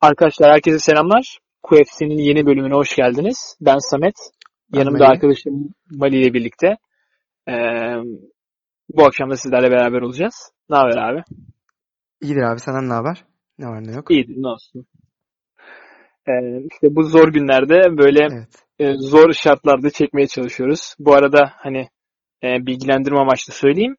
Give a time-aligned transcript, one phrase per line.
[0.00, 1.38] Arkadaşlar herkese selamlar.
[1.62, 3.56] QFC'nin yeni bölümüne hoş geldiniz.
[3.60, 4.14] Ben Samet.
[4.72, 5.12] Ben Yanımda Mali.
[5.12, 6.76] arkadaşım Mali ile birlikte.
[7.48, 7.52] Ee,
[8.96, 10.52] bu akşam da sizlerle beraber olacağız.
[10.70, 11.22] Ne haber abi?
[12.22, 13.24] İyidir abi senden ne haber?
[13.58, 14.10] Ne var ne yok?
[14.10, 14.86] İyidir ne olsun.
[16.28, 16.32] Ee,
[16.72, 18.64] işte bu zor günlerde böyle Evet.
[18.78, 20.94] e, zor şartlarda çekmeye çalışıyoruz.
[20.98, 21.88] Bu arada hani
[22.42, 23.96] e, bilgilendirme amaçlı söyleyeyim.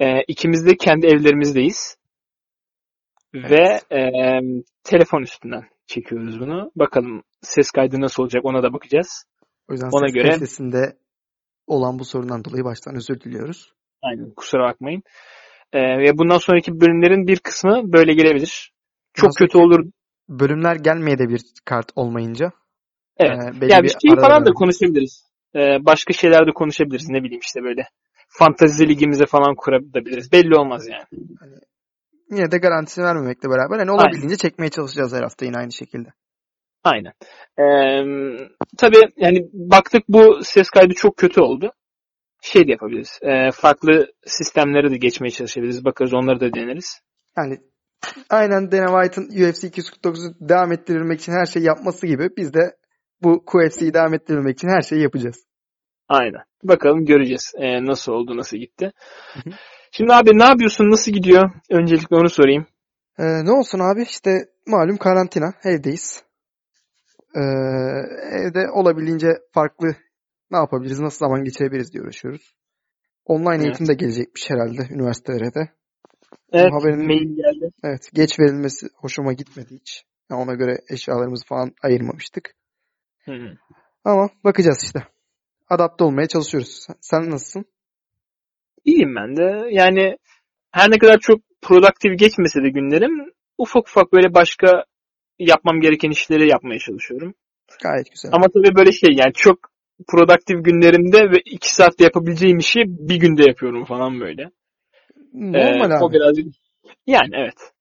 [0.00, 1.96] E, ikimiz de kendi evlerimizdeyiz.
[3.34, 4.00] Ve e,
[4.84, 6.70] telefon üstünden çekiyoruz bunu.
[6.76, 9.24] Bakalım ses kaydı nasıl olacak ona da bakacağız.
[9.68, 10.96] O yüzden Ona ses göre- kalitesinde
[11.66, 13.72] olan bu sorundan dolayı baştan özür diliyoruz.
[14.02, 15.02] Aynen kusura bakmayın.
[15.72, 18.72] Ee, ve bundan sonraki bölümlerin bir kısmı böyle gelebilir.
[19.14, 19.84] Çok Nasıl kötü olur.
[20.28, 22.52] Bölümler gelmeye de bir kart olmayınca.
[23.16, 23.38] Evet.
[23.56, 25.30] e, belli Ya bir şey falan da konuşabiliriz.
[25.54, 27.08] Ee, başka şeyler de konuşabiliriz.
[27.08, 27.82] Ne bileyim işte böyle.
[28.28, 30.32] Fantezi ligimize falan kurabiliriz.
[30.32, 31.24] Belli olmaz yani.
[32.30, 36.08] Yine de garantisini vermemekle beraber hani olabildiğince çekmeye çalışacağız her hafta yine aynı şekilde.
[36.84, 37.12] Aynen.
[37.58, 38.46] Ee,
[38.78, 41.72] tabii yani baktık bu ses kaydı çok kötü oldu.
[42.40, 43.18] Şey de yapabiliriz.
[43.22, 45.84] Ee, farklı sistemlere de geçmeye çalışabiliriz.
[45.84, 47.00] Bakarız onları da deneriz.
[47.36, 47.58] Yani
[48.30, 52.76] aynen Dana White'ın UFC 249'u devam ettirilmek için her şeyi yapması gibi biz de
[53.22, 55.44] bu QFC'yi devam ettirilmek için her şeyi yapacağız.
[56.08, 56.42] Aynen.
[56.62, 58.92] Bakalım göreceğiz ee, nasıl oldu, nasıl gitti.
[59.92, 61.50] Şimdi abi ne yapıyorsun, nasıl gidiyor?
[61.70, 62.66] Öncelikle onu sorayım.
[63.18, 64.30] Ee, ne olsun abi işte
[64.66, 66.22] malum karantina evdeyiz.
[67.36, 67.40] Ee,
[68.32, 69.94] evde olabildiğince farklı
[70.50, 72.54] ne yapabiliriz, nasıl zaman geçirebiliriz diye uğraşıyoruz.
[73.24, 73.64] Online Evet.
[73.64, 75.70] eğitim de gelecekmiş herhalde üniversitelere de.
[76.52, 77.70] Evet, haberin- mail geldi.
[77.84, 80.04] Evet geç verilmesi hoşuma gitmedi hiç.
[80.30, 82.54] Yani ona göre eşyalarımızı falan ayırmamıştık.
[83.24, 83.56] Hı hı.
[84.04, 85.02] Ama bakacağız işte.
[85.68, 86.84] Adapte olmaya çalışıyoruz.
[86.86, 87.64] Sen, sen nasılsın?
[88.84, 89.68] İyiyim ben de.
[89.70, 90.16] Yani
[90.70, 94.84] her ne kadar çok produktif geçmese de günlerim ufak ufak böyle başka
[95.38, 97.34] yapmam gereken işleri yapmaya çalışıyorum.
[97.82, 98.30] Gayet güzel.
[98.34, 99.58] Ama tabii böyle şey yani çok
[100.08, 104.50] produktif günlerimde ve iki saatte yapabileceğim işi bir günde yapıyorum falan böyle.
[105.32, 106.04] Normal Ee, abi.
[106.04, 106.46] O birazcık
[107.06, 107.72] yani evet.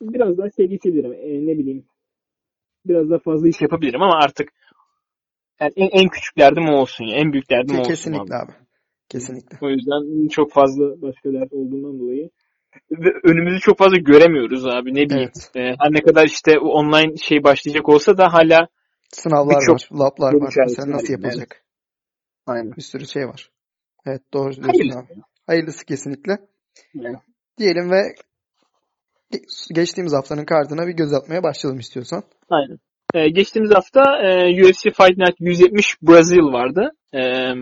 [0.00, 1.12] Biraz daha şey geçebilirim.
[1.12, 1.84] Ee, ne bileyim.
[2.86, 4.48] Biraz daha fazla iş yapabilirim ama artık
[5.60, 7.16] yani en, en küçük derdim o olsun ya.
[7.16, 7.90] En büyük derdim o Ke- olsun.
[7.90, 8.44] Kesinlikle abi.
[8.44, 8.52] abi.
[9.08, 9.58] Kesinlikle.
[9.60, 12.30] O yüzden çok fazla başka dert olduğundan dolayı
[12.90, 15.30] ve önümüzü çok fazla göremiyoruz abi ne bileyim.
[15.34, 15.50] Evet.
[15.56, 18.68] Ee, her ne kadar işte o online şey başlayacak olsa da hala
[19.12, 20.54] Sınavlar var, lablar var.
[20.66, 21.64] Mesela nasıl yapılacak?
[22.46, 22.72] aynen.
[22.76, 23.50] Bir sürü şey var.
[24.06, 24.98] Evet doğru diyorsun Hayırlısı.
[24.98, 25.12] abi.
[25.46, 26.38] Hayırlısı kesinlikle.
[26.94, 27.16] Yani.
[27.58, 28.14] Diyelim ve
[29.32, 32.22] ge- geçtiğimiz haftanın kartına bir göz atmaya başlayalım istiyorsan.
[32.50, 32.78] Aynen.
[33.14, 36.90] Ee, geçtiğimiz hafta e, UFC Fight Night 170 Brazil vardı.
[37.14, 37.52] Ee,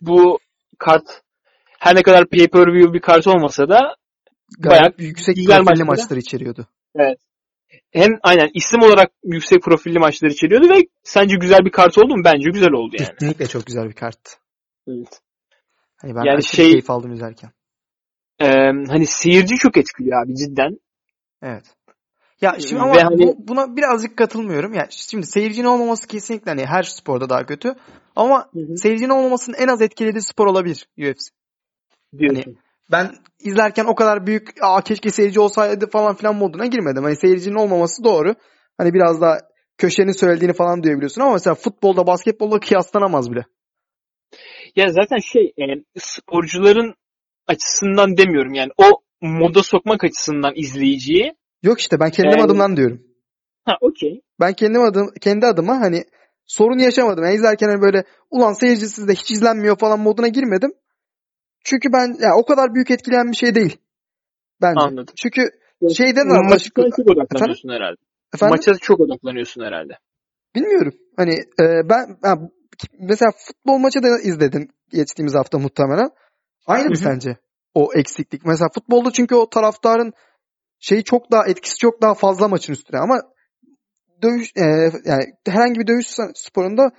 [0.00, 0.38] bu
[0.78, 1.04] kart
[1.78, 3.96] her ne kadar pay-per-view bir kart olmasa da
[4.58, 5.86] Gayet Bayağı yüksek güzel profilli maçları.
[6.02, 6.66] maçlar içeriyordu.
[7.90, 12.22] Hem aynen isim olarak yüksek profilli maçlar içeriyordu ve sence güzel bir kart oldu mu?
[12.24, 13.08] Bence güzel oldu yani.
[13.10, 14.18] Kesinlikle çok güzel bir kart.
[14.88, 15.20] Evet.
[15.96, 17.50] Hani ben Yani şey- keyif aldım izlerken.
[18.40, 18.46] Ee,
[18.88, 20.78] hani seyirci çok etkiliyor abi cidden.
[21.42, 21.64] Evet.
[22.40, 24.74] Ya şimdi Ve ama hani- bu- buna birazcık katılmıyorum.
[24.74, 27.74] Ya şimdi seyircinin olmaması kesinlikle hani her sporda daha kötü.
[28.16, 28.76] Ama Hı hı.
[28.76, 31.30] seyircinin olmamasının en az etkilediği spor olabilir UFC.
[32.18, 32.58] Diyorsun.
[32.92, 33.10] Ben
[33.40, 37.04] izlerken o kadar büyük Aa, keşke seyirci olsaydı falan filan moduna girmedim.
[37.04, 38.34] Hani seyircinin olmaması doğru.
[38.78, 39.38] Hani biraz daha
[39.78, 43.44] köşenin söylediğini falan duyabiliyorsun ama mesela futbolda, basketbolda kıyaslanamaz bile.
[44.76, 45.64] Ya zaten şey e,
[45.98, 46.94] sporcuların
[47.46, 48.84] açısından demiyorum yani o
[49.20, 51.34] moda sokmak açısından izleyiciyi.
[51.62, 53.02] Yok işte ben kendim Yani- adımdan diyorum.
[53.64, 54.20] Ha okey.
[54.40, 56.04] Ben kendim adım kendi adıma hani
[56.46, 57.24] sorun yaşamadım.
[57.24, 60.72] Yani izlerken hani böyle ulan seyircisiz de hiç izlenmiyor falan moduna girmedim.
[61.68, 63.76] Çünkü ben ya o kadar büyük etkileyen bir şey değil.
[64.62, 64.80] Bence.
[64.80, 65.14] Anladım.
[65.16, 65.50] Çünkü
[65.80, 66.74] Ya, şeyde de Maça anlaşık...
[66.74, 67.96] çok odaklanıyorsun herhalde.
[68.34, 68.56] Efendim?
[68.56, 69.98] Maça çok odaklanıyorsun herhalde.
[70.54, 70.94] Bilmiyorum.
[71.16, 72.34] Hani e, ben ha,
[72.98, 76.10] mesela futbol maçı da izledim geçtiğimiz hafta muhtemelen.
[76.66, 77.36] Aynı mı sence
[77.74, 78.44] o eksiklik?
[78.44, 80.12] Mesela futbolda çünkü o taraftarın
[80.78, 83.22] şeyi çok daha etkisi çok daha fazla maçın üstüne ama
[84.22, 84.64] dövüş e,
[85.04, 86.90] yani herhangi bir dövüş sporunda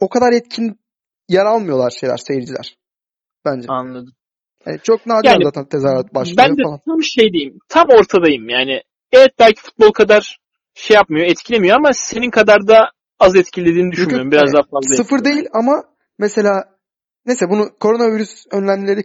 [0.00, 0.80] o kadar etkin
[1.28, 2.81] yer almıyorlar şeyler seyirciler
[3.44, 3.66] bence.
[3.68, 4.12] Anladım.
[4.66, 6.80] Yani çok nadir Yani zaten tezahürat başlıyor Ben de falan.
[6.86, 7.58] tam şey diyeyim.
[7.68, 8.82] Tam ortadayım yani.
[9.12, 10.38] Evet belki futbol kadar
[10.74, 12.90] şey yapmıyor, etkilemiyor ama senin kadar da
[13.20, 14.26] az etkilediğini düşünmüyorum.
[14.26, 15.36] yok, Biraz yani daha fazla Sıfır etkiliyor.
[15.36, 15.84] değil ama
[16.18, 16.64] mesela
[17.26, 19.02] neyse bunu koronavirüs önlemleri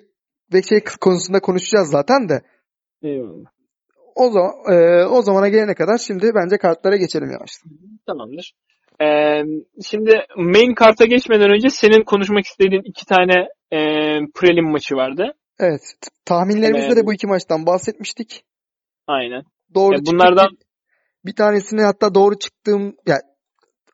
[0.54, 2.42] ve şey konusunda konuşacağız zaten de.
[3.02, 3.50] Eyvallah.
[4.16, 7.72] O zaman e, o zamana gelene kadar şimdi bence kartlara geçelim yavaştan.
[8.08, 8.54] Tamamdır.
[9.02, 9.42] Ee,
[9.86, 13.78] şimdi main karta geçmeden önce senin konuşmak istediğin iki tane e,
[14.36, 15.34] prelim maçı vardı.
[15.60, 15.82] Evet.
[16.26, 18.44] Tahminlerimizde Ee, de bu iki maçtan bahsetmiştik.
[19.08, 19.44] Aynen.
[19.76, 20.14] Doğru E, çıktık.
[20.14, 23.22] bunlardan Bir, bir tanesini hatta doğru çıktığım yani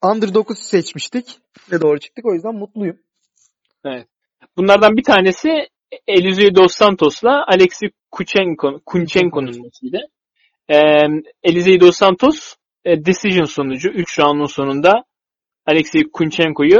[0.04, 1.40] underdog'u seçmiştik
[1.72, 2.26] ve doğru çıktık.
[2.26, 3.00] O yüzden mutluyum.
[4.58, 5.50] bunlardan bir tanesi
[6.08, 9.98] Eliseo Dos Santos'la Alexi Kuchenko, Kunchenko'nun maçıydı.
[10.70, 10.78] Ee,
[11.44, 12.56] Eliseo Dos Santos
[12.86, 15.04] e, decision sonucu 3 roundun sonunda
[15.66, 16.80] Alexi Kunchenko'yu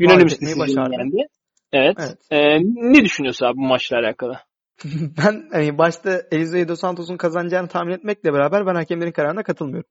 [0.00, 0.94] unanimous etmeyi decision başardı.
[0.98, 1.28] yendi.
[1.72, 1.96] Evet.
[1.98, 2.18] Evet.
[2.30, 4.38] Ee, ne düşünüyorsun abi bu maçla alakalı?
[4.94, 9.90] ben hani başta Eliseo Dos Santos'un kazanacağını tahmin etmekle beraber ben hakemlerin kararına katılmıyorum.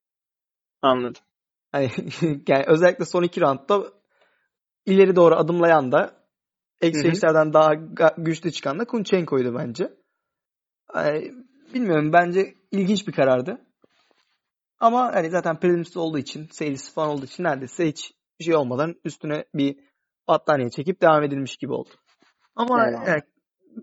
[0.82, 1.22] Anladım.
[1.72, 1.92] Hani
[2.48, 3.84] yani özellikle son iki roundda
[4.86, 6.28] ileri doğru adımlayan da
[6.82, 7.74] exchange'lerden daha
[8.18, 9.94] güçlü çıkan da Kunchenko'ydu bence.
[10.88, 11.32] Hani
[11.74, 13.62] bilmiyorum bence ilginç bir karardı.
[14.80, 18.96] Ama hani zaten prelims olduğu için, seyircisi falan olduğu için neredeyse hiç bir şey olmadan
[19.06, 19.80] üstüne bir
[20.28, 21.90] battaniye çekip devam edilmiş gibi oldu.
[22.56, 23.22] Ama yani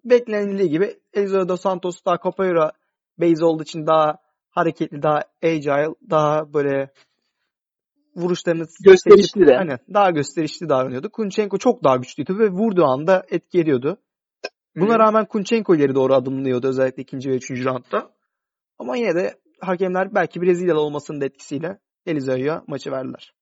[0.04, 2.72] beklenildiği gibi Eliseo Dos Santos daha Capoeira
[3.18, 4.18] base olduğu için daha
[4.50, 6.90] hareketli, daha agile, daha böyle
[8.16, 9.58] vuruşlarını Gösterişli seçip- de.
[9.58, 11.10] Aynen, daha gösterişli davranıyordu.
[11.10, 13.96] Kunchenko çok daha güçlüydü ve vurduğu anda etki ediyordu.
[14.76, 18.10] Buna rağmen Kunchenko ileri doğru adımlıyordu özellikle ikinci ve üçüncü roundda.
[18.78, 23.34] Ama yine de hakemler belki Brezilyalı olmasının da etkisiyle Elizeo'ya maçı verdiler.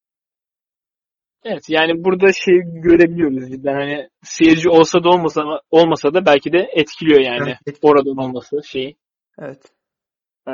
[1.45, 6.71] Evet yani burada şey görebiliyoruz cidden hani seyirci olsa da olmasa olmasa da belki de
[6.73, 8.97] etkiliyor yani Evet, oradan olması şeyi.
[9.39, 9.63] Evet.
[10.49, 10.53] Ee,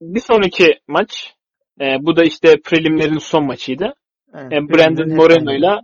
[0.00, 1.34] bir sonraki maç
[1.80, 3.94] e, bu da işte prelimlerin son maçıydı.
[4.32, 4.50] Aynen.
[4.50, 5.80] E, Brandon Moreno ile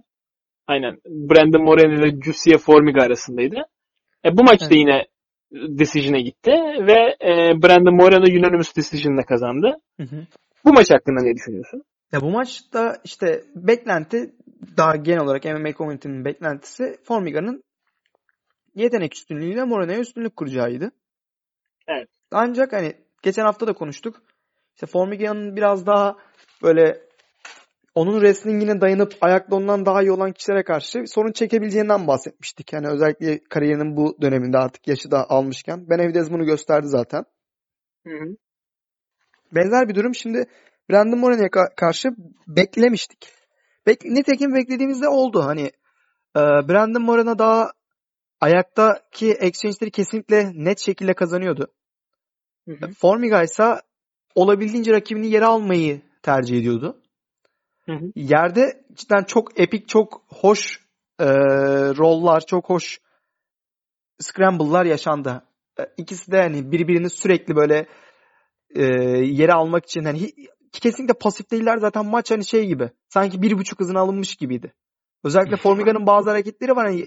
[0.66, 3.56] aynen Brandon Moreno ile Jussier Formiga arasındaydı.
[4.24, 4.76] E, bu maçta Evet.
[4.76, 5.06] yine
[5.52, 6.50] decision'a gitti
[6.86, 9.76] ve e, Brandon Moreno unanimous decision'la kazandı.
[9.96, 10.26] Hı hı.
[10.64, 11.82] Bu maç hakkında ne düşünüyorsun?
[12.12, 14.34] Ya bu maçta işte beklenti
[14.76, 17.64] daha genel olarak MMA community'nin beklentisi Formiga'nın
[18.74, 20.90] yetenek üstünlüğüyle Moreno'ya üstünlük kuracağıydı.
[21.88, 22.08] Evet.
[22.30, 24.22] Ancak hani geçen hafta da konuştuk.
[24.74, 26.16] İşte Formiga'nın biraz daha
[26.62, 27.08] böyle
[27.94, 32.72] onun wrestlingine dayanıp ayakta ondan daha iyi olan kişilere karşı sorun çekebileceğinden bahsetmiştik.
[32.72, 35.90] Yani özellikle kariyerinin bu döneminde artık yaşı da almışken.
[35.90, 37.24] Benavidez bunu gösterdi zaten.
[38.06, 38.36] Hı hı.
[39.54, 40.46] Benzer bir durum şimdi
[40.90, 42.08] Brandon Moreno'ya ka- karşı
[42.46, 43.28] beklemiştik.
[43.86, 45.42] Bek nitekim beklediğimizde oldu.
[45.44, 45.70] Hani
[46.36, 47.72] e, Brandon Moreno daha
[48.40, 51.72] ayaktaki exchange'leri kesinlikle net şekilde kazanıyordu.
[52.68, 52.92] Hı hı.
[52.98, 53.80] Formiga ise
[54.34, 57.02] olabildiğince rakibini yere almayı tercih ediyordu.
[57.86, 58.12] Hı hı.
[58.14, 60.80] Yerde cidden çok epik, çok hoş
[61.18, 61.26] e,
[61.96, 63.00] rolllar, çok hoş
[64.20, 65.42] scramble'lar yaşandı.
[65.80, 67.86] E, İkisi de hani birbirini sürekli böyle
[68.74, 68.84] e,
[69.24, 70.32] yere almak için hani
[70.72, 72.90] kesinlikle pasif değiller zaten maç hani şey gibi.
[73.08, 74.74] Sanki bir buçuk hızına alınmış gibiydi.
[75.24, 77.06] Özellikle Formiga'nın bazı hareketleri var hani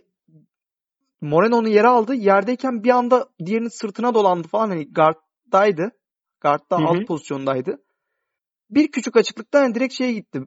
[1.22, 2.14] Moreno onu yere aldı.
[2.14, 5.92] Yerdeyken bir anda diğerinin sırtına dolandı falan hani guard'daydı.
[6.42, 7.84] Guard'da alt pozisyondaydı.
[8.70, 10.42] Bir küçük açıklıkta hani direkt şeye gitti.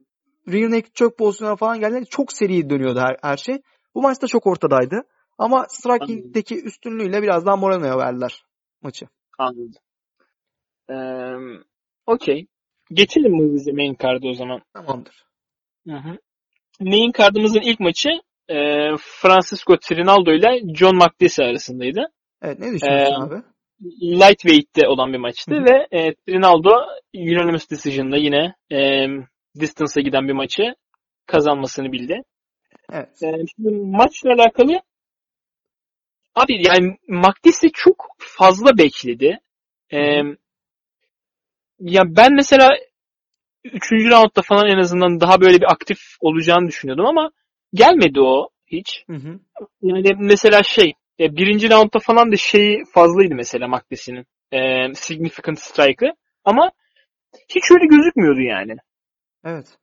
[0.49, 2.07] Rear naked choke pozisyonuna falan geldi.
[2.07, 3.63] Çok seri dönüyordu her, her şey.
[3.95, 5.03] Bu maçta çok ortadaydı.
[5.39, 8.45] Ama striking'deki üstünlüğüyle biraz daha Moreno'ya verdiler
[8.83, 9.07] maçı.
[9.39, 9.75] Anladım.
[10.91, 10.95] Ee,
[12.07, 12.47] Okey.
[12.93, 14.63] Geçelim mi hızlıca main card'a o zaman?
[14.75, 15.25] Tamamdır.
[15.89, 16.19] Hı hı.
[16.81, 18.09] Main card'ımızın ilk maçı
[18.49, 18.57] e,
[18.99, 22.07] Francisco Trinaldo ile John McDessie arasındaydı.
[22.43, 23.43] Evet ne düşünüyorsun Ee, abi?
[24.03, 25.65] Lightweight'te olan bir maçtı Hı hı.
[25.65, 26.71] ve e, Trinaldo
[27.15, 29.07] unanimous decision'da yine e,
[29.61, 30.75] distance'a giden bir maçı
[31.27, 32.23] kazanmasını bildi.
[32.93, 33.23] Evet.
[33.23, 34.81] E, şimdi maçla alakalı
[36.35, 39.41] abi yani McDessie çok fazla bekledi.
[39.93, 40.21] E,
[41.81, 42.69] ya ben mesela
[43.65, 43.93] 3.
[43.93, 47.31] roundda falan en azından daha böyle bir aktif olacağını düşünüyordum ama
[47.75, 49.05] gelmedi o hiç.
[49.07, 49.41] Hı hı.
[49.83, 54.27] Yani mesela şey e, birinci roundda falan da şeyi fazlaydı mesela Magdesi'nin.
[54.53, 54.59] E,
[54.95, 56.13] significant strike'ı.
[56.45, 56.71] Ama
[57.49, 58.77] hiç öyle gözükmüyordu yani.
[59.45, 59.79] Evet.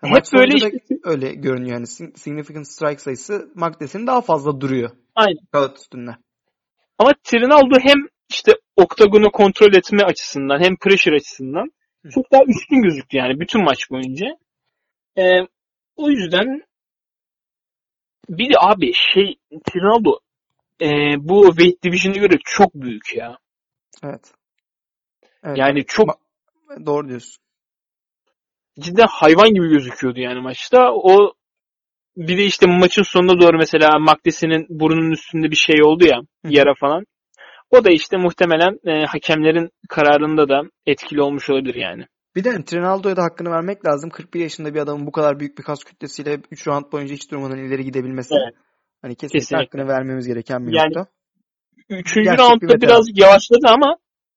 [0.00, 1.84] Ha, Hep böyle işte öyle görünüyor yani.
[1.86, 4.90] Sig- Significant strike sayısı Magdes'in daha fazla duruyor.
[5.14, 5.46] Aynen.
[5.52, 6.10] Kağıt üstünde.
[6.98, 7.98] Ama Trinaldo hem
[8.30, 11.72] işte oktagonu kontrol etme açısından hem pressure açısından
[12.10, 14.26] çok daha üstün gözüktü yani bütün maç boyunca.
[15.18, 15.22] E,
[15.96, 16.62] o yüzden
[18.28, 20.18] bir de abi şey Trinaldo
[20.80, 20.86] e,
[21.18, 23.38] bu weight division'a göre çok büyük ya.
[24.04, 24.32] Evet.
[25.44, 25.58] Evet.
[25.58, 27.42] Yani çok Ma- Doğru diyorsun.
[28.80, 30.92] cidden hayvan gibi gözüküyordu yani maçta.
[30.92, 31.34] O
[32.16, 36.24] bir de işte maçın sonuna doğru mesela Magdesi'nin burnunun üstünde bir şey oldu ya Hı.
[36.44, 37.04] yara falan.
[37.70, 42.04] O da işte muhtemelen e, hakemlerin kararında da etkili olmuş olabilir yani.
[42.36, 44.10] Bir de Ronaldo'ya da hakkını vermek lazım.
[44.10, 47.58] 41 yaşında bir adamın bu kadar büyük bir kas kütlesiyle 3 round boyunca hiç durmadan
[47.58, 48.34] ileri gidebilmesi.
[48.34, 48.54] Evet.
[49.02, 49.64] Hani kesinlikle, Kesinlikle.
[49.64, 51.06] hakkını vermemiz gereken bir Yani- nokta.
[51.88, 52.80] Üçüncü Gerçek bir roundda veteran.
[52.80, 53.96] biraz yavaşladı ama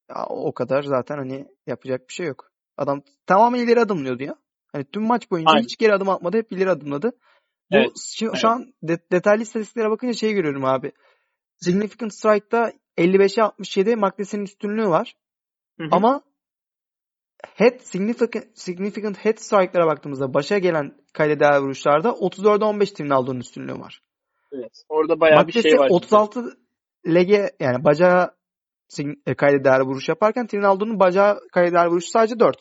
[0.10, 2.52] Ya, o kadar zaten hani yapacak bir şey yok.
[2.78, 4.36] Adam tamamen ileri adımlıyordu ya.
[4.74, 5.64] Hani tüm maç boyunca Aynen.
[5.64, 6.38] hiç geri adım atmadı.
[6.38, 7.12] Hep ileri adımladı.
[7.72, 8.36] Bu Evet, şu, evet.
[8.42, 10.92] şu an de- detaylı istatistiklere bakınca şey görüyorum abi.
[11.60, 15.13] Significant Strike'da 55'e 67 Magdesi'nin üstünlüğü var.
[15.79, 15.89] Hı hı.
[15.91, 16.22] Ama
[17.55, 23.79] head significant, significant head strike'lara baktığımızda başa gelen kayda değer vuruşlarda 34'e 15 Ronaldo'nun üstünlüğü
[23.79, 24.01] var.
[24.53, 25.88] evet, orada bayağı bir Magdesi şey var.
[25.89, 26.58] 36
[27.08, 28.31] lege yani bacağı
[29.25, 32.58] e, kayda değer vuruş yaparken Ronaldo'nun bacağı kayda değer vuruşu sadece 4.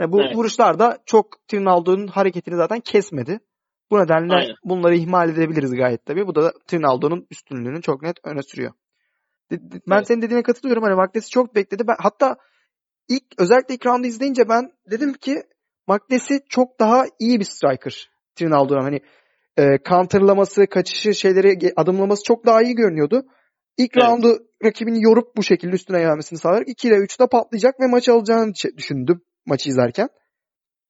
[0.00, 0.36] Yani bu Evet.
[0.36, 3.40] vuruşlar da çok Ronaldo'nun hareketini zaten kesmedi.
[3.90, 4.54] Bu nedenle Aynen.
[4.64, 6.26] bunları ihmal edebiliriz gayet tabii.
[6.26, 8.72] Bu da Ronaldo'nun üstünlüğünü çok net öne sürüyor.
[9.50, 10.06] Ben Evet.
[10.06, 10.82] senin dediğine katılıyorum.
[10.82, 11.86] Hani Magdesi çok bekledi.
[11.88, 12.36] Ben, hatta
[13.08, 15.42] ilk özellikle ilk roundu izleyince ben dedim ki
[15.86, 18.10] Magdesi çok daha iyi bir striker.
[18.42, 19.00] Ronaldo'dan hani
[19.58, 23.26] e, counterlaması, kaçışı, şeyleri adımlaması çok daha iyi görünüyordu.
[23.76, 24.08] İlk Evet.
[24.08, 28.52] roundu rakibini yorup bu şekilde üstüne gelmesini sağlayarak 2 ile 3'te patlayacak ve maçı alacağını
[28.76, 30.08] düşündüm maçı izlerken.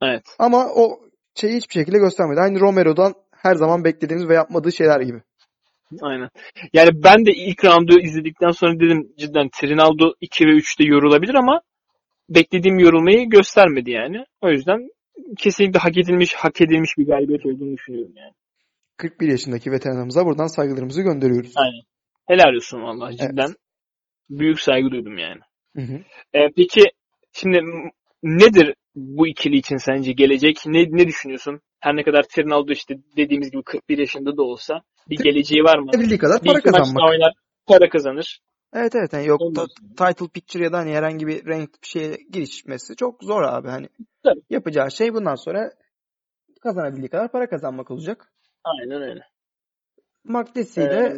[0.03, 0.23] Evet.
[0.39, 1.01] Ama o
[1.35, 2.41] şeyi hiçbir şekilde göstermedi.
[2.41, 5.23] Aynı Romero'dan her zaman beklediğimiz ve yapmadığı şeyler gibi.
[6.03, 6.29] Aynen.
[6.73, 11.61] Yani ben de ilk roundu izledikten sonra dedim cidden Ronaldo 2 ve 3'te yorulabilir ama
[12.29, 14.25] beklediğim yorulmayı göstermedi yani.
[14.41, 14.89] O yüzden
[15.39, 18.33] kesinlikle hak edilmiş, hak edilmiş bir galibiyet olduğunu düşünüyorum yani.
[18.97, 21.53] 41 yaşındaki veteranımıza buradan saygılarımızı gönderiyoruz.
[21.57, 21.83] Aynen.
[22.27, 23.31] Helal olsun vallahi Evet.
[23.31, 23.55] cidden.
[24.31, 25.41] Büyük saygı duydum yani.
[25.77, 26.01] Hı hı.
[26.35, 26.83] Ee, peki
[27.33, 27.61] şimdi
[28.23, 30.63] nedir bu ikili için sence gelecek?
[30.67, 31.61] Ne, ne düşünüyorsun?
[31.81, 35.91] Her ne kadar Ronaldo işte dediğimiz gibi 41 yaşında da olsa bir geleceği var mı?
[35.93, 37.11] Bildiği kadar Bir para kazanmak.
[37.11, 37.33] oynar,
[37.67, 38.41] para kazanır.
[38.75, 42.17] Evet evet yani yok ta- title picture ya da hani herhangi bir renk bir şeye
[42.31, 43.89] girişmesi çok zor abi hani.
[44.23, 44.41] Tabii.
[44.51, 45.73] Yapacağı şey bundan sonra
[46.63, 48.33] kazanabildiği kadar para kazanmak olacak.
[48.65, 49.21] Aynen öyle.
[50.77, 51.17] İle Ee,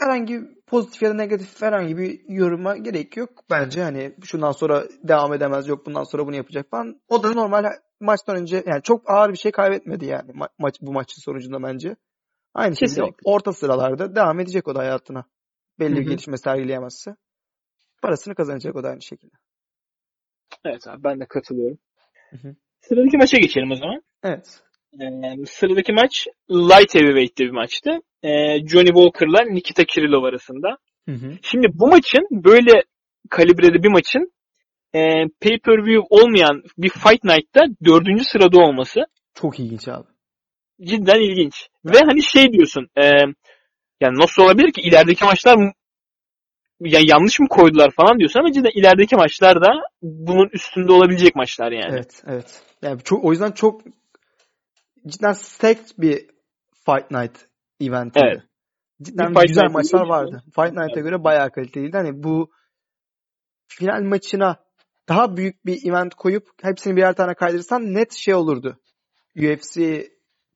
[0.00, 3.30] herhangi pozitif ya da negatif herhangi bir yoruma gerek yok.
[3.50, 7.00] Bence hani şundan sonra devam edemez yok bundan sonra bunu yapacak falan.
[7.08, 7.64] O da normal
[8.00, 11.96] maçtan önce yani çok ağır bir şey kaybetmedi yani ma- maç bu maçın sonucunda bence.
[12.54, 15.24] Aynı şekilde orta sıralarda devam edecek o da hayatına.
[15.80, 17.16] Belli Hı bir gelişme sergileyemezse.
[18.02, 19.34] Parasını kazanacak o da aynı şekilde.
[20.64, 21.78] evet abi ben de katılıyorum.
[22.30, 22.54] Hı hı.
[22.80, 24.02] Sıradaki maça geçelim o zaman.
[24.22, 24.62] Evet.
[25.00, 27.90] Ee, sıradaki maç light heavyweight'te bir maçtı.
[28.24, 30.76] Ee, Johnny Walker'la Nikita Krylov arasında.
[31.08, 31.32] Hı hı.
[31.42, 32.82] Şimdi bu maçın böyle
[33.30, 34.32] kalibrede bir maçın
[34.94, 35.00] e,
[35.42, 39.00] pay-per-view olmayan bir Fight Night'ta dördüncü sırada olması
[39.34, 40.06] Çok ilginç abi.
[40.84, 41.68] cidden ilginç.
[41.84, 43.02] Ve hani şey diyorsun e,
[44.00, 45.72] yani nasıl olabilir ki ilerideki maçlar m-
[46.80, 49.68] ya yanlış mı koydular falan diyorsun ama cidden ilerideki maçlar da
[50.02, 51.90] bunun üstünde olabilecek maçlar yani.
[51.92, 52.62] Evet, evet.
[52.82, 53.82] Yani çok o yüzden çok
[55.06, 56.26] cidden stacked bir
[56.86, 57.38] Fight Night
[57.80, 58.26] eventiydi.
[58.26, 58.42] Evet.
[59.02, 60.42] Cidden Bir güzel maçlar vardı.
[60.44, 61.96] Fight Night'a göre bayağı kaliteliydi.
[61.96, 62.50] Hani bu
[63.68, 64.56] final maçına
[65.08, 68.78] daha büyük bir event koyup hepsini birer tane kaydırsan net şey olurdu.
[69.36, 70.06] UFC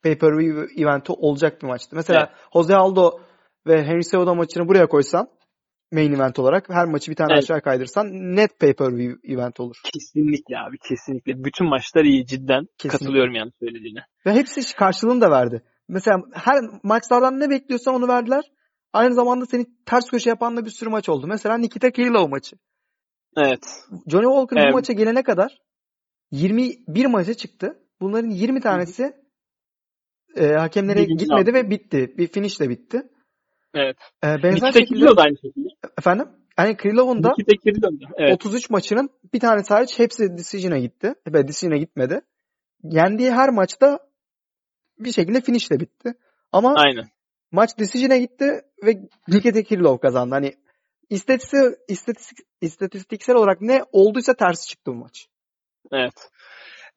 [0.03, 1.97] pay-per-view eventi olacak bir maçtı.
[1.97, 3.21] Mesela Jose Aldo
[3.67, 5.29] ve Henry Cejudo maçını buraya koysan
[5.93, 7.43] main event olarak her maçı bir tane Evet.
[7.43, 8.07] aşağı kaydırsan
[8.37, 9.77] net pay-per-view event olur.
[9.93, 11.45] Kesinlikle abi kesinlikle.
[11.45, 12.67] Bütün maçlar iyi cidden.
[12.79, 12.99] Kesinlikle.
[12.99, 14.01] Katılıyorum yani söylediğine.
[14.27, 15.63] Ve hepsi karşılığını da verdi.
[15.89, 18.45] Mesela her maçlardan ne bekliyorsan onu verdiler.
[18.93, 21.27] Aynı zamanda seni ters köşe yapan da bir sürü maç oldu.
[21.27, 22.57] Mesela Nikita Krylov maçı.
[23.37, 23.67] Evet.
[24.07, 24.73] Johnny Walker Evet.
[24.73, 25.59] bu maça gelene kadar
[26.31, 27.79] 21 maça çıktı.
[28.01, 29.13] Bunların 20 tanesi
[30.37, 32.15] e, hakemlere Birinci gitmedi ve bitti.
[32.19, 33.03] Bir finishle bitti.
[33.75, 33.97] Evet.
[34.25, 35.69] E, benzer Nikita şekilde Krylov da aynı şekilde.
[35.99, 36.29] efendim
[36.59, 37.35] yani Krylov da.
[38.19, 38.33] Evet.
[38.35, 41.15] 33 maçının bir tanesi hariç hepsi decision'a gitti.
[41.29, 42.21] Ve decision'a gitmedi.
[42.83, 43.99] Yendiği her maçta
[44.99, 46.15] bir şekilde finishle bitti.
[46.53, 47.09] Ama Aynen.
[47.53, 48.95] maç decision'a gitti ve
[49.29, 50.35] Nikita Krylov kazandı.
[50.35, 50.53] Hani
[51.11, 55.27] istatistik, istatistik, istatistiksel olarak ne olduysa tersi çıktı bu maç.
[55.93, 56.31] Evet.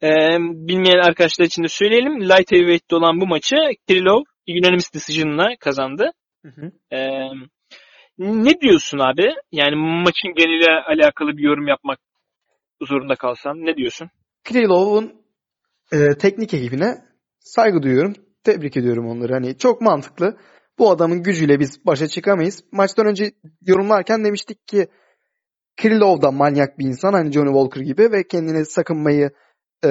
[0.04, 2.22] Ee, bilmeyen arkadaşlar için de söyleyelim.
[2.22, 3.56] Light Heavyweight'te olan bu maçı
[3.88, 6.12] Krylov unanimous decision'la kazandı.
[6.92, 6.98] Ee,
[8.18, 9.34] ne diyorsun abi?
[9.52, 12.00] Yani maçın geneliyle alakalı bir yorum yapmak
[12.82, 14.10] zorunda kalsam ne diyorsun?
[14.44, 15.14] Krylov'un
[15.94, 17.11] e, teknik ekibine
[17.44, 18.14] saygı duyuyorum.
[18.44, 19.34] Tebrik ediyorum onları.
[19.34, 20.38] Hani çok mantıklı.
[20.80, 22.64] Bu adamın gücüyle biz başa çıkamayız.
[22.72, 23.32] Maçtan önce
[23.62, 24.88] yorumlarken demiştik ki
[25.78, 27.14] Krylov da manyak bir insan.
[27.14, 29.32] Hani Johnny Walker gibi ve kendine sakınmayı
[29.86, 29.90] e,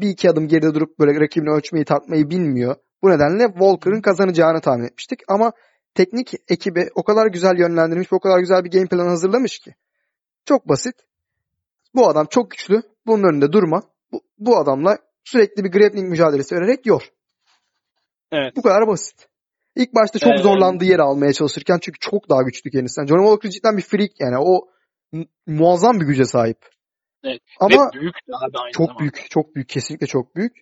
[0.00, 2.76] bir iki adım geride durup böyle rakibini ölçmeyi tartmayı bilmiyor.
[3.02, 5.20] Bu nedenle Walker'ın kazanacağını tahmin etmiştik.
[5.28, 5.52] Ama
[5.94, 9.74] teknik ekibi o kadar güzel yönlendirmiş o kadar güzel bir game plan hazırlamış ki.
[10.44, 10.94] Çok basit.
[11.94, 12.82] Bu adam çok güçlü.
[13.06, 13.82] Bunun önünde durma.
[14.12, 17.02] Bu, bu adamla sürekli bir grappling mücadelesi vererek yor.
[18.32, 18.56] Evet.
[18.56, 19.28] Bu kadar basit.
[19.76, 20.42] İlk başta çok Evet.
[20.42, 23.06] zorlandığı yeri almaya çalışırken çünkü çok daha güçlü kendisinden.
[23.06, 24.38] Johnny Walker cidden bir freak yani.
[24.38, 24.68] O
[25.12, 26.58] mu- muazzam bir güce sahip.
[27.24, 27.40] Evet.
[27.60, 28.98] Ama Ve büyük de abi aynı çok zamanda.
[29.00, 30.52] büyük, çok büyük, kesinlikle çok büyük.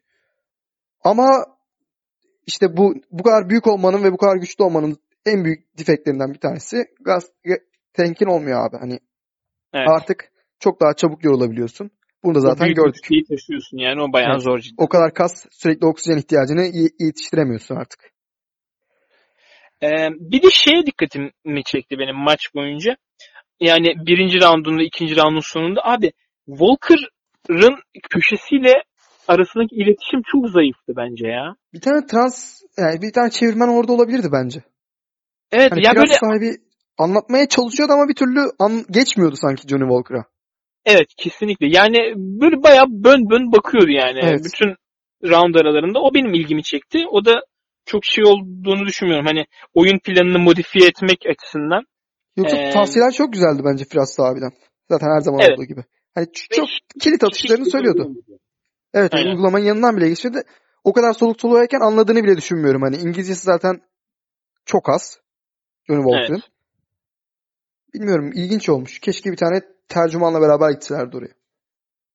[1.04, 1.46] Ama
[2.46, 6.38] işte bu bu kadar büyük olmanın ve bu kadar güçlü olmanın en büyük defektlerinden bir
[6.40, 7.30] tanesi gaz
[7.92, 8.76] tankin olmuyor abi.
[8.76, 8.98] Hani
[9.74, 9.88] Evet.
[9.88, 11.90] artık çok daha çabuk yorulabiliyorsun.
[12.24, 13.04] Bunu da zaten gördük.
[13.08, 14.42] şeyi taşıyorsun yani o bayağı Evet.
[14.42, 14.84] zor cidden.
[14.84, 16.62] O kadar kas sürekli oksijen ihtiyacını
[17.00, 18.00] yetiştiremiyorsun artık.
[19.82, 19.88] Ee,
[20.20, 22.96] bir de şeye dikkatimi çekti benim maç boyunca.
[23.60, 26.12] Yani birinci roundunda, ikinci roundun sonunda abi
[26.46, 27.76] Walker'ın
[28.10, 28.72] köşesiyle
[29.28, 31.54] arasındaki iletişim çok zayıftı bence ya.
[31.74, 34.62] Bir tane trans yani bir tane çevirmen orada olabilirdi bence.
[35.52, 36.56] Evet Hani ya böyle sahibi
[36.98, 40.24] anlatmaya çalışıyordu ama bir türlü an- geçmiyordu sanki Johnny Walker'a.
[40.86, 41.66] Evet kesinlikle.
[41.66, 44.20] Yani böyle bayağı bön bön bakıyordu yani.
[44.22, 44.40] Evet.
[44.44, 44.74] Bütün
[45.30, 46.98] round aralarında o benim ilgimi çekti.
[47.10, 47.40] O da
[47.86, 49.26] çok şey olduğunu düşünmüyorum.
[49.26, 49.44] Hani
[49.74, 51.82] oyun planını modifiye etmek açısından.
[52.36, 54.50] Yoksa Ee, tavsiyeler çok güzeldi bence Firas abiden.
[54.90, 55.52] Zaten her zaman Evet.
[55.58, 55.84] olduğu gibi.
[56.14, 56.68] Hani çok
[57.00, 58.12] kilit atışlarını Hiç- söylüyordu.
[58.94, 59.30] Evet Aynen.
[59.30, 60.42] uygulamanın yanından bile geçmedi.
[60.84, 62.82] O kadar soluk soluğuyken anladığını bile düşünmüyorum.
[62.82, 63.80] Hani İngilizcesi zaten
[64.64, 65.18] çok az.
[65.86, 66.42] Johnny Walker'ın.
[67.94, 68.98] Bilmiyorum ilginç olmuş.
[68.98, 71.34] Keşke bir tane tercümanla beraber gitselerdi oraya.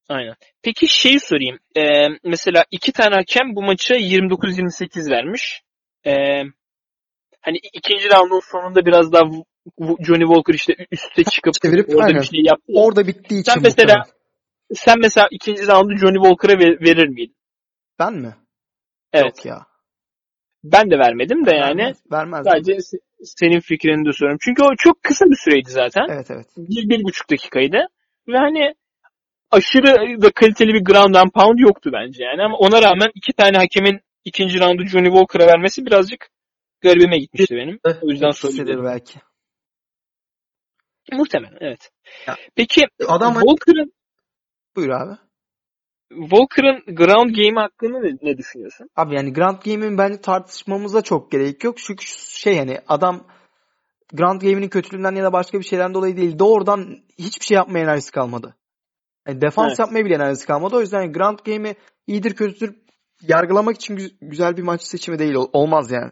[0.09, 0.35] Aynen.
[0.63, 1.59] Peki şeyi sorayım.
[1.77, 1.81] Ee,
[2.23, 5.61] mesela iki tane hakem bu maça 29-28 vermiş.
[6.05, 6.11] Ee,
[7.41, 9.23] hani ikinci roundun sonunda biraz daha
[9.79, 12.21] Johnny Walker işte üste çıkıp Çevirip, orada aynen.
[12.21, 12.63] bir şey yaptı.
[12.67, 12.81] ya.
[12.81, 14.05] Orada bittiği için Sen mesela muhtemelen.
[14.73, 17.35] sen mesela ikinci roundu Johnny Walker'a ver- verir miydin?
[17.99, 18.35] Ben mi?
[19.13, 19.25] Evet.
[19.25, 19.65] Yok ya.
[20.63, 21.81] Ben de vermedim de yani.
[21.81, 22.43] Vermez, vermez.
[22.45, 22.77] Sadece
[23.23, 24.39] senin fikrini de soruyorum.
[24.41, 26.07] Çünkü o çok kısa bir süreydi zaten.
[26.09, 26.47] Evet evet.
[26.57, 27.87] Bir, bir buçuk dakikaydı.
[28.27, 28.73] Ve hani
[29.51, 32.43] aşırı da kaliteli bir ground and pound yoktu bence yani.
[32.43, 36.29] Ama ona rağmen iki tane hakemin ikinci roundu Johnny Walker'a vermesi birazcık
[36.81, 37.79] garibime gitmişti benim.
[38.01, 38.85] O yüzden soruyorum.
[38.85, 39.19] belki.
[41.11, 41.91] Muhtemelen evet.
[42.27, 43.93] Ya, Peki Adam Walker'ın
[44.75, 45.24] buyur abi.
[46.09, 48.89] Walker'ın ground game hakkında ne, ne düşünüyorsun?
[48.95, 51.77] Abi yani Grand Game'in bence tartışmamıza çok gerek yok.
[51.77, 53.27] Çünkü şey hani adam
[54.13, 56.39] Grand Game'in kötülüğünden ya da başka bir şeyden dolayı değil.
[56.39, 58.55] Doğrudan hiçbir şey yapmaya enerjisi kalmadı.
[59.27, 59.79] Yani defans Evet.
[59.79, 60.75] yapmaya bile enerjisi kalmadı.
[60.75, 61.75] O yüzden yani Grand Game'i
[62.07, 62.75] iyidir kötüdür
[63.21, 65.33] yargılamak için gü- güzel bir maç seçimi değil.
[65.33, 66.11] Ol- Olmaz yani.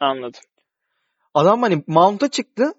[0.00, 0.40] Anladım.
[1.34, 2.72] Adam hani Mount'a çıktı.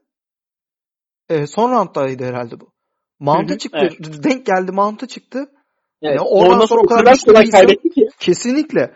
[1.30, 2.72] Ee, son rounddaydı herhalde bu.
[3.20, 3.90] Mount'a çıktı.
[4.24, 5.52] Denk geldi Mount'a çıktı.
[6.10, 6.20] Evet.
[6.24, 8.08] oradan sonra o kadar güçlü kolay kaybetti ki.
[8.20, 8.92] Kesinlikle.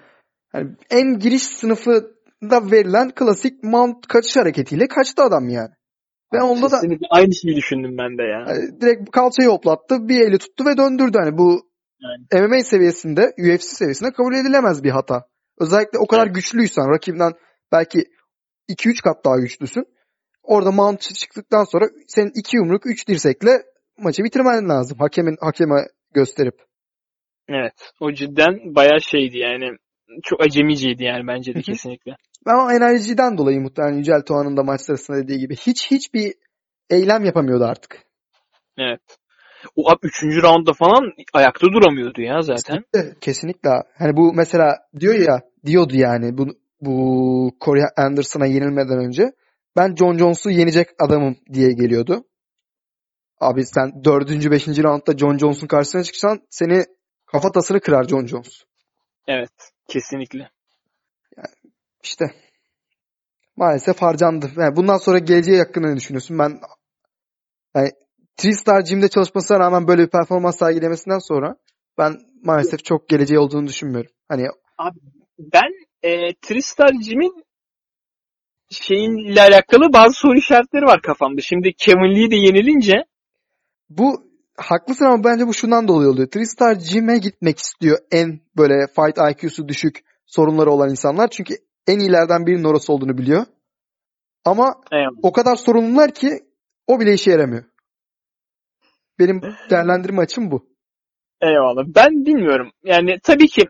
[0.54, 5.70] Yani en giriş sınıfında verilen klasik mount kaçış hareketiyle kaçtı adam yani.
[6.34, 8.56] Ve onda da aynı şeyi düşündüm ben de ya.
[8.82, 11.18] direkt kalçayı hoplattı, bir eli tuttu ve döndürdü.
[11.18, 11.62] Hani bu
[12.34, 15.24] MMA seviyesinde, UFC seviyesinde kabul edilemez bir hata.
[15.60, 16.36] Özellikle o kadar Evet.
[16.36, 17.34] güçlüysen, rakibinden
[17.72, 18.04] belki
[18.70, 19.86] 2-3 kat daha güçlüsün.
[20.44, 23.64] Orada mount çıktıktan sonra senin 2 yumruk, 3 dirsekle
[23.98, 24.98] maçı bitirmen lazım.
[25.00, 26.69] Hakemin hakeme gösterip.
[27.50, 27.74] Evet.
[28.00, 29.78] O cidden bayağı şeydi yani.
[30.24, 32.16] Çok acemiceydi yani bence de kesinlikle.
[32.46, 36.34] Ama enerjiden dolayı muhtemelen Yücel Doğan'ın da maç sırasında dediği gibi hiç hiçbir
[36.90, 38.04] eylem yapamıyordu artık.
[38.78, 39.02] Evet.
[39.76, 40.24] O abi 3.
[40.24, 42.84] roundda falan ayakta duramıyordu ya zaten.
[42.94, 43.20] Kesinlikle.
[43.22, 43.70] Kesinlikle.
[43.98, 46.48] Hani bu mesela diyor ya diyordu yani bu
[46.82, 49.32] bu Corey Anderson'a yenilmeden önce
[49.78, 52.24] ben John Jones'u yenecek adamım diye geliyordu.
[53.40, 54.52] Abi sen 4.
[54.52, 54.68] 5.
[54.68, 56.84] roundda John Jones'un karşısına çıksan seni
[57.32, 58.64] kafatasını kırar John Jones.
[59.28, 59.52] Evet.
[59.88, 60.50] Kesinlikle.
[62.04, 62.26] İşte
[63.56, 64.52] maalesef harcandı.
[64.58, 66.40] Yani bundan sonra geleceği hakkında ne düşünüyorsun?
[66.40, 66.60] Ben
[67.76, 67.92] yani
[68.38, 71.56] Tristar Gym'de çalışmasına rağmen böyle bir performans sergilemesinden sonra
[71.98, 74.12] ben maalesef çok geleceği olduğunu düşünmüyorum.
[74.30, 74.48] Hani
[75.40, 77.44] Ben e, Tristar Jim'in
[78.72, 81.42] şeyinle alakalı bazı soru işaretleri var kafamda.
[81.42, 82.96] Şimdi Kevin Lee de yenilince
[83.90, 84.29] bu
[84.60, 86.28] haklısın ama bence bu şundan dolayı oluyor.
[86.28, 91.28] Tristar Gym'e gitmek istiyor en böyle fight IQ'su düşük sorunları olan insanlar.
[91.28, 91.54] Çünkü
[91.88, 93.46] en iyilerden birinin orası olduğunu biliyor.
[94.46, 95.20] Ama eyvallah.
[95.24, 96.30] o kadar sorunlular ki
[96.88, 97.64] o bile işe yaramıyor.
[99.20, 100.70] Benim değerlendirme açım bu.
[101.42, 101.84] Eyvallah.
[101.96, 102.72] Ben bilmiyorum.
[102.84, 103.64] Yani tabii ki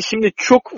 [0.00, 0.72] şimdi çok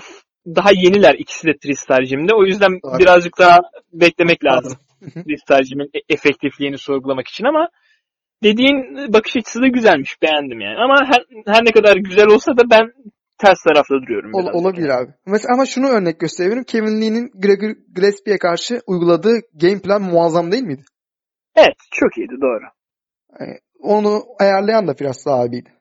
[0.47, 2.35] daha yeniler ikisi de Tristar Jim'de.
[2.35, 2.99] O yüzden Tabii.
[2.99, 3.59] birazcık daha
[3.93, 4.79] beklemek lazım.
[5.01, 7.69] Tristar Jim'in e- efektifliğini sorgulamak için ama
[8.43, 10.23] dediğin bakış açısı da güzelmiş.
[10.23, 10.77] Beğendim yani.
[10.77, 11.23] Ama her,
[11.55, 12.93] her ne kadar güzel olsa da ben
[13.39, 14.31] ters tarafta duruyorum.
[14.35, 15.11] Ol- olabilir abi.
[15.27, 16.65] Mesela ama şunu örnek gösterebilirim.
[16.65, 20.83] Kevin Lee'nin Gregor Gillespie'ye karşı uyguladığı game plan muazzam değil miydi?
[21.57, 22.65] Evet çok iyiydi doğru.
[23.41, 25.73] Yani onu ayarlayan da Firas abiydi.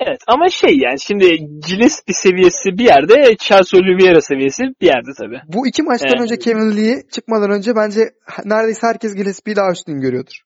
[0.00, 1.26] Evet ama şey yani şimdi
[1.68, 5.40] Gillespie seviyesi bir yerde Charles Oliveira seviyesi bir yerde tabii.
[5.54, 6.20] Bu iki maçtan Evet.
[6.20, 8.00] önce Kevin Lee çıkmadan önce bence
[8.44, 10.43] neredeyse herkes Gillespie'yi daha üstün görüyordur.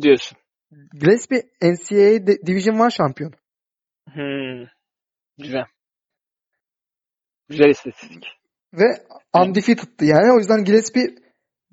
[0.00, 0.38] Diyorsun.
[1.00, 3.32] Gillespie NCAA Division 1 şampiyonu.
[4.14, 4.66] Hmm.
[5.38, 5.64] Güzel.
[7.48, 8.24] Güzel istatistik.
[8.72, 8.84] Ve
[9.34, 10.32] undefeated'tı yani.
[10.32, 11.14] O yüzden Gillespie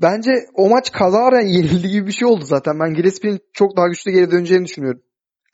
[0.02, 2.80] bence o maç kazaren yenildi gibi bir şey oldu zaten.
[2.80, 5.02] Ben Gillespie'nin çok daha güçlü geri döneceğini düşünüyorum.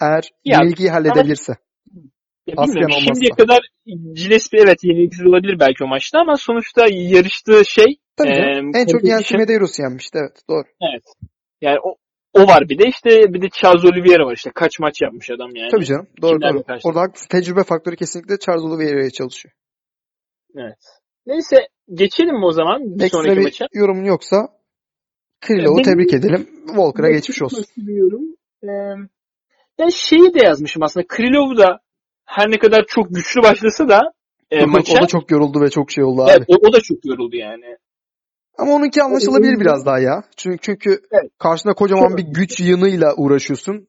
[0.02, 1.54] Eğer Ya, yenilgiyi halledebilirse.
[2.48, 2.92] Ya bilmiyorum.
[2.96, 3.14] olmazsa.
[3.14, 3.60] Şimdiye kadar
[4.16, 8.72] Gillespie evet yenilgisiz olabilir belki o maçta ama sonuçta yarıştığı şey Tabii canım.
[8.76, 10.18] en çok Yancy Medeiros yenmişti.
[10.22, 10.64] Evet doğru.
[10.92, 11.04] evet.
[11.62, 11.96] Yani o,
[12.34, 15.56] o var bir de işte bir de Charles Oliveira var işte kaç maç yapmış adam
[15.56, 15.72] yani.
[15.72, 16.08] Tabii canım.
[16.22, 16.64] Doğru Kimlerle doğru.
[16.64, 17.28] karşı- Orada haklısın.
[17.28, 19.54] Tecrübe faktörü kesinlikle Charles Oliveira'ya çalışıyor.
[20.56, 20.78] Evet.
[21.26, 21.56] Neyse
[21.94, 23.68] geçelim mi o zaman bir Ekstra sonraki bir maça?
[23.74, 24.48] yorumun yoksa
[25.42, 26.48] Krilov'u tebrik edelim.
[26.68, 27.66] Walker'a geçmiş olsun.
[27.78, 28.22] Biliyorum.
[28.64, 28.68] Ee,
[29.80, 31.08] ben şeyi de yazmışım aslında.
[31.08, 31.80] Krylov da
[32.26, 34.02] her ne kadar çok güçlü başlasa da
[34.52, 36.32] e, maça o da çok yoruldu ve çok şey oldu abi.
[36.32, 37.78] evet, o, o da çok yoruldu yani.
[38.62, 40.24] Ama onunki anlaşılabilir biraz daha ya.
[40.38, 41.32] Çünkü, çünkü Evet.
[41.40, 43.88] karşında kocaman bir güç yığınıyla uğraşıyorsun.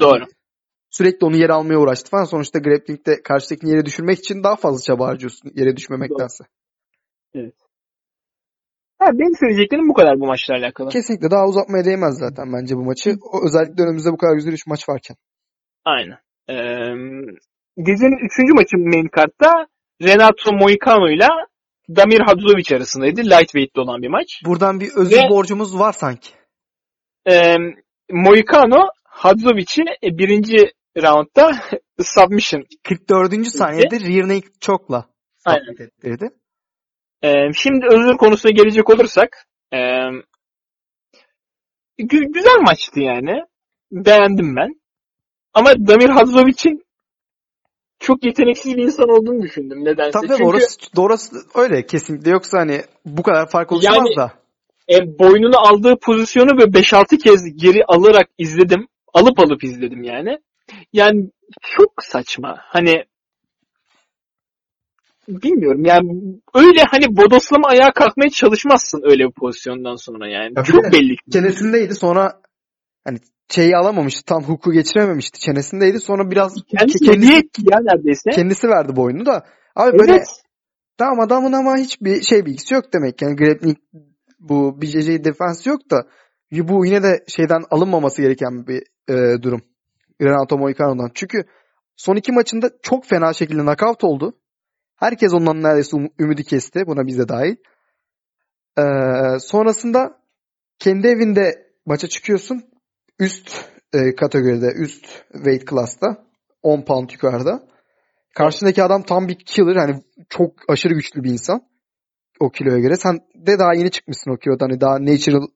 [0.00, 0.24] Doğru.
[0.90, 2.24] Sürekli onu yere almaya uğraştı falan.
[2.24, 6.44] Sonuçta grappling'de karşıdakini yere düşürmek için daha fazla çaba harcıyorsun yere düşmemektense.
[8.98, 10.88] Ha, benim söyleyeceklerim bu kadar bu maçla alakalı.
[10.88, 13.10] Kesinlikle daha uzatmaya değmez zaten bence bu maçı.
[13.22, 15.16] O, özellikle önümüzde bu kadar güzel 3 maç varken.
[15.84, 16.18] Aynen.
[16.48, 16.54] Ee,
[17.76, 19.66] gecenin üçüncü maçı main kartta
[20.02, 21.28] Renato Moicano ile
[21.88, 23.20] Damir Hadzovic arasındaydı.
[23.20, 24.42] Lightweight'te olan bir maç.
[24.44, 26.30] Buradan bir özür Ve- borcumuz var sanki.
[27.30, 27.56] Ee,
[28.10, 31.52] Moicano Hadzovic'i e, birinci roundda
[32.00, 32.64] submission.
[32.84, 33.46] 44.
[33.46, 34.54] saniyede rear naked
[35.46, 36.30] submit ettirdi.
[37.22, 39.46] Ee, şimdi özür konusuna gelecek olursak
[41.98, 43.44] gü- güzel maçtı yani.
[43.92, 44.80] Beğendim ben.
[45.54, 46.85] Ama Damir Hadzovic'in
[47.98, 50.10] çok yeteneksiz bir insan olduğunu düşündüm nedense.
[50.10, 52.30] Tabii Çünkü orası, orası öyle kesinlikle.
[52.30, 54.32] Yoksa hani bu kadar fark oluşmaz Yani- da.
[54.90, 58.88] e, boynunu aldığı pozisyonu böyle 5-6 kez geri alarak izledim.
[59.14, 60.38] Alıp alıp izledim yani.
[60.92, 61.30] Yani
[61.62, 62.56] çok saçma.
[62.60, 63.04] Hani
[65.28, 66.10] bilmiyorum yani
[66.54, 70.52] öyle hani bodoslama ayağa kalkmaya çalışmazsın öyle bir pozisyondan sonra yani.
[70.56, 71.16] Ya çok belli.
[71.32, 72.40] Çenesindeydi sonra
[73.04, 74.22] hani şeyi alamamıştı.
[74.24, 75.38] Tam huku geçirememişti.
[75.40, 76.00] Çenesindeydi.
[76.00, 78.30] Sonra biraz Kendisi kendisi- hediye etti ya neredeyse.
[78.30, 79.46] kendisi verdi boynunu da.
[79.76, 80.26] Abi böyle Evet.
[80.98, 83.22] tamam adamın ama hiçbir şey bilgisi yok demek.
[83.22, 83.76] Yani grappling
[84.40, 86.06] bu BJJ defensi yok da
[86.52, 89.60] bu yine de şeyden alınmaması gereken bir e, durum.
[90.22, 91.10] Renato Moicano'dan.
[91.14, 91.38] Çünkü
[91.96, 94.38] son iki maçında çok fena şekilde knockout oldu.
[94.96, 96.86] Herkes ondan neredeyse um- ümidi kesti.
[96.86, 97.56] Buna biz de dahil.
[98.78, 98.82] Ee,
[99.40, 100.20] sonrasında
[100.78, 102.62] kendi evinde maça çıkıyorsun.
[103.20, 106.26] Üst e, kategoride, üst weight class'ta.
[106.62, 107.68] 10 pound yukarıda.
[108.34, 109.76] Karşındaki adam tam bir killer.
[109.76, 111.60] Hani çok aşırı güçlü bir insan.
[112.40, 112.96] O kiloya göre.
[112.96, 114.68] Sen de daha yeni çıkmışsın o kilodan.
[114.68, 115.46] Hani daha natural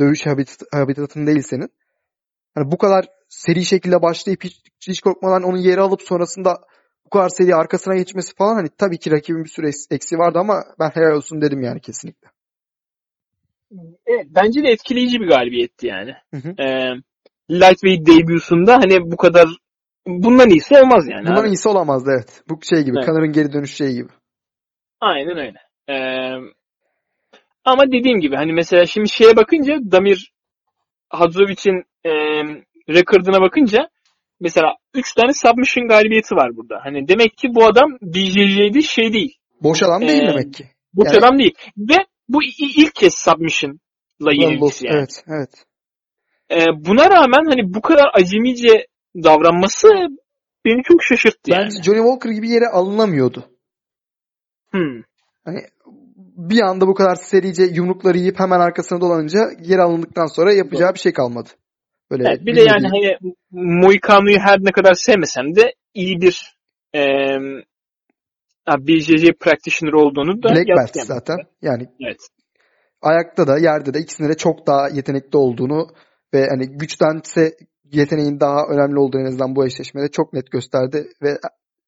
[0.00, 1.68] dövüş habitat, habitatın değil senin.
[2.54, 6.60] Hani bu kadar seri şekilde başlayıp hiç, hiç korkmadan onu yere alıp sonrasında
[7.06, 10.38] bu kadar seri arkasına geçmesi falan hani tabii ki rakibin bir sürü eks- eksiği vardı
[10.38, 12.28] ama ben helal olsun dedim yani kesinlikle.
[14.06, 16.14] Evet, bence de etkileyici bir galibiyetti yani.
[16.34, 16.62] Hı hı.
[16.62, 16.94] Ee,
[17.50, 19.48] lightweight debüsünde hani bu kadar
[20.06, 21.26] bundan iyisi olmaz yani.
[21.26, 21.48] Bundan abi.
[21.48, 22.42] iyisi olamazdı evet.
[22.48, 22.96] Bu şey gibi.
[22.96, 23.06] Evet.
[23.06, 24.08] Connor'ın geri dönüş şeyi gibi.
[25.00, 25.58] Aynen öyle.
[25.88, 25.94] Ee,
[27.64, 30.32] ama dediğim gibi hani mesela şimdi şeye bakınca Damir
[31.10, 32.10] Hadzovic'in e,
[32.94, 33.88] rekorduna bakınca
[34.40, 36.80] mesela 3 tane submission galibiyeti var burada.
[36.84, 39.34] Hani demek ki bu adam BJJ'de şey değil.
[39.62, 40.64] Boş adam değil Ee, demek ki.
[40.94, 41.54] Bu Yani- adam değil.
[41.76, 41.94] Ve
[42.28, 42.42] bu
[42.76, 44.96] ilk kez submission'la yenilgisi yani.
[44.98, 45.50] Evet, evet.
[46.50, 48.86] Ee, buna rağmen hani bu kadar acemice
[49.16, 49.88] davranması
[50.64, 51.64] beni çok şaşırttı yani.
[51.64, 53.44] Bence Johnny Walker gibi yere alınamıyordu.
[54.70, 55.02] Hmm.
[55.44, 55.60] Hani
[56.36, 60.98] bir anda bu kadar serice yumrukları yiyip hemen arkasına dolanınca yer alındıktan sonra yapacağı bir
[60.98, 61.48] şey kalmadı.
[62.10, 66.56] Böyle Evet, bir de yani hani Moicano'yu her ne kadar sevmesem de iyi bir
[66.94, 67.00] e,
[68.78, 71.36] BJJ practitioner olduğunu da Black belt zaten.
[71.62, 72.16] Yani Evet.
[73.02, 75.86] ayakta da yerde de ikisinde de çok daha yetenekli olduğunu
[76.34, 77.52] ve hani güçtense
[77.84, 81.38] yeteneğin daha önemli olduğunu en azından bu eşleşmede çok net gösterdi ve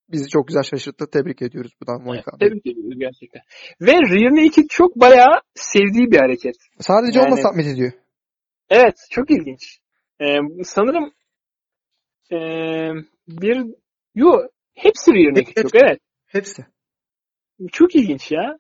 [0.09, 1.11] bizi çok güzel şaşırttı.
[1.11, 2.39] Tebrik ediyoruz buradan evet Moicano'yu.
[2.39, 3.43] tebrik ediyoruz gerçekten.
[3.81, 6.55] Ve rear naked çok bayağı sevdiği bir hareket.
[6.81, 7.93] Sadece Yani- onunla submit ediyor.
[8.71, 9.79] Evet çok ilginç.
[10.21, 10.27] E,
[10.65, 11.13] sanırım
[12.33, 12.39] e,
[13.29, 13.67] bir
[14.15, 14.31] yo
[14.75, 16.01] Hepsi rear naked Hep- choke evet.
[16.31, 16.67] Hepsi.
[17.73, 18.59] Çok ilginç ya.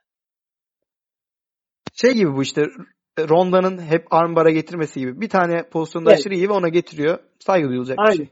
[1.94, 2.66] Şey gibi bu işte
[3.18, 5.20] Ronda'nın hep armbara getirmesi gibi.
[5.20, 6.20] Bir tane pozisyonda Evet.
[6.20, 7.18] aşırı iyi ve ona getiriyor.
[7.38, 8.16] Saygı duyulacak bir Aynen.
[8.16, 8.28] şey.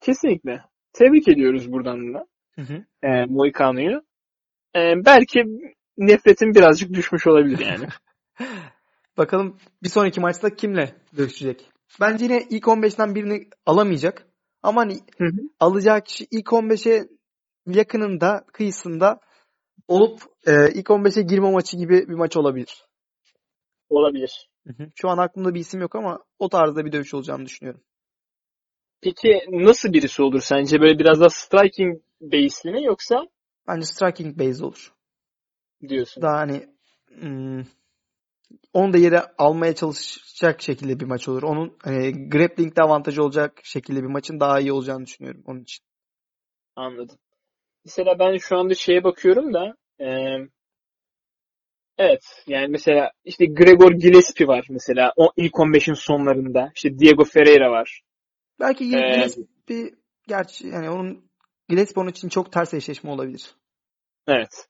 [0.00, 0.60] Kesinlikle.
[0.92, 2.84] Tebrik ediyoruz buradan da Hı hı.
[3.02, 4.02] e, Moicano'yu.
[4.76, 5.42] E, belki
[5.98, 7.86] nefretim birazcık düşmüş olabilir yani.
[9.18, 11.70] Bakalım bir sonraki maçta kimle dövüşecek?
[12.00, 14.26] Bence yine ilk 15'ten birini alamayacak.
[14.62, 15.40] Ama hani Hı hı.
[15.60, 17.08] alacağı kişi ilk 15'e
[17.66, 19.20] yakınında, kıyısında
[19.88, 22.84] olup e, ilk 15'e girme maçı gibi bir maç olabilir.
[23.88, 24.50] olabilir.
[24.94, 27.82] Şu an aklımda bir isim yok ama o tarzda bir dövüş olacağını düşünüyorum.
[29.00, 30.80] Peki nasıl birisi olur sence?
[30.80, 33.26] Böyle biraz daha striking base'li mi yoksa
[33.68, 34.92] Bence striking based olur.
[35.88, 36.22] diyorsun?
[36.22, 36.66] Daha hani
[37.08, 37.62] hmm,
[38.72, 41.42] onu da yere almaya çalışacak şekilde bir maç olur.
[41.42, 45.84] Onun hani grappling'de avantajı olacak şekilde bir maçın daha iyi olacağını düşünüyorum onun için.
[46.76, 47.18] Anladım.
[47.86, 50.06] Mesela ben şu anda şeye bakıyorum da e,
[51.98, 56.72] evet yani mesela işte Gregor Gillespie var mesela o ilk 15'in sonlarında.
[56.74, 58.02] İşte Diego Ferreira var.
[58.60, 59.90] Belki Ee, Gillespie
[60.28, 61.30] gerçi yani onun
[61.68, 63.54] Gillespie onun için çok ters eşleşme olabilir.
[64.28, 64.68] Evet.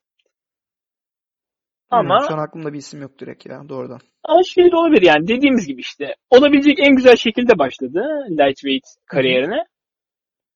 [1.89, 3.99] Ama şu an aklımda bir isim yok direkt ya doğrudan.
[4.23, 9.63] ama şey de olabilir yani dediğimiz gibi işte olabilecek en güzel şekilde başladı lightweight kariyerine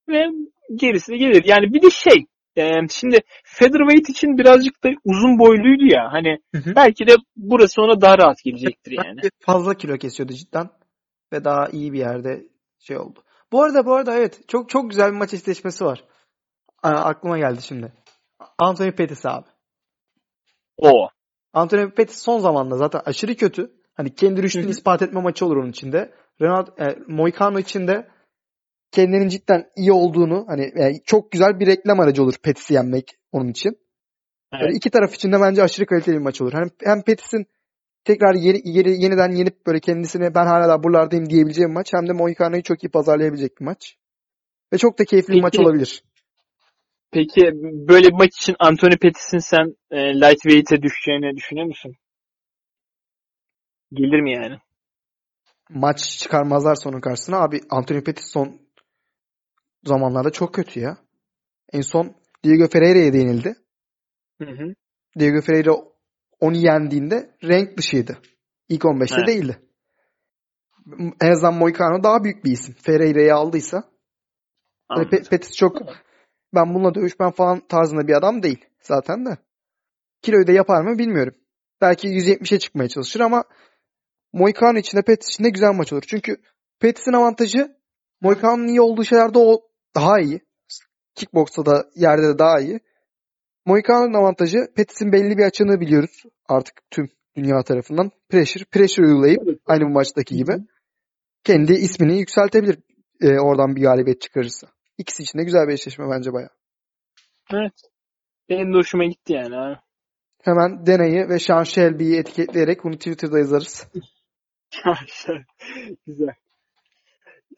[0.07, 0.27] ve
[0.75, 1.43] gerisi de gelir.
[1.45, 6.61] Yani bir de şey e, şimdi featherweight için birazcık da uzun boyluydu ya hani Hı
[6.61, 6.75] hı.
[6.75, 9.19] belki de burası ona daha rahat gelecektir yani.
[9.39, 10.69] Fazla kilo kesiyordu cidden
[11.33, 12.43] ve daha iyi bir yerde
[12.79, 13.23] şey oldu.
[13.51, 16.03] Bu arada bu arada evet çok çok güzel bir maç eşleşmesi var.
[16.83, 17.93] Aa, aklıma geldi şimdi.
[18.57, 19.47] Anthony Pettis abi.
[20.77, 21.09] O.
[21.53, 23.71] Anthony Pettis son zamanda zaten aşırı kötü.
[23.93, 26.13] Hani kendi rüştünü ispat etme maçı olur onun içinde.
[26.41, 28.07] Renato e, Moicano için de
[28.91, 33.47] kendinin cidden iyi olduğunu hani yani çok güzel bir reklam aracı olur Pettis'i yenmek onun
[33.47, 33.77] için.
[34.53, 34.61] Evet.
[34.63, 36.53] Böyle iki taraf için de bence aşırı kaliteli bir maç olur.
[36.53, 37.45] Hem, hem Pettis'in
[38.03, 41.93] tekrar yeni, yeni- yeniden yenip böyle kendisine ben hala da buralardayım diyebileceği bir maç.
[41.93, 43.97] Hem de Moicano'yu çok iyi pazarlayabilecek bir maç.
[44.73, 46.03] Ve çok da keyifli bir maç Peki- olabilir.
[47.11, 47.41] Peki
[47.87, 51.95] böyle bir maç için Anthony Pettis'in sen e, lightweight'e düşeceğini düşünüyor musun?
[53.93, 54.57] Gelir mi yani?
[55.69, 57.37] Maç çıkarmazlar sonun karşısına.
[57.37, 58.59] Abi Anthony Pettis son
[59.83, 60.97] zamanlarda çok kötü ya.
[61.73, 63.55] En son Diego Ferreira'ya yenildi.
[64.41, 64.73] Hı hı.
[65.19, 65.71] Diego Ferreira
[66.39, 68.17] onu yendiğinde renk dışıydı.
[68.69, 69.27] İlk 15'te Evet.
[69.27, 69.61] değildi.
[71.21, 72.75] En azından Moicano daha büyük bir isim.
[72.81, 73.83] Ferreira'yı aldıysa.
[74.87, 75.05] Hani.
[75.05, 75.77] Pe- Pettis çok
[76.55, 79.37] ben bununla dövüşmem falan tarzında bir adam değil zaten de.
[80.21, 81.33] Kiloyu da yapar mı bilmiyorum.
[81.81, 83.43] Belki 170'e çıkmaya çalışır ama
[84.33, 86.03] Moicano için de Pettis için de güzel maç olur.
[86.07, 86.37] Çünkü
[86.79, 87.75] Pettis'in avantajı
[88.21, 90.41] Moicano'nun iyi olduğu şeylerde o daha iyi.
[91.15, 92.79] Kickbox'ta da yerde de daha iyi.
[93.65, 98.11] Moicano'nun avantajı Pettis'in belli bir açığını biliyoruz artık tüm dünya tarafından.
[98.29, 100.53] Pressure, pressure uygulayıp aynı bu maçtaki gibi
[101.43, 102.79] kendi ismini yükseltebilir
[103.21, 104.67] e, oradan bir galibiyet çıkarırsa.
[104.97, 106.49] İkisi için de güzel bir eşleşme bence bayağı.
[107.53, 107.73] Evet.
[108.49, 109.55] Benim de hoşuma gitti yani.
[109.55, 109.81] ha.
[110.43, 113.87] Hemen Dena'yı ve Sean Shelby'yi etiketleyerek bunu Twitter'da yazarız.
[116.07, 116.33] Güzel.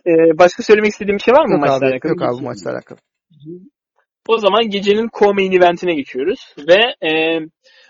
[0.07, 2.11] Ee, başka söylemek istediğim bir şey var mı Yok maçla abi, alakalı?
[2.11, 2.99] yok abi maçla alakalı.
[4.27, 7.39] O zaman gecenin co-main eventine geçiyoruz ve e,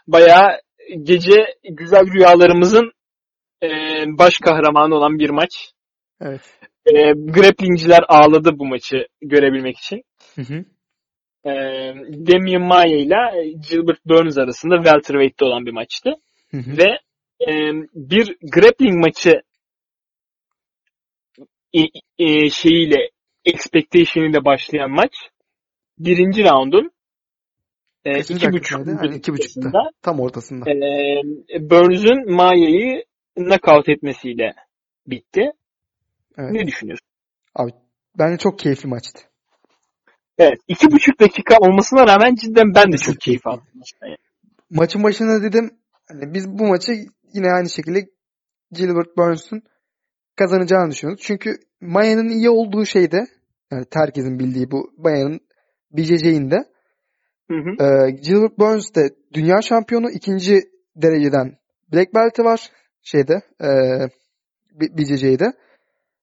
[0.07, 0.59] bayağı
[1.03, 2.91] gece güzel rüyalarımızın
[3.63, 3.67] e,
[4.07, 5.71] baş kahramanı olan bir maç.
[6.21, 6.41] Evet.
[6.85, 10.03] E, grapplingciler ağladı bu maçı görebilmek için.
[10.35, 10.65] Hı hı.
[11.45, 11.51] E,
[12.27, 16.09] Damian Maia ile Gilbert Burns arasında welterweight'te olan bir maçtı.
[16.51, 16.77] Hı hı.
[16.77, 16.99] Ve
[17.47, 17.51] e,
[17.93, 19.41] bir grappling maçı
[21.73, 21.81] e,
[22.19, 23.09] e, şeyiyle
[23.45, 25.11] expectation ile başlayan maç
[25.99, 26.91] birinci roundun
[28.05, 28.87] e, iki buçuk?
[28.87, 29.71] Hani iki buçukta.
[30.01, 30.69] Tam ortasında.
[30.69, 33.03] e, Burns'ün Maia'yı
[33.35, 34.53] knockout etmesiyle
[35.07, 35.51] bitti.
[36.37, 36.51] Evet.
[36.51, 37.07] Ne düşünüyorsun?
[37.55, 37.71] Abi
[38.19, 39.21] bence çok keyifli maçtı.
[40.37, 40.59] Evet.
[40.67, 43.67] iki buçuk dakika olmasına rağmen cidden ben de çok keyif aldım.
[44.01, 44.15] yani.
[44.69, 45.71] Maçın başında dedim
[46.07, 46.91] hani biz bu maçı
[47.33, 47.99] yine aynı şekilde
[48.71, 49.63] Gilbert Burns'un
[50.35, 51.23] kazanacağını düşünüyoruz.
[51.25, 53.27] Çünkü Maya'nın iyi olduğu şeyde
[53.71, 55.39] yani herkesin bildiği bu Maya'nın
[55.91, 56.65] BJJ'inde
[57.51, 57.83] Hı hı.
[57.85, 60.61] e, Gilbert Burns de dünya şampiyonu ikinci
[60.95, 61.57] dereceden
[61.93, 63.69] Black Belt'i var şeyde e,
[64.97, 65.53] BJJ'de.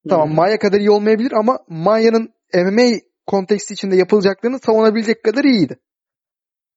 [0.08, 0.36] Tamam Hı hı.
[0.36, 5.78] Maya kadar iyi olmayabilir ama Maya'nın MMA konteksti içinde yapılacaklarını savunabilecek kadar iyiydi.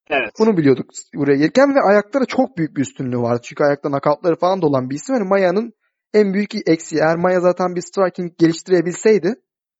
[0.09, 0.31] Evet.
[0.39, 3.41] Bunu biliyorduk buraya gelirken ve ayaklara çok büyük bir üstünlüğü vardı.
[3.43, 5.15] Çünkü ayakta nakavtları falan da olan bir isim.
[5.15, 5.73] Yani Maya'nın
[6.13, 7.01] en büyük eksiği.
[7.01, 9.35] Eğer Maya zaten bir striking geliştirebilseydi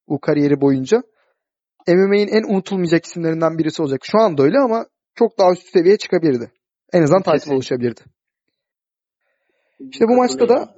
[0.07, 1.03] bu kariyeri boyunca
[1.87, 4.01] MMA'in en unutulmayacak isimlerinden birisi olacak.
[4.03, 6.51] Şu anda öyle ama çok daha üst seviyeye çıkabilirdi.
[6.93, 7.55] En azından Kesinlikle.
[7.55, 8.01] oluşabilirdi.
[9.79, 10.75] İşte bu maçta da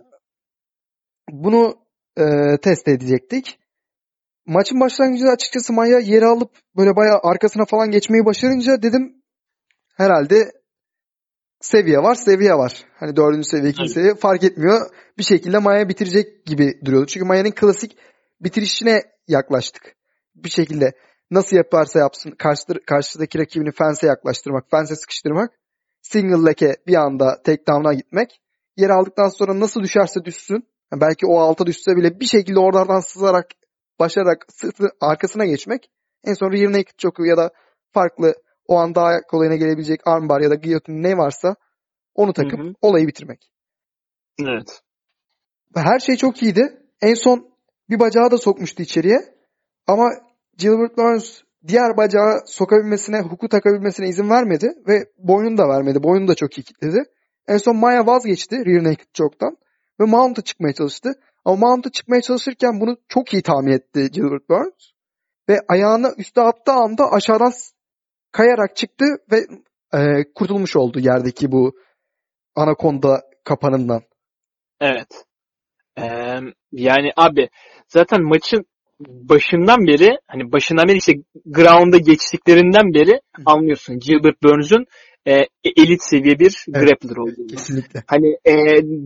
[1.31, 1.75] bunu
[2.17, 2.23] e,
[2.61, 3.59] test edecektik.
[4.45, 9.23] Maçın başlangıcında açıkçası Maya yeri alıp böyle bayağı arkasına falan geçmeyi başarınca dedim
[9.97, 10.51] herhalde
[11.61, 12.85] seviye var seviye var.
[12.99, 14.89] Hani dördüncü seviye ikinci seviye fark etmiyor.
[15.17, 17.07] Bir şekilde Maya bitirecek gibi duruyordu.
[17.07, 17.97] Çünkü Maya'nın klasik
[18.41, 19.95] bitirişine yaklaştık.
[20.35, 20.93] Bir şekilde
[21.31, 25.51] nasıl yaparsa yapsın karşı, karşıdaki rakibini fense yaklaştırmak, fense sıkıştırmak,
[26.01, 28.41] single leg'e bir anda takedown'a gitmek.
[28.77, 30.67] Yer aldıktan sonra nasıl düşerse düşsün.
[30.91, 33.47] yani belki o alta düşse bile bir şekilde oralardan sızarak
[33.99, 35.89] başararak sırtı arkasına geçmek.
[36.23, 37.51] En son rear naked choke'u ya da
[37.93, 38.35] farklı
[38.67, 41.55] o an daha kolayına gelebilecek armbar ya da guillotine ne varsa
[42.15, 42.73] onu takıp Hı hı.
[42.81, 43.51] olayı bitirmek.
[44.39, 44.81] Evet.
[45.75, 46.81] Her şey çok iyiydi.
[47.01, 47.49] En son
[47.89, 49.35] bir bacağı da sokmuştu içeriye.
[49.87, 50.09] Ama
[50.57, 56.03] Gilbert Burns diğer bacağı sokabilmesine, huku takabilmesine izin vermedi ve boynunu da vermedi.
[56.03, 57.03] Boynunu da çok iyi kilitledi.
[57.47, 59.57] En son Maya vazgeçti rear naked choke'tan
[59.99, 61.13] ve mount'a çıkmaya çalıştı.
[61.45, 64.91] Ama mount'a çıkmaya çalışırken bunu çok iyi tahmin etti Gilbert Burns.
[65.49, 67.51] Ve ayağını üste attığı anda aşağıdan
[68.35, 69.37] kayarak çıktı ve
[69.99, 71.73] e, kurtulmuş oldu yerdeki bu
[72.55, 74.01] anakonda kapanından.
[74.81, 75.07] Evet.
[75.97, 76.03] Ee,
[76.71, 77.49] yani abi
[77.87, 78.65] zaten maçın
[78.99, 81.13] başından beri hani başından beri işte
[81.45, 84.85] ground'a geçtiklerinden beri anlıyorsun Gilbert Burns'un
[85.27, 85.33] e,
[85.77, 86.87] elit seviye bir Evet.
[86.87, 87.47] grappler olduğunu.
[87.47, 88.03] Kesinlikle.
[88.07, 88.53] Hani e,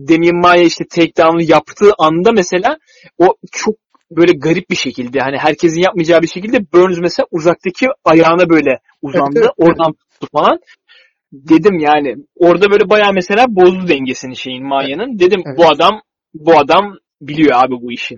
[0.08, 2.78] Demian Maia işte takedown'u yaptığı anda mesela
[3.18, 3.74] o çok
[4.10, 9.52] böyle garip bir şekilde hani herkesin yapmayacağı bir şekilde Burns mesela uzaktaki ayağına böyle uzandı.
[9.56, 10.58] Oradan tuttu falan.
[11.32, 15.18] Dedim yani orada böyle bayağı mesela bozdu dengesini şeyin Maia'nın.
[15.18, 15.58] Dedim Evet.
[15.58, 16.00] bu adam
[16.34, 18.16] bu adam biliyor abi bu işi.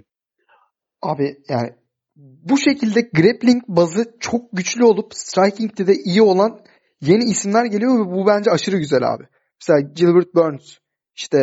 [1.02, 1.70] Abi yani
[2.16, 6.60] bu şekilde grappling bazı çok güçlü olup striking'de de iyi olan
[7.00, 9.24] yeni isimler geliyor ve bu bence aşırı güzel abi.
[9.60, 10.78] Mesela Gilbert Burns,
[11.16, 11.38] işte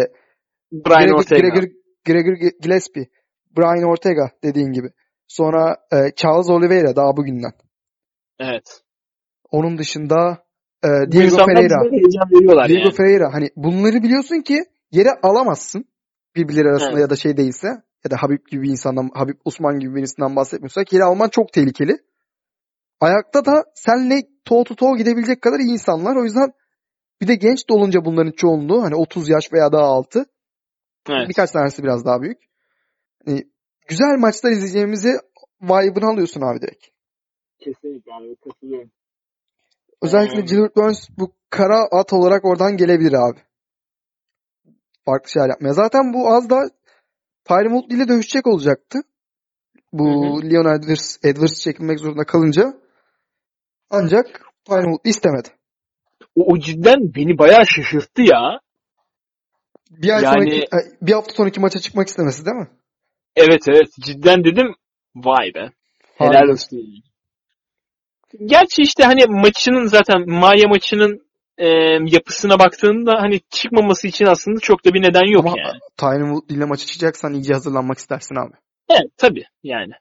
[0.72, 1.42] Brian Gregor, Ortega.
[1.42, 1.68] Gregor,
[2.06, 3.08] Gregor Gillespie,
[3.58, 4.90] Brian Ortega dediğin gibi.
[5.28, 7.52] Sonra e, Charles Oliveira daha bugünden.
[8.40, 8.82] Evet.
[9.52, 10.44] Onun dışında
[10.84, 11.92] e, Diego Ferreira.
[12.68, 12.92] Diego yani.
[12.92, 15.86] Ferreira hani bunları biliyorsun ki yere alamazsın
[16.36, 17.02] birbirleri arasında Evet.
[17.02, 17.68] ya da şey değilse
[18.06, 21.98] ya da Habib gibi bir insandan Habib Usman gibi birisinden bahsetmiyorsak yere alman çok tehlikeli.
[23.00, 26.16] Ayakta da senle toe to toe gidebilecek kadar iyi insanlar.
[26.16, 26.52] O yüzden
[27.22, 30.26] bir de genç de olunca bunların çoğunluğu hani 30 yaş veya daha altı.
[31.10, 31.30] Evet.
[31.30, 32.49] Birkaç tanesi biraz daha büyük.
[33.26, 33.44] Hani
[33.88, 35.10] güzel maçlar izleyeceğimizi
[35.62, 36.86] vibe'ını alıyorsun abi direkt.
[37.60, 38.92] Kesinlikle abi katılıyorum.
[40.02, 43.40] Özellikle Ee, Gilbert Burns bu kara at olarak oradan gelebilir abi.
[45.06, 45.74] Farklı şeyler yapmaya.
[45.74, 46.70] Zaten bu az da
[47.46, 49.00] Tyron Woodley ile dövüşecek olacaktı.
[49.94, 50.52] Bu Hı hı.
[50.52, 52.74] Leon Edwards, Edwards çekilmek zorunda kalınca.
[53.90, 54.26] Ancak
[54.66, 55.48] Tyron Woodley istemedi.
[56.36, 58.60] O, o cidden beni bayağı şaşırttı ya.
[59.92, 60.68] Bir ay Yani- sonraki,
[61.02, 62.68] bir hafta sonraki maça çıkmak istemesi değil mi?
[63.36, 64.76] Evet evet cidden dedim
[65.16, 65.72] vay be.
[66.16, 67.04] Helal olsun.
[68.46, 71.68] Gerçi işte hani maçının zaten Maya maçının e,
[72.06, 75.80] yapısına baktığında hani çıkmaması için aslında çok da bir neden yok Ama yani.
[75.98, 78.54] Tyron Woodley ile maça çıkacaksan iyice hazırlanmak istersin abi.
[78.90, 79.94] Evet tabii yani.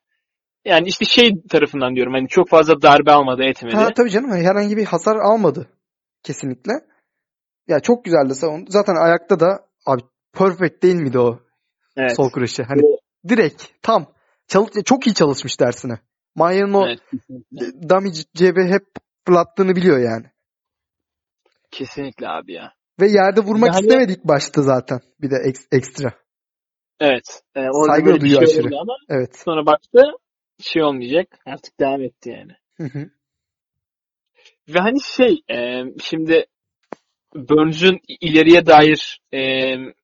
[0.65, 3.77] Yani işte şey tarafından diyorum hani çok fazla darbe almadı etmedi.
[3.77, 5.69] Ha, tabii canım herhangi bir hasar almadı.
[6.23, 6.73] Kesinlikle.
[7.69, 8.71] Ya çok güzeldi savundu.
[8.71, 11.39] Zaten ayakta da abi perfect değil miydi o
[11.97, 12.17] evet.
[12.17, 12.63] sol kırışı?
[12.63, 12.98] Hani O-
[13.29, 14.07] direkt tam
[14.49, 15.99] çalış çok iyi çalışmış dersine.
[16.35, 17.89] Maya'nın o evet, kesinlikle.
[17.89, 18.83] dummy cebi hep
[19.27, 20.27] fırlattığını biliyor yani.
[21.71, 22.73] Kesinlikle abi ya.
[23.01, 25.01] Ve yerde vurmak Yani- istemedi ilk başta zaten.
[25.21, 26.13] Bir de ek- ekstra.
[27.01, 27.43] Evet.
[27.55, 28.79] E, orada Saygı böyle bir duyuyor şey aşırı.
[28.81, 29.37] ama Evet.
[29.45, 30.03] sonra baktı
[30.61, 31.39] şey olmayacak.
[31.47, 32.53] Artık devam etti yani.
[32.77, 33.11] Hı hı.
[34.69, 36.47] Ve hani şey e, şimdi
[37.35, 39.95] Burns'ün ileriye dair e, bir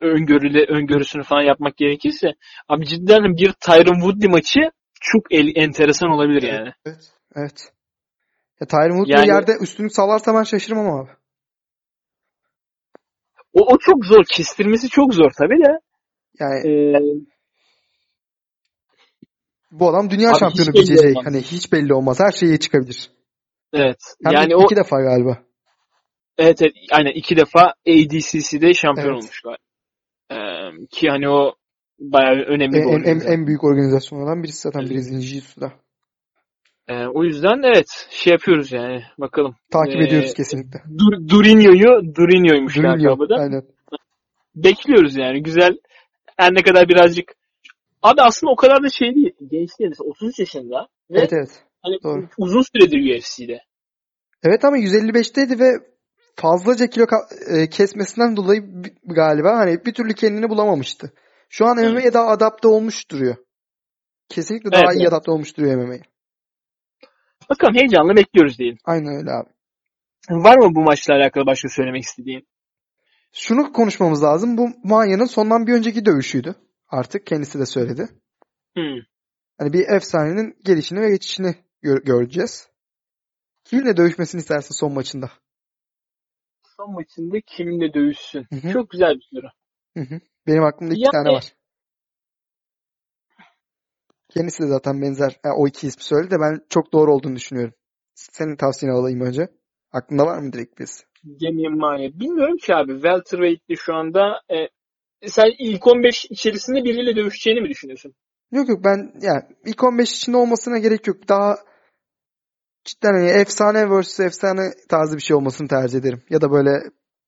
[0.00, 2.28] öngörüle, öngörüsünü falan yapmak gerekirse
[2.68, 4.60] abi cidden bir Tyron Woodley maçı
[5.00, 6.72] çok el, enteresan olabilir yani.
[6.86, 7.12] Evet.
[7.36, 7.72] Evet.
[8.60, 11.10] Ya Tyron Woodley Yani- yerde üstünlük sağlarsa ben şaşırmam abi.
[13.52, 14.24] O, o çok zor.
[14.24, 15.78] Kestirmesi çok zor tabii de.
[16.40, 17.00] Yani E,
[19.70, 21.24] bu adam dünya Abi şampiyonu olmaz.
[21.24, 22.18] Hani hiç belli olmaz.
[22.20, 23.10] Her şeye çıkabilir.
[23.72, 23.98] evet.
[24.24, 25.38] Hem yani de o iki defa galiba.
[26.40, 29.22] Evet, evet aynen iki defa ADCC'de şampiyon Evet.
[29.24, 29.58] olmuş galiba.
[30.32, 30.36] E,
[30.90, 31.54] ki hani o
[31.98, 33.32] bayağı önemli En, bir en, en, organizasyon.
[33.32, 34.90] en büyük organizasyonlardan birisi zaten Evet.
[34.90, 35.72] Brezilya Jiu-Jitsu'da.
[36.88, 39.56] E, o yüzden evet şey yapıyoruz yani bakalım.
[39.72, 40.78] Takip Ee, ediyoruz kesinlikle.
[40.98, 43.04] Dur, Durinho'yu Durinho'ymuş Durinho.
[43.04, 43.34] lakabı da.
[43.34, 43.62] Aynen.
[44.54, 45.76] Bekliyoruz yani güzel.
[46.36, 47.32] Her ne kadar birazcık
[48.02, 49.32] Abi aslında o kadar da şey değil.
[49.40, 49.88] Genç değil.
[49.90, 50.88] Mesela 33 yaşında.
[51.10, 51.62] Ve Evet evet.
[51.82, 52.28] hani doğru.
[52.38, 53.60] uzun süredir UFC'de.
[54.42, 55.70] Evet ama 155'teydi ve
[56.40, 57.06] fazlaca kilo
[57.46, 58.62] e, kesmesinden dolayı
[59.04, 61.12] galiba hani bir türlü kendini bulamamıştı.
[61.48, 61.90] Şu an Evet.
[61.90, 63.36] MMA'ye daha adapte olmuş duruyor.
[64.28, 65.12] Kesinlikle daha Evet, iyi evet.
[65.12, 66.02] adapte olmuş duruyor MMA'ye.
[67.50, 68.78] Bakalım heyecanla bekliyoruz diyelim.
[68.84, 69.48] Aynen öyle abi.
[70.30, 72.48] Var mı bu maçla alakalı başka söylemek istediğin?
[73.32, 74.56] Şunu konuşmamız lazım.
[74.56, 76.54] Bu Manya'nın sondan bir önceki dövüşüydü.
[76.88, 78.08] Artık kendisi de söyledi.
[78.74, 79.00] Hmm.
[79.58, 82.68] Hani bir efsanenin gelişini ve geçişini gör- göreceğiz.
[83.64, 85.30] Kiminle dövüşmesini istersin son maçında?
[86.80, 88.46] Son maçında kiminle dövüşsün?
[88.52, 88.72] Hı hı.
[88.72, 89.46] Çok güzel bir soru.
[89.96, 90.20] Hı hı.
[90.46, 91.44] Benim aklımda iki Yani- tane var.
[94.28, 97.74] Kendisi de zaten benzer yani o iki ismi söyledi de ben çok doğru olduğunu düşünüyorum.
[98.14, 99.48] Senin tavsiyeni alayım önce.
[99.92, 101.04] Aklında var mı direkt birisi?
[101.24, 102.08] Demian Maia.
[102.20, 102.92] Bilmiyorum ki abi.
[102.92, 104.56] Welterweight'li şu anda e,
[105.28, 108.14] sen ilk 15 içerisinde biriyle dövüşeceğini mi düşünüyorsun?
[108.52, 111.28] Yok yok ben yani ilk 15 içinde olmasına gerek yok.
[111.28, 111.56] Daha
[112.84, 116.22] cidden hani efsane vs efsane tarzı bir şey olmasını tercih ederim.
[116.30, 116.70] Ya da böyle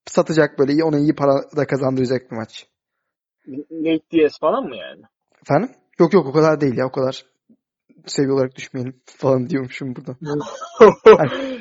[0.07, 2.67] satacak böyle iyi- ona iyi para da kazandıracak bir maç.
[3.71, 5.03] Nate Diaz falan mı yani?
[5.43, 5.71] Efendim?
[5.99, 7.27] Yok yok o kadar değil ya o kadar
[8.07, 10.17] seviye olarak düşmeyelim falan diyormuşum burada.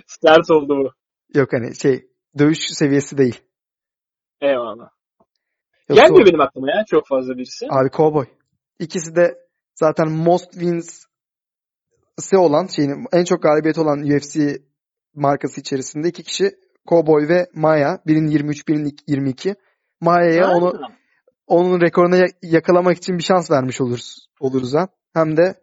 [0.07, 0.91] Sert oldu bu.
[1.39, 2.07] Yok hani şey
[2.39, 3.41] dövüş seviyesi değil.
[4.41, 4.89] Eyvallah.
[5.89, 7.65] Yoksa Gelmiyor o- benim aklıma ya çok fazla birisi.
[7.69, 8.25] Abi Cowboy.
[8.79, 9.37] İkisi de
[9.75, 11.05] zaten most wins
[12.37, 14.61] olan şeyin en çok galibiyet olan UFC
[15.15, 16.51] markası içerisinde iki kişi
[16.89, 17.99] Cowboy ve Maya.
[18.07, 19.55] Birinin 23, birinin 22.
[20.01, 20.73] Maya'ya onu
[21.47, 24.87] onun rekorunu ya- yakalamak için bir şans vermiş oluruz oluruz ha.
[25.13, 25.55] Hem de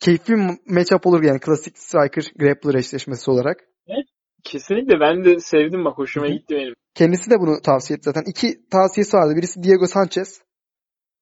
[0.00, 0.36] keyifli
[0.66, 3.60] matchup olur yani klasik striker grappler eşleşmesi olarak.
[4.44, 6.34] Kesinlikle ben de sevdim bak hoşuma Hı hı.
[6.34, 6.74] gitti benim.
[6.94, 8.22] Kendisi de bunu tavsiye etti zaten.
[8.26, 9.36] İki tavsiyesi vardı.
[9.36, 10.42] Birisi Diego Sanchez.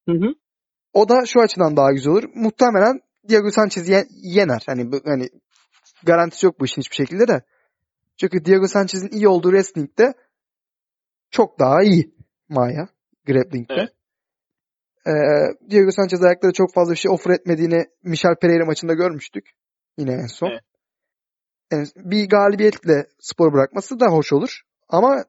[0.09, 0.35] Hı hı.
[0.93, 2.25] O da şu açıdan daha güzel olur.
[2.35, 4.62] Muhtemelen Diego Sanchez ye- yener.
[4.66, 5.29] Hani hani
[6.03, 7.43] garantisi yok bu işin hiçbir şekilde de.
[8.16, 10.14] Çünkü Diego Sanchez'in iyi olduğu wrestling'de
[11.31, 12.14] çok daha iyi
[12.49, 12.89] Maya
[13.27, 13.75] grappling'de.
[13.75, 13.93] Evet.
[15.07, 19.51] Ee, Diego Sanchez ayakları çok fazla bir şey offer etmediğini Michel Pereira maçında görmüştük.
[19.99, 20.49] Yine en son.
[20.51, 20.62] Evet.
[21.73, 24.61] Yani bir galibiyetle spor bırakması da hoş olur.
[24.89, 25.25] Ama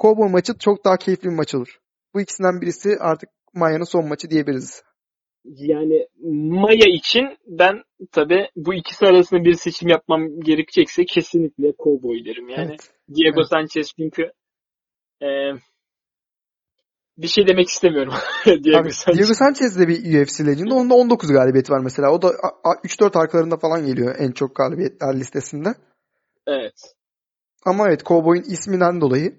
[0.00, 1.78] Cowboy maçı çok daha keyifli bir maç olur.
[2.14, 4.82] Bu ikisinden birisi artık Maya'nın son maçı diyebiliriz.
[5.56, 6.08] Yani
[6.60, 7.82] Maya için ben
[8.12, 12.48] tabi bu ikisi arasında bir seçim yapmam gerekecekse kesinlikle Cowboy derim.
[12.48, 12.90] Yani Evet.
[13.14, 13.48] Diego Evet.
[13.50, 14.22] Sanchez çünkü
[15.22, 15.28] e,
[17.18, 18.12] bir şey demek istemiyorum.
[18.64, 19.18] Diego Abi, Sanchez.
[19.18, 20.70] Diego Sanchez de bir UFC legend.
[20.70, 22.10] Onun da 19 galibiyeti var mesela.
[22.12, 25.68] O da a- a- 3-4 arkalarında falan geliyor en çok galibiyetler listesinde.
[26.46, 26.74] Evet.
[27.64, 29.34] Ama evet Cowboy'un isminden dolayı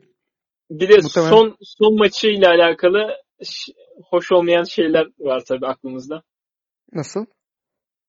[0.69, 3.07] Bir de Muhtemelen- son son maçıyla alakalı
[4.09, 6.23] hoş olmayan şeyler var tabi aklımızda.
[6.93, 7.25] nasıl?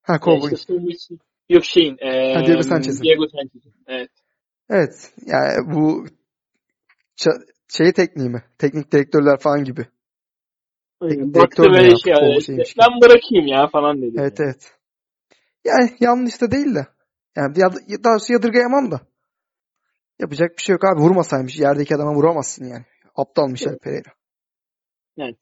[0.02, 0.52] Ha E, Cowboy.
[0.52, 1.14] işte son maçı
[1.48, 1.96] yok şeyin.
[2.00, 3.02] E, Ha, Diego Sanchez'in.
[3.04, 3.74] Diego Sanchez'in.
[3.86, 4.10] Evet.
[4.70, 5.12] Evet.
[5.26, 6.06] Yani bu
[7.68, 8.42] şey tekniği mi?
[8.58, 9.86] Teknik direktörler falan gibi.
[11.00, 11.34] Aynen.
[11.34, 14.16] Baktı böyle ya, şey, futbol işte, ben bırakayım ya falan dedi.
[14.20, 14.72] Evet evet.
[15.64, 16.86] Yani yanlış da değil de.
[17.36, 17.70] Yani ya,
[18.04, 19.00] daha doğrusu yadırgayamam da.
[20.18, 21.00] Yapacak bir şey yok abi.
[21.00, 21.58] Vurmasaymış.
[21.58, 22.84] Yerdeki adama vuramazsın yani.
[23.14, 24.10] Aptal Michel Pereira.
[25.18, 25.36] Evet.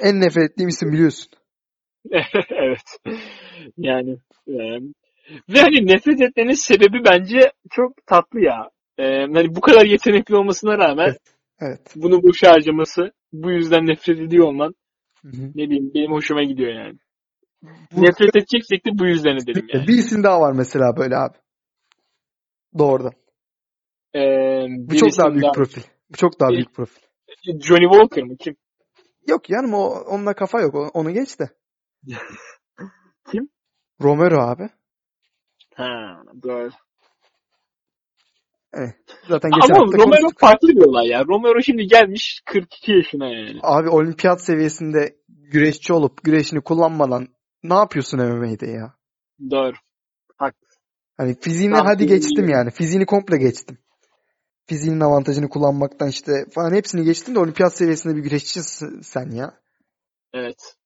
[0.00, 1.32] En nefret ettiğim isim biliyorsun.
[2.50, 2.98] evet.
[3.76, 4.10] Yani
[4.48, 4.54] e,
[5.48, 8.70] ve hani nefret etmenin sebebi bence çok tatlı ya.
[8.98, 9.02] E,
[9.34, 11.20] hani bu kadar yetenekli olmasına rağmen Evet.
[11.60, 11.80] Evet.
[11.96, 14.74] bunu boş harcaması, bu yüzden nefret ediyor olman
[15.22, 15.50] Hı hı.
[15.54, 16.98] ne bileyim benim hoşuma gidiyor yani.
[17.92, 19.86] Bu- Nefret edeceksek de bu yüzden edelim yani.
[19.88, 21.36] Bir isim daha var mesela böyle abi.
[22.78, 23.12] Doğrudan.
[24.14, 24.20] E,
[24.68, 25.82] Bu çok daha büyük profil.
[26.10, 27.02] Bu çok daha Bir- büyük profil.
[27.44, 28.36] Johnny Walker mı?
[28.38, 28.56] Kim?
[29.28, 30.74] Yok yani o onunla kafa yok.
[30.94, 31.48] Onu geç de.
[33.32, 33.48] Kim?
[34.00, 34.68] Romero abi.
[35.74, 36.70] Ha, doğru.
[39.28, 40.40] Zaten geçen Ama hafta Romero konuştuk.
[40.40, 41.24] farklı bir olay ya.
[41.24, 43.58] Romero şimdi gelmiş 42 yaşına yani.
[43.62, 47.28] Abi olimpiyat seviyesinde güreşçi olup güreşini kullanmadan
[47.62, 48.94] ne yapıyorsun MMA'de ya?
[49.50, 49.74] Doğru.
[51.16, 52.70] Hani fiziğini Tamam, hadi geçtim yani.
[52.70, 53.78] Fiziğini komple geçtim.
[54.70, 59.54] Fiziğinin avantajını kullanmaktan işte falan hepsini geçtim de olimpiyat seviyesinde bir güreşçisin sen ya.
[60.34, 60.76] Evet.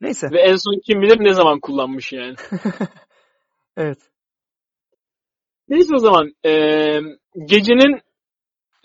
[0.00, 0.26] Neyse.
[0.32, 2.34] Ve en son kim bilir ne zaman kullanmış yani.
[3.76, 3.98] Evet.
[5.68, 7.02] Neyse o zaman eee,
[7.44, 8.00] gecenin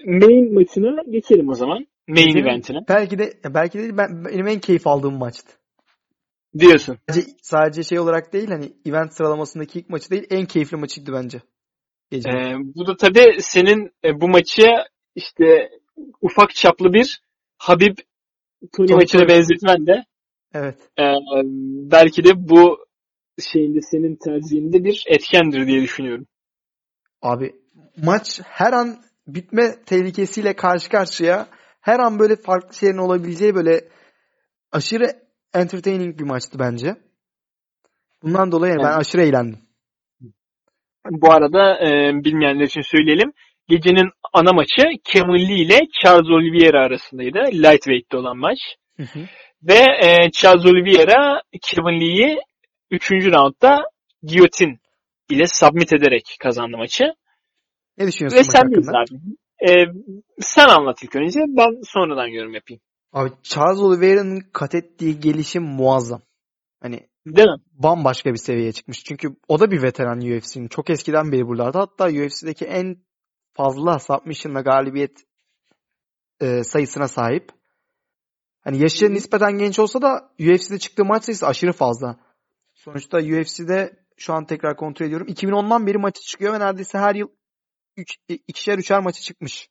[0.06, 1.88] main maçına geçelim o zaman.
[2.08, 2.78] Main Gecenin- eventine.
[2.90, 5.54] Belki de belki de ben, benim en keyif aldığım maçtı.
[6.60, 6.98] Diyorsun.
[7.10, 11.42] Sadece, sadece şey olarak değil hani event sıralamasındaki ilk maçı değil en keyifli maçıydı bence.
[12.14, 12.30] Gece.
[12.30, 14.68] Eee, bu da tabii senin e, bu maçı
[15.16, 15.70] işte
[16.22, 17.22] ufak çaplı bir
[17.58, 17.98] Habib
[18.78, 20.06] Tony maçına benzetmen de
[20.54, 20.76] Evet.
[21.00, 21.14] eee,
[21.92, 22.78] belki de bu
[23.52, 26.28] şeyinde senin tercihinde bir etkendir diye düşünüyorum.
[27.22, 27.56] Abi
[28.04, 28.98] maç her an
[29.28, 31.48] bitme tehlikesiyle karşı karşıya.
[31.82, 33.88] Her an böyle farklı şeylerin olabileceği böyle
[34.72, 35.06] aşırı
[35.54, 36.96] entertaining bir maçtı bence.
[38.24, 38.98] Bundan dolayı ben Evet.
[38.98, 39.60] aşırı eğlendim.
[41.12, 43.34] Bu arada e, bilmeyenler için söyleyelim.
[43.68, 47.40] Gecenin ana maçı Kevin Lee ile Charles Oliveira arasındaydı.
[47.54, 48.58] Lightweight'te olan maç.
[49.64, 49.74] Ve
[50.04, 52.38] e, Charles Oliveira Kevin Lee'yi
[52.92, 53.12] 3.
[53.12, 53.80] roundda
[54.24, 54.80] giyotin
[55.30, 57.04] ile submit ederek kazandı maçı.
[57.98, 58.98] Ne düşünüyorsun Ve sen hakkında?
[58.98, 59.72] abi?
[59.72, 59.86] E,
[60.40, 61.40] sen anlat ilk önce.
[61.48, 62.82] Ben sonradan yorum yapayım.
[63.14, 66.22] Abi Charles Oliveira'nın kat ettiği gelişim muazzam.
[66.82, 67.58] Hani Değil mi?
[67.72, 69.04] bambaşka bir seviyeye çıkmış.
[69.04, 70.68] Çünkü o da bir veteran UFC'nin.
[70.68, 71.80] Çok eskiden beri buralarda.
[71.80, 72.98] Hatta UFC'deki en
[73.54, 75.24] fazla submission'la galibiyet
[76.42, 77.52] e, sayısına sahip.
[78.62, 82.20] Hani yaşı nispeten genç olsa da UFC'de çıktığı maç sayısı aşırı fazla.
[82.74, 85.28] Sonuçta UFC'de şu an tekrar kontrol ediyorum.
[85.28, 87.28] 2010'dan beri maçı çıkıyor ve neredeyse her yıl
[87.98, 89.70] üç, ikişer üçer maçı çıkmış.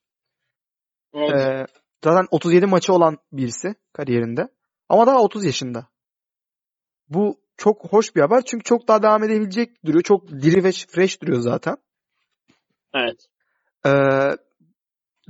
[1.15, 1.41] Evet.
[1.41, 1.67] Ee,
[2.05, 4.49] zaten 37 maçı olan birisi kariyerinde.
[4.89, 5.89] Ama daha 30 yaşında.
[7.09, 10.03] Bu çok hoş bir haber çünkü çok daha devam edebilecek duruyor.
[10.03, 11.77] Çok diri ve fresh duruyor zaten.
[12.95, 13.27] evet.
[13.87, 13.91] Ee,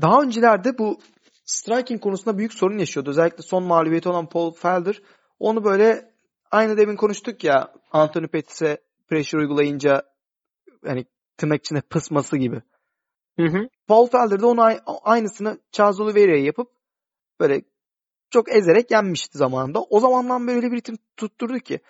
[0.02, 0.98] daha öncelerde bu
[1.44, 3.10] striking konusunda büyük sorun yaşıyordu.
[3.10, 5.02] Özellikle son mağlubiyeti olan Paul Felder.
[5.38, 6.14] Onu böyle
[6.50, 10.02] aynı demin konuştuk ya Anthony Pettis'e pressure uygulayınca
[10.84, 11.06] yani
[11.36, 12.62] tırnak içinde pısması gibi.
[13.36, 13.68] Hı hı.
[13.86, 16.68] Paul Felder de onu ay- aynısını Charles Oliveira'ya yapıp
[17.40, 17.62] böyle
[18.30, 19.82] çok ezerek yenmişti zamanında.
[19.82, 21.80] O zamandan böyle bir ritim tutturdu ki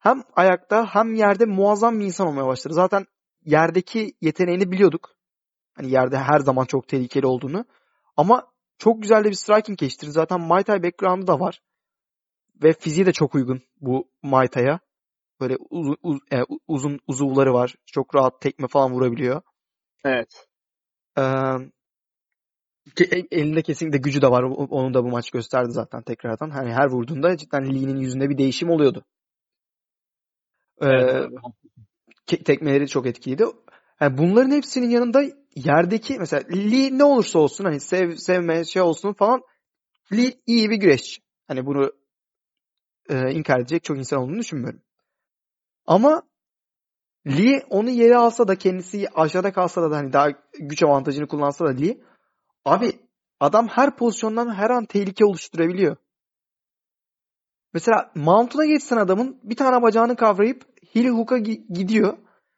[0.00, 2.74] hem ayakta hem yerde muazzam bir insan olmaya başladı.
[2.74, 3.06] Zaten
[3.44, 5.14] yerdeki yeteneğini biliyorduk.
[5.74, 7.64] Hani yerde her zaman çok tehlikeli olduğunu.
[8.16, 8.46] Ama
[8.78, 10.10] çok güzel de bir striking geçtirdi.
[10.10, 11.60] Zaten Muay Thai background'ı da var.
[12.62, 14.80] Ve fiziği de çok uygun bu Muay Thai'ya.
[15.40, 16.38] Böyle uzun, uz- e,
[16.68, 17.74] uzun uzuvları var.
[17.86, 19.42] Çok rahat tekme falan vurabiliyor.
[20.04, 20.46] Evet.
[21.18, 21.22] Ee,
[23.30, 24.42] elinde kesinlikle gücü de var.
[24.42, 26.50] Onu da bu maç gösterdi zaten tekrardan.
[26.50, 29.04] Hani her vurduğunda cidden Lee'nin yüzünde bir değişim oluyordu.
[30.80, 31.30] Ee, Evet
[32.30, 33.44] ke- tekmeleri çok etkiliydi.
[34.00, 35.22] Yani bunların hepsinin yanında
[35.56, 39.42] yerdeki mesela Lee ne olursa olsun hani sev sevme şey olsun falan
[40.12, 41.22] Lee iyi bir güreşçi.
[41.48, 41.92] Hani bunu
[43.08, 44.82] e, inkar edecek çok insan olduğunu düşünmüyorum.
[45.86, 46.22] Ama
[47.26, 51.68] Lee onu yere alsa da kendisi aşağıda kalsa da hani daha güç avantajını kullansa da
[51.68, 52.00] Lee
[52.64, 52.92] abi
[53.40, 55.96] adam her pozisyondan her an tehlike oluşturabiliyor.
[57.74, 62.16] Mesela mount'una geçsen adamın bir tane bacağını kavrayıp heel hook'a gi- gidiyor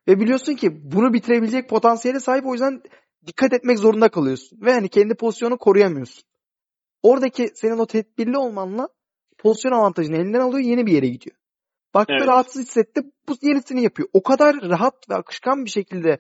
[0.09, 2.83] ve biliyorsun ki bunu bitirebilecek potansiyele sahip o yüzden
[3.27, 6.23] dikkat etmek zorunda kalıyorsun ve hani kendi pozisyonu koruyamıyorsun.
[7.03, 8.89] Oradaki senin o tedbirli olmanla
[9.39, 11.37] pozisyon avantajını elinden alıyor yeni bir yere gidiyor.
[11.95, 12.29] Baktı Evet.
[12.29, 14.09] rahatsız hissetti bu yenisini yapıyor.
[14.13, 16.19] O kadar rahat ve akışkan bir şekilde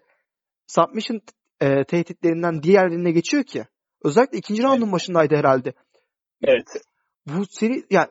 [0.66, 1.20] submission
[1.60, 3.64] e, tehditlerinden diğerlerine geçiyor ki.
[4.04, 5.72] Özellikle ikinci roundun başındaydı herhalde.
[6.42, 6.66] Evet.
[7.26, 8.08] Bu seri yani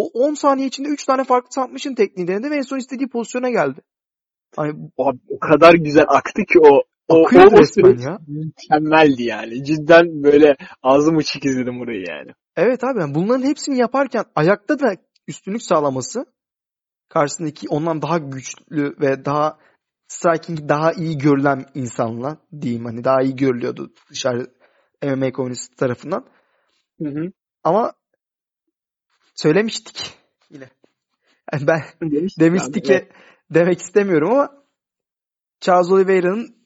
[0.00, 3.50] o 10 saniye içinde 3 tane farklı submission tekniği denedi ve en son istediği pozisyona
[3.50, 3.80] geldi.
[4.56, 8.18] Hani Abi, o kadar güzel aktı ki o o, Akıyordu o, o süreç ya.
[8.26, 9.64] mükemmeldi yani.
[9.64, 12.30] Cidden böyle ağzım açık izledim burayı yani.
[12.56, 14.96] Evet abi yani bunların hepsini yaparken ayakta da
[15.28, 16.24] üstünlük sağlaması
[17.08, 19.58] karşısındaki ondan daha güçlü ve daha
[20.08, 24.46] striking daha iyi görülen insanla diyeyim hani daha iyi görülüyordu dışarı
[25.02, 26.24] MMA komünist tarafından.
[27.02, 27.32] Hı hı.
[27.64, 27.92] Ama
[29.42, 30.18] söylemiştik
[30.50, 30.68] yine.
[31.52, 33.08] Yani ben Demiştik, demiştik ki abi.
[33.50, 34.64] demek istemiyorum ama
[35.60, 36.56] Charles Oliveira'nın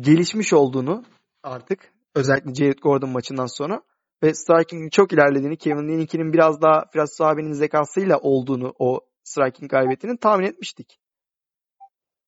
[0.00, 1.04] gelişmiş olduğunu
[1.42, 3.82] artık özellikle Jared Gordon maçından sonra
[4.22, 10.16] ve striking'in çok ilerlediğini Kevin Lee'ninkinin biraz daha Firas Sahabe'nin zekasıyla olduğunu o striking galibiyetinin
[10.16, 10.98] tahmin etmiştik.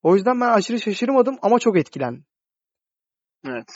[0.03, 2.25] O yüzden ben aşırı şaşırmadım ama çok etkilendim.
[3.47, 3.69] Evet.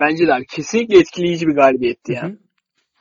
[0.00, 2.38] Bence de abi kesinlikle etkileyici bir galibiyetti yani.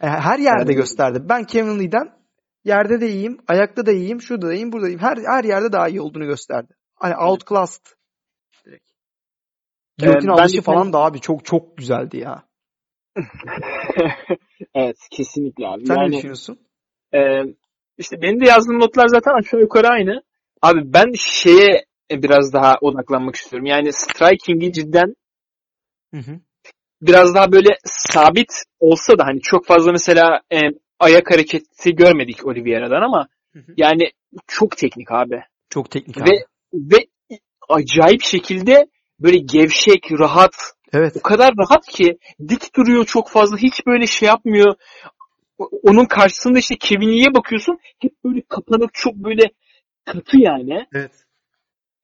[0.01, 1.19] E, Her yerde Yani- gösterdi.
[1.29, 2.18] Ben Kevin Lee'den
[2.63, 5.01] yerde de iyiyim, ayakta da iyiyim, şurada da iyiyim, burada da iyiyim.
[5.01, 6.73] Her, her yerde daha iyi olduğunu gösterdi.
[6.95, 7.85] Hani outclassed.
[8.65, 8.89] Direkt.
[9.97, 12.43] Giyotin Ee, alışı falan da abi çok çok güzeldi ya.
[14.75, 15.85] evet kesinlikle abi.
[15.85, 16.59] Sen ne yani düşünüyorsun?
[17.13, 17.19] e,
[17.97, 20.23] işte benim de yazdığım notlar zaten aşağı yukarı aynı.
[20.61, 23.65] Abi ben şeye biraz daha odaklanmak istiyorum.
[23.65, 25.15] Yani striking'i cidden
[26.13, 26.39] Hı hı.
[27.01, 30.57] biraz daha böyle sabit olsa da hani çok fazla mesela e,
[30.99, 33.73] ayak hareketi görmedik Oliveira'dan ama Hı hı.
[33.77, 34.11] yani
[34.47, 35.41] çok teknik abi.
[35.69, 36.43] Çok teknik Ve abi.
[36.73, 36.97] ve
[37.69, 38.87] acayip şekilde
[39.19, 40.55] böyle gevşek, rahat,
[40.93, 41.13] Evet.
[41.17, 42.17] o kadar rahat ki
[42.49, 44.75] dik duruyor çok fazla hiç böyle şey yapmıyor.
[45.83, 49.43] Onun karşısında işte Kevin Lee'ye bakıyorsun hep böyle kapanık çok böyle
[50.05, 50.87] katı yani.
[50.93, 51.11] Evet.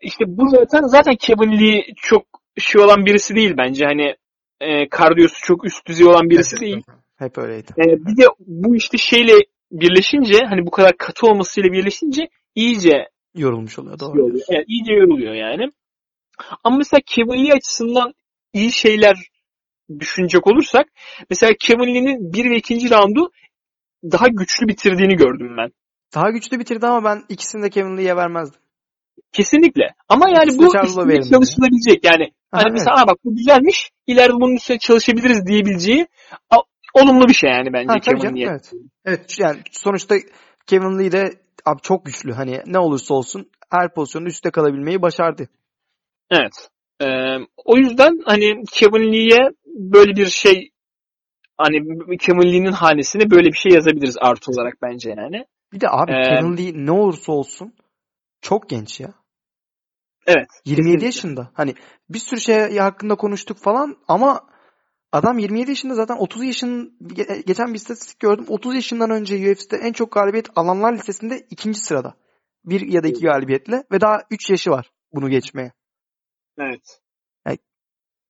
[0.02, 2.26] işte bu zaten zaten Kevin Lee çok
[2.58, 3.86] şey olan birisi değil bence.
[3.86, 4.16] Hani
[4.62, 6.84] e, kardiyosu çok üst düzey olan birisi değil.
[7.16, 7.72] Hep öyleydi.
[7.78, 9.34] E, bir de bu işte şeyle
[9.72, 14.24] birleşince hani bu kadar katı olmasıyla birleşince iyice Yorulmuş oluyor doğru.
[14.24, 14.45] oluyor.
[14.49, 15.72] Evet, iyice yoruluyor yani.
[16.63, 18.13] Ama mesela Kevin Lee açısından
[18.53, 19.16] iyi şeyler
[19.99, 20.86] düşünecek olursak
[21.30, 22.89] mesela Kevin Lee'nin 1 ve 2.
[22.89, 23.32] roundu
[24.11, 25.72] daha güçlü bitirdiğini gördüm ben.
[26.16, 28.61] Daha güçlü bitirdi ama ben ikisini de Kevin Lee'ye vermezdim.
[29.32, 29.84] Kesinlikle.
[30.09, 32.05] Ama yani İkisini bu üstüne çalışılabilecek.
[32.05, 33.91] Yani Aha, hani mesela "Aa bak bu güzelmiş.
[34.07, 36.07] İleride bunun üstüne çalışabiliriz diyebileceği
[36.96, 38.48] olumlu bir şey yani bence Ha, Kevin canım, Lee'ye.
[38.50, 38.72] evet.
[39.06, 40.16] Evet yani sonuçta
[40.68, 41.32] Kevin Lee de
[41.66, 42.34] abi çok güçlü.
[42.34, 45.50] Hani ne olursa olsun her pozisyonda üstte kalabilmeyi başardı.
[46.32, 46.70] Evet.
[47.02, 50.70] Ee, o yüzden hani Kevin Lee'ye böyle bir şey
[51.58, 51.78] hani
[52.18, 55.46] Kevin Lee'nin hanesine böyle bir şey yazabiliriz artı olarak bence yani.
[55.74, 57.74] Bir de abi Ee, Kevin Lee ne olursa olsun
[58.41, 59.14] çok genç ya.
[60.28, 60.48] Evet.
[60.66, 61.06] 27 kesinlikle.
[61.06, 61.52] yaşında.
[61.54, 61.74] Hani
[62.10, 64.41] bir sürü şey hakkında konuştuk falan ama
[65.16, 68.45] adam 27 yaşında zaten 30 yaşın ge- geçen bir istatistik gördüm.
[68.47, 72.13] 30 yaşından önce UFC'de en çok galibiyet alanlar listesinde ikinci sırada.
[72.66, 75.72] Bir ya da iki galibiyetle ve daha 3 yaşı var bunu geçmeye.
[76.57, 76.99] Evet.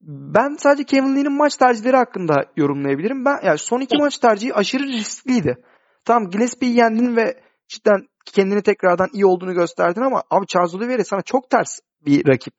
[0.08, 3.26] Ben sadece Kevin Lee'nin maç tercihleri hakkında yorumlayabilirim.
[3.26, 5.58] Ben yani son iki maç tercihi aşırı riskliydi.
[6.06, 11.22] Tamam Gillespie'yi yendin ve cidden kendini tekrardan iyi olduğunu gösterdin ama abi Charles Oliveira sana
[11.22, 12.54] çok ters bir rakip.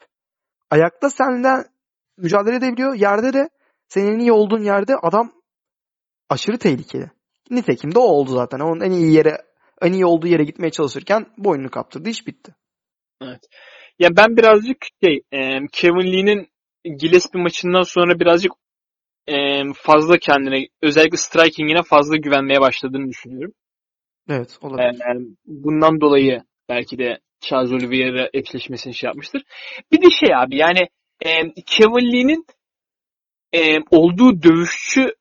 [0.71, 1.65] Ayakta senden
[2.19, 2.95] mücadele edebiliyor.
[2.95, 3.49] Yerde de
[3.89, 5.33] senin iyi olduğun yerde adam
[6.29, 7.11] aşırı tehlikeli.
[7.51, 8.61] Nitekim de o oldu zaten.
[8.61, 9.39] Onun en iyi yere
[9.83, 12.09] en iyi olduğu yere gitmeye çalışırken boynunu kaptırdı.
[12.09, 12.55] iş bitti.
[13.99, 15.23] Ya ben birazcık şey
[15.73, 16.49] Kevin Lee'nin
[16.85, 18.53] Gillespie maçından sonra birazcık
[19.75, 23.53] fazla kendine özellikle striking'ine fazla güvenmeye başladığını düşünüyorum.
[24.31, 25.01] Evet olabilir.
[25.01, 29.43] E, bundan dolayı belki de Charles Oliveira eşleşmesini şey yapmıştır.
[29.93, 30.89] Bir de şey abi yani
[31.67, 32.47] Kevin Lee'nin
[33.53, 35.15] e, olduğu dövüşçü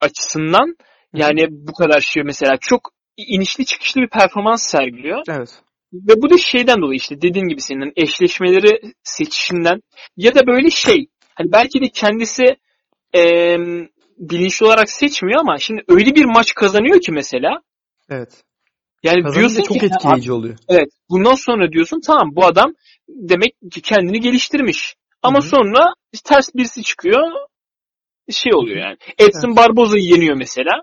[0.00, 0.76] açısından
[1.14, 5.22] yani bu kadar şey mesela çok inişli çıkışlı bir performans sergiliyor.
[5.28, 5.62] Evet.
[5.92, 9.82] Ve bu da şeyden dolayı işte dediğin gibi senin eşleşmeleri seçişinden
[10.16, 12.44] ya da böyle şey hani belki de kendisi
[13.14, 13.56] e,
[14.18, 17.62] bilinçli olarak seçmiyor ama şimdi öyle bir maç kazanıyor ki mesela
[18.10, 18.42] Evet.
[19.02, 20.58] yani Kazanınca diyorsun çok ki etkileyici oluyor.
[20.68, 22.74] evet bundan sonra diyorsun tamam bu adam
[23.08, 24.96] demek ki kendini geliştirmiş.
[25.22, 25.48] Ama Hı hı.
[25.48, 25.94] sonra
[26.24, 27.30] ters birisi çıkıyor
[28.30, 28.96] şey oluyor yani.
[29.18, 30.82] Edson Barboza'yı yeniyor mesela.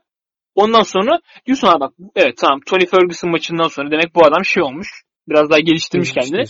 [0.56, 4.64] Ondan sonra diyorsun ha bak evet tamam Tony Ferguson maçından sonra demek bu adam şey
[4.64, 4.88] olmuş.
[5.30, 6.44] Biraz daha geliştirmiş kendini.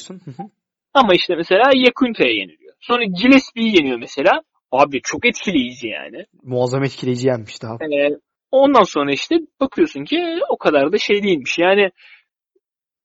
[0.94, 2.74] Ama işte mesela Yakunta'ya yeniliyor.
[2.80, 4.32] Sonra Gillespie'yi yeniyor mesela.
[4.72, 6.26] Abi çok etkileyici yani.
[6.44, 7.96] Muazzam etkileyici yenmişti abi.
[7.96, 8.20] Ee,
[8.52, 11.58] ondan sonra işte bakıyorsun ki o kadar da şey değilmiş.
[11.60, 11.92] Yani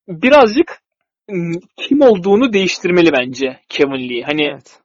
[0.08, 0.81] birazcık
[1.76, 4.22] kim olduğunu değiştirmeli bence Kevin Lee.
[4.22, 4.78] Hani Evet.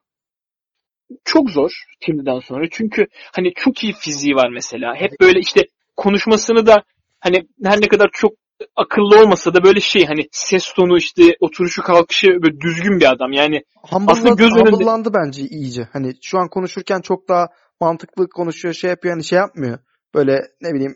[1.26, 1.72] çok zor
[2.06, 2.66] şimdiden sonra.
[2.72, 4.96] Çünkü hani çok iyi fiziği var mesela.
[4.96, 5.62] Hep böyle işte
[5.96, 6.84] konuşmasını da
[7.20, 8.32] hani her ne kadar çok
[8.76, 13.32] akıllı olmasa da böyle şey hani ses tonu işte oturuşu kalkışı böyle düzgün bir adam.
[13.32, 15.88] Yani Humble'la, Aslında göz önünde- bence iyice.
[15.94, 17.48] Hani şu an konuşurken çok daha
[17.82, 19.80] mantıklı konuşuyor, şey yapıyor, hani şey yapmıyor.
[20.16, 20.96] Böyle ne bileyim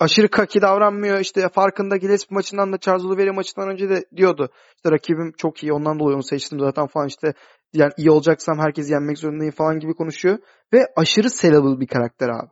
[0.00, 1.20] aşırı kaki davranmıyor.
[1.20, 4.50] İşte farkında Gillespie maçından da Charles Oliveira maçından önce de diyordu.
[4.76, 7.32] İşte rakibim çok iyi ondan dolayı onu seçtim zaten falan işte
[7.72, 10.38] yani iyi olacaksam herkesi yenmek zorundayım falan gibi konuşuyor.
[10.72, 12.50] Ve aşırı sellable bir karakter abi.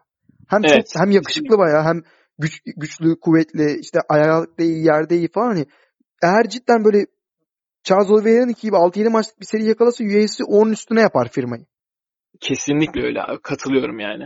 [0.49, 2.03] Hem Evet, çok hem yakışıklı bayağı hem
[2.39, 5.67] güç, güçlü, kuvvetli, işte ayakta iyi, yerde iyi falan hani
[6.23, 7.07] eğer cidden böyle
[7.85, 11.67] Charles Oliveira'nın gibi 6-7 maçlık bir seri yakalasa UFC 10'un üstüne yapar firmayı.
[12.41, 14.25] kesinlikle öyle abi, katılıyorum yani.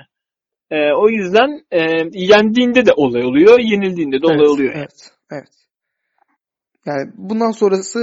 [0.74, 1.80] Ee, o yüzden e,
[2.12, 4.74] yendiğinde de olay oluyor, yenildiğinde de olay evet, oluyor.
[4.76, 5.48] Evet, evet.
[6.86, 7.98] Yani bundan sonrası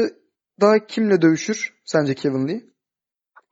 [0.62, 2.62] daha kimle dövüşür sence Kevin Lee?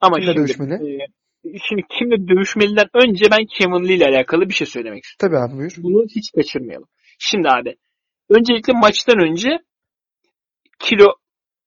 [0.02, 0.74] Ama kimle şimdi, dövüşmeli?
[0.74, 5.38] e, şimdi kimle dövüşmeliler önce ben Kevin Lee ile alakalı bir şey söylemek istiyorum.
[5.38, 5.74] Tabii abi buyur.
[5.78, 6.88] Bunu hiç kaçırmayalım.
[7.20, 7.76] Şimdi abi
[8.30, 9.50] öncelikle maçtan önce
[10.80, 11.06] kilo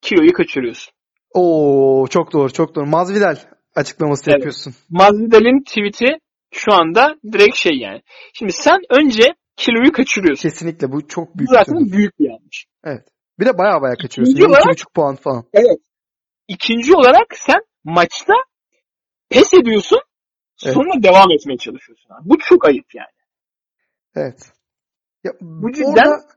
[0.01, 0.93] kiloyu kaçırıyorsun.
[1.35, 2.87] Oo çok doğru çok doğru.
[2.87, 3.37] Masvidal
[3.75, 4.39] açıklaması Evet.
[4.39, 4.75] yapıyorsun.
[4.91, 6.19] Masvidal'in tweet'i
[6.53, 8.03] şu anda direkt şey yani.
[8.35, 9.23] Şimdi sen önce
[9.57, 10.43] kiloyu kaçırıyorsun.
[10.49, 12.67] Kesinlikle bu çok Bu büyük bir zaten büyük bir yanlış.
[13.39, 14.33] Bir de baya baya kaçırıyorsun.
[14.35, 15.45] İkinci olarak- 2,5 puan falan.
[16.49, 18.35] İkinci olarak sen maçta
[19.31, 20.01] pes ediyorsun
[20.57, 22.11] sonra devam etmeye çalışıyorsun.
[22.11, 22.29] abi.
[22.31, 23.07] Bu çok ayıp yani.
[24.17, 24.53] Evet.
[25.25, 26.33] Ya, Bu cidden- orada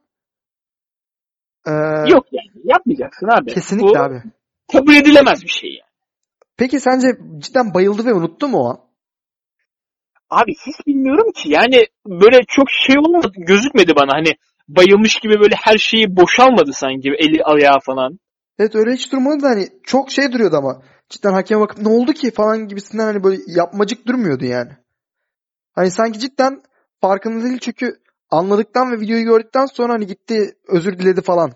[1.68, 1.72] Ee,
[2.12, 3.54] Yok yani yapmayacaksın abi.
[3.54, 4.24] kesinlikle Bu abi.
[4.72, 5.90] kabul edilemez bir şey yani.
[6.58, 7.08] Peki sence
[7.38, 8.80] cidden bayıldı ve unuttu mu o an?
[10.30, 14.36] Abi hiç bilmiyorum ki yani böyle çok şey olmadı gözükmedi bana hani
[14.68, 18.20] bayılmış gibi böyle her şeyi boşalmadı sanki eli ayağı falan.
[18.60, 20.82] Evet öyle hiç durmadı da hani çok şey duruyordu ama.
[21.10, 24.72] Cidden hakeme bakıp ne oldu ki falan gibisinden hani böyle yapmacık durmuyordu yani.
[25.76, 26.64] Hani sanki cidden
[27.02, 28.00] farkında değil çünkü
[28.30, 31.52] anladıktan ve videoyu gördükten sonra hani gitti özür diledi falan.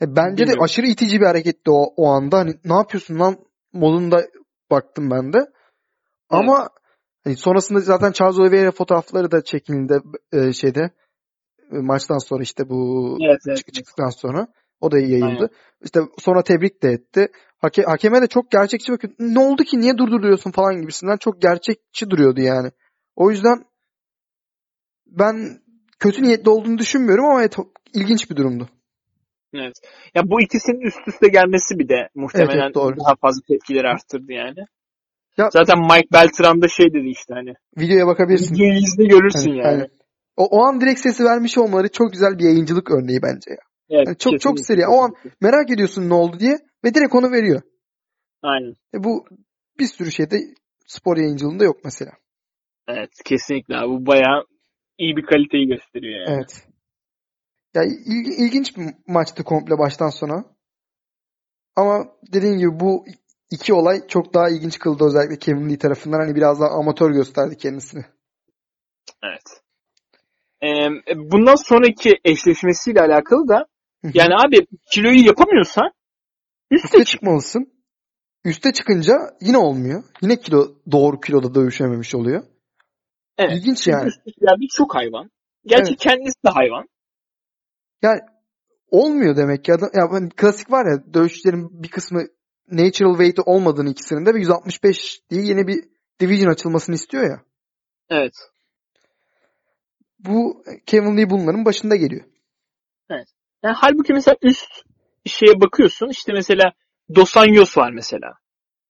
[0.00, 0.62] E, bence de Bilmiyorum.
[0.62, 2.38] aşırı itici bir hareketti o, o anda.
[2.38, 3.36] Hani ne yapıyorsun lan
[3.72, 4.26] modunda
[4.70, 5.38] baktım ben de.
[6.30, 6.68] Ama
[7.26, 10.00] hani sonrasında zaten Charles Oliveira fotoğrafları da çekildi
[10.32, 10.90] e, şeyde
[11.72, 13.58] e, maçtan sonra işte bu Evet, evet.
[13.58, 14.48] çık- çıktıktan sonra
[14.80, 15.24] o da yayıldı.
[15.26, 15.48] Aynen.
[15.84, 17.28] İşte sonra tebrik de etti.
[17.58, 19.14] Hake, hakeme de çok gerçekçi bakıyor.
[19.18, 22.70] Ne oldu ki niye durduruyorsun falan gibisinden çok gerçekçi duruyordu yani.
[23.16, 23.64] O yüzden
[25.06, 25.60] ben
[25.98, 27.56] kötü niyetli olduğunu düşünmüyorum ama evet
[27.94, 28.68] ilginç bir durumdu.
[29.54, 29.74] Evet.
[30.14, 32.96] Ya bu ikisinin üst üste gelmesi bir de muhtemelen Evet, doğru.
[32.96, 34.66] daha fazla tepkileri arttırdı yani.
[35.38, 37.54] Ya- Zaten Mike Beltran da şey dedi işte hani.
[37.78, 38.54] Videoya bakabilirsin.
[38.54, 39.68] Videoyu izle görürsün Hani- yani.
[39.68, 39.88] aynen.
[40.36, 43.56] O, o an direkt sesi vermiş olmaları çok güzel bir yayıncılık örneği bence ya.
[43.90, 44.86] Evet, Yani çok- çok seri.
[44.86, 45.14] O an-.
[45.40, 47.62] Merak ediyorsun ne oldu diye ve direkt onu veriyor.
[48.42, 48.74] Aynen.
[48.94, 49.24] E bu
[49.78, 50.36] bir sürü şeyde
[50.86, 52.12] spor yayıncılığında yok mesela.
[52.88, 53.88] Evet kesinlikle abi.
[53.88, 54.44] Bu bayağı
[54.98, 56.36] iyi bir kaliteyi gösteriyor yani.
[56.36, 56.66] Evet.
[57.74, 60.44] Ya il- ilginç bir maçtı komple baştan sona.
[61.76, 63.04] Ama dediğim gibi bu
[63.50, 66.18] iki olay çok daha ilginç kıldı özellikle Kevin Lee tarafından.
[66.18, 68.04] Hani biraz daha amatör gösterdi kendisini.
[69.22, 69.62] Evet.
[70.62, 73.66] Ee, bundan sonraki eşleşmesiyle alakalı da
[74.14, 75.90] yani abi kiloyu yapamıyorsan
[76.70, 77.06] üste Üste çık.
[77.06, 77.72] çıkmalısın.
[78.44, 80.04] Üste çıkınca yine olmuyor.
[80.22, 82.42] Yine kilo doğru kiloda dövüşememiş oluyor.
[83.38, 83.52] Evet.
[83.52, 84.08] İlginç yani.
[84.08, 85.30] üsttekiler çok hayvan.
[85.66, 86.00] Gerçi Evet.
[86.00, 86.88] kendisi de hayvan.
[88.02, 88.20] Yani
[88.90, 89.76] olmuyor demek ya.
[89.94, 92.22] Ya hani klasik var ya dövüşçülerin bir kısmı
[92.70, 95.84] natural weight olmadığını ikisinin de ve 165 diye yeni bir
[96.20, 97.42] division açılmasını istiyor ya.
[98.10, 98.34] Evet.
[100.18, 102.24] Bu Kevin Lee bunların başında geliyor.
[103.62, 104.70] Yani halbuki mesela üst
[105.24, 106.72] şeye bakıyorsun işte mesela
[107.14, 108.32] Dos Anjos var mesela.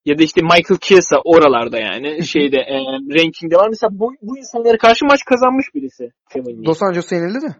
[0.05, 2.75] Ya da işte Michael Chiesa oralarda yani şeyde e,
[3.19, 3.69] rankingde var.
[3.69, 6.13] Mesela bu, bu insanlara karşı maç kazanmış birisi.
[6.65, 7.57] Dos Anjos'a yenildi de.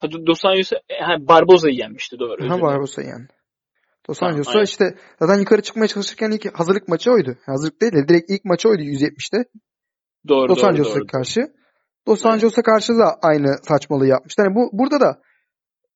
[0.00, 2.50] Ha, Dos Anjos e, ha, Barboza'yı yenmişti doğru.
[2.50, 2.60] Ha.
[2.60, 3.26] Barbosa yani.
[4.08, 4.64] Dos Anjos'a aynen.
[4.64, 7.36] işte zaten yukarı çıkmaya çalışırken ilk hazırlık maçı oydu.
[7.46, 9.44] Hazırlık değil de direkt ilk maçı oydu 170'te.
[10.28, 11.06] Doğru Anjos'a doğru.
[11.06, 11.40] karşı.
[12.06, 12.34] Dos Aynen.
[12.34, 14.42] Anjos'a karşı da aynı saçmalığı yapmıştı.
[14.42, 15.20] Yani bu burada da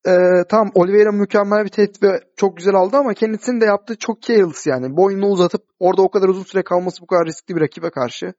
[0.06, 0.14] e,
[0.48, 4.66] tam Oliveira mükemmel bir tehdit ve çok güzel aldı ama kendisinin de yaptığı çok careless
[4.66, 4.96] yani.
[4.96, 8.32] Boynunu uzatıp orada o kadar uzun süre kalması bu kadar riskli bir rakibe karşı.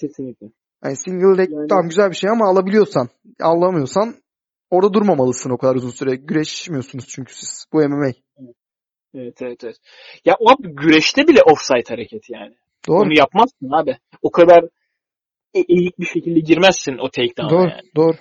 [0.00, 0.46] Kesinlikle.
[0.84, 3.08] Yani single leg Yani- tamam güzel bir şey ama alabiliyorsan,
[3.40, 4.14] alamıyorsan
[4.70, 6.16] orada durmamalısın o kadar uzun süre.
[6.16, 7.66] Güreşmiyorsunuz çünkü siz.
[7.72, 8.06] Bu MMA.
[8.06, 8.56] Evet
[9.14, 9.76] evet evet.
[10.24, 12.54] Ya o abi güreşte bile offside hareketi yani.
[12.88, 12.98] Doğru.
[12.98, 13.98] Onu yapmazsın abi.
[14.22, 14.64] O kadar
[15.54, 17.68] e- eğik bir şekilde girmezsin o takedown'a Doğru.
[17.68, 17.90] yani.
[17.96, 18.16] Doğru.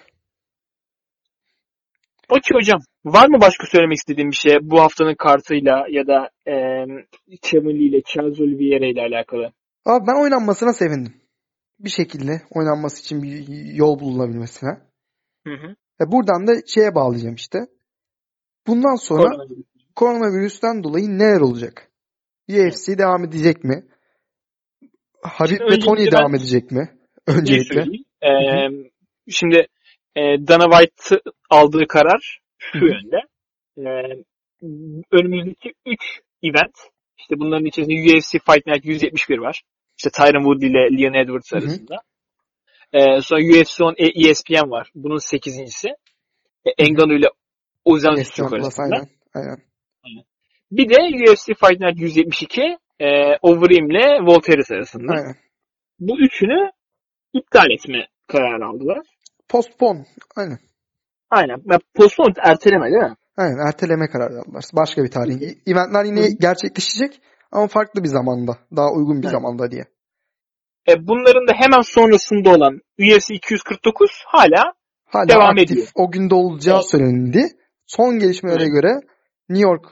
[2.30, 2.80] Okey hocam.
[3.06, 6.54] Var mı başka söylemek istediğim bir şey bu haftanın kartıyla ya da e,
[7.54, 9.52] Lee ile Charles Oliveira ile alakalı?
[9.86, 11.14] Abi ben oynanmasına sevindim.
[11.80, 14.70] Bir şekilde oynanması için bir yol bulunabilmesine.
[15.48, 15.76] Hı hı.
[16.02, 17.60] E buradan da şeye bağlayacağım işte.
[18.68, 19.73] Bundan sonra Koronavirüs.
[19.96, 21.92] Koronavirüsten dolayı neler olacak?
[22.50, 23.84] UFC devam edecek mi?
[25.22, 26.90] Habib ve Tony devam edecek mi?
[27.28, 27.84] Neyi Öncelikle.
[27.84, 28.06] söyleyeyim?
[28.22, 28.32] E,
[29.32, 29.68] şimdi
[30.16, 33.18] e, Dana White aldığı karar şu yönde.
[33.78, 33.84] E,
[35.12, 36.00] önümüzdeki 3
[36.44, 36.76] event
[37.18, 39.62] işte bunların içerisinde UFC Fight Night 171 var.
[39.98, 41.96] İşte Tyron Woodley ile Leon Edwards arasında.
[42.94, 44.92] E, sonra UFC on ESPN var.
[44.96, 45.88] Bunun 8.si.
[46.66, 47.28] E, Engano ile
[47.86, 48.84] Ozan Küçük Plus arasında.
[48.84, 49.08] aynen.
[49.34, 49.58] Aynen.
[50.72, 52.62] Bir de UFC Fight Night 172
[53.00, 53.06] e,
[53.42, 55.12] Overeem ile Volteris arasında.
[55.14, 55.36] Aynen.
[56.00, 56.72] Bu üçünü
[57.34, 59.00] iptal etme kararı aldılar.
[59.50, 60.06] Postpone.
[60.36, 60.60] Aynen.
[61.30, 61.58] Aynen.
[61.72, 63.16] Ya, Postpone erteleme değil mi?
[63.38, 63.68] Aynen.
[63.68, 64.64] Erteleme kararı aldılar.
[64.74, 65.36] Başka bir tarih.
[65.68, 68.58] Eventler yine gerçekleşecek ama farklı bir zamanda.
[68.76, 69.32] Daha uygun bir Evet.
[69.32, 69.86] zamanda diye.
[70.90, 74.74] E, bunların da hemen sonrasında olan UFC 249 hala
[75.06, 75.88] Hala Devam aktif ediyor.
[75.96, 76.90] o günde olacağı Evet.
[76.90, 77.48] söylendi.
[77.88, 78.72] Son gelişmelere Evet.
[78.74, 78.92] göre
[79.50, 79.86] New York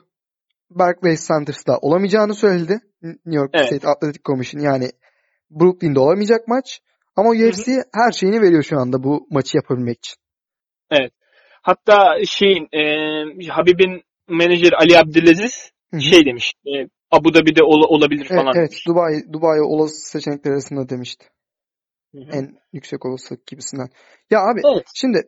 [0.76, 2.80] Barclays Centers'ta olamayacağını söyledi.
[3.02, 3.66] New York Evet.
[3.66, 4.90] State Athletic Commission yani
[5.52, 6.80] Brooklyn'de olamayacak maç.
[7.16, 10.16] Ama UFC her şeyini veriyor şu anda bu maçı yapabilmek için.
[11.62, 16.02] hatta şeyin e, Habib'in menajeri Ali Abdülaziz Hı hı.
[16.02, 16.54] şey demiş.
[16.68, 16.72] E,
[17.12, 18.88] Abu Dhabi'de ol- olabilir Evet, falan evet demiş.
[18.88, 21.26] Dubai, Dubai olası seçenekler arasında demişti.
[22.16, 22.30] Hı hı.
[22.32, 23.90] En yüksek olasılık gibisinden.
[24.30, 24.86] Ya abi Evet.
[24.96, 25.22] şimdi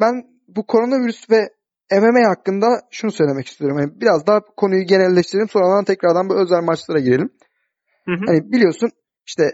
[0.00, 1.48] ben bu koronavirüs ve
[1.92, 3.78] MMA hakkında şunu söylemek istiyorum.
[3.78, 7.30] Yani biraz daha konuyu genelleştirelim sonradan tekrardan bu özel maçlara girelim.
[8.04, 8.24] Hı hı.
[8.26, 8.90] Hani biliyorsun
[9.26, 9.50] işte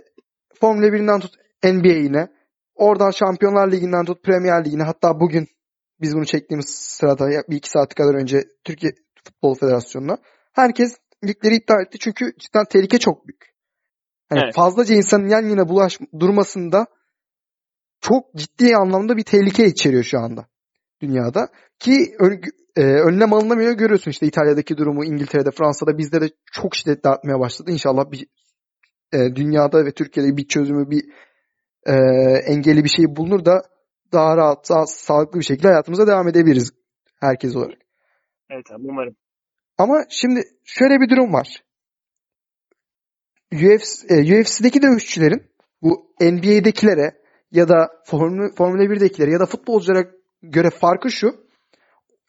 [0.61, 2.29] Formula 1'inden tut NBA'ine,
[2.75, 5.49] oradan Şampiyonlar Ligi'nden tut Premier Ligi'ne hatta bugün
[6.01, 8.93] biz bunu çektiğimiz sırada bir iki saat kadar önce Türkiye
[9.25, 10.19] Futbol Federasyonu'na.
[10.53, 13.53] Herkes ligleri iptal etti çünkü cidden tehlike çok büyük.
[14.29, 14.55] Hani Evet.
[14.55, 16.87] fazlaca insanın yan yana bulaş durmasında
[18.01, 20.47] çok ciddi anlamda bir tehlike içeriyor şu anda
[21.03, 21.49] dünyada.
[21.79, 22.41] Ki ön,
[22.77, 27.71] e, önlem alınamıyor görüyorsun işte İtalya'daki durumu, İngiltere'de, Fransa'da bizde de çok şiddetli artmaya başladı.
[27.71, 28.27] İnşallah bir
[29.13, 31.05] e, dünyada ve Türkiye'de bir çözümü, bir
[31.87, 31.95] e,
[32.47, 33.63] engeli bir şey bulunur da
[34.13, 36.73] daha rahat, daha sağlıklı bir şekilde hayatımıza devam edebiliriz
[37.21, 37.79] herkes olarak.
[38.51, 39.17] Evet abi umarım.
[39.79, 41.65] Ama şimdi şöyle bir durum var.
[43.53, 45.43] UFC, e, UFC'deki dövüşçülerin
[45.83, 50.07] bu NBA'dekilere ya da Formula, Formula 1'dekilere ya da futbolculara
[50.43, 51.47] göre farkı şu.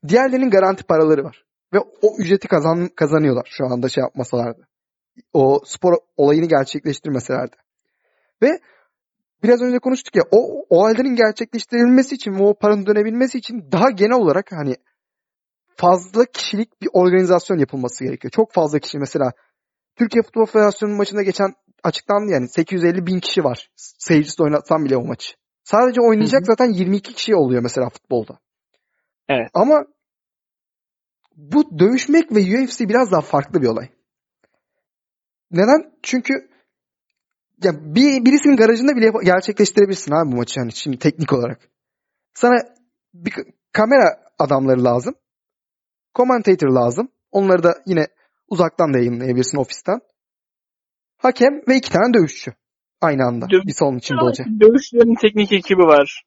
[0.07, 1.45] Diğerlerinin garanti paraları var.
[1.73, 4.67] Ve o ücreti kazan, kazanıyorlar şu anda şey yapmasalardı.
[5.33, 7.55] O spor olayını gerçekleştirmeselerdi.
[8.41, 8.59] Ve
[9.43, 14.17] biraz önce konuştuk ya o olayların gerçekleştirilmesi için ve o paranın dönebilmesi için daha genel
[14.17, 14.75] olarak hani
[15.75, 18.31] fazla kişilik bir organizasyon yapılması gerekiyor.
[18.31, 19.31] Çok fazla kişi mesela
[19.95, 21.53] Türkiye Futbol Federasyonu'nun maçında geçen
[21.83, 23.69] açıklandı yani 850 bin kişi var.
[23.75, 25.33] Seyircisiz oynatsam bile o maçı.
[25.63, 28.39] Sadece oynayacak zaten 22 kişi oluyor mesela futbolda.
[29.29, 29.49] Evet.
[29.53, 29.85] Ama
[31.35, 33.89] bu dövüşmek ve UFC biraz daha farklı bir olay.
[35.51, 35.93] Neden?
[36.03, 36.33] Çünkü
[37.63, 41.59] ya bir, birisinin garajında bile gerçekleştirebilirsin abi bu maçı yani şimdi teknik olarak.
[42.33, 42.53] Sana
[43.13, 43.33] bir
[43.71, 45.15] kamera adamları lazım.
[46.15, 47.07] Commentator lazım.
[47.31, 48.07] Onları da yine
[48.47, 49.99] uzaktan da yayınlayabilirsin ofisten.
[51.17, 52.53] Hakem ve iki tane dövüşçü.
[53.03, 53.45] Aynı anda.
[53.45, 54.47] Dövüş- bir salon içinde olacak.
[54.59, 56.23] Dövüşçülerin teknik ekibi var.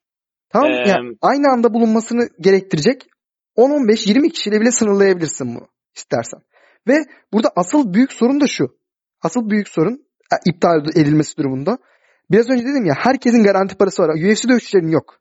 [0.49, 3.07] Tamam Ee, yani aynı anda bulunmasını gerektirecek
[3.57, 6.41] 10-15-20 kişiyle bile sınırlayabilirsin bunu istersen.
[6.89, 8.77] Ve burada asıl büyük sorun da şu.
[9.23, 11.79] Asıl büyük sorun e, iptal edilmesi durumunda.
[12.31, 14.09] Biraz önce dedim ya herkesin garanti parası var.
[14.09, 15.19] UFC dövüşçülerinin yok.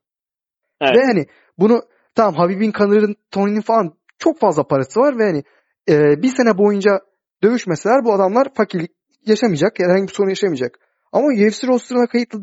[0.82, 0.96] Evet.
[0.98, 1.26] Ve hani
[1.58, 1.82] bunu
[2.16, 5.44] tamam Habib'in, Connor'ın, Tony'nin falan çok fazla parası var ve hani
[5.90, 7.00] e, bir sene boyunca
[7.44, 8.92] dövüşmeseler bu adamlar fakirlik
[9.26, 10.80] yaşamayacak, herhangi bir sorun yaşamayacak.
[11.16, 12.40] Ama UFC rosterına kayıtlı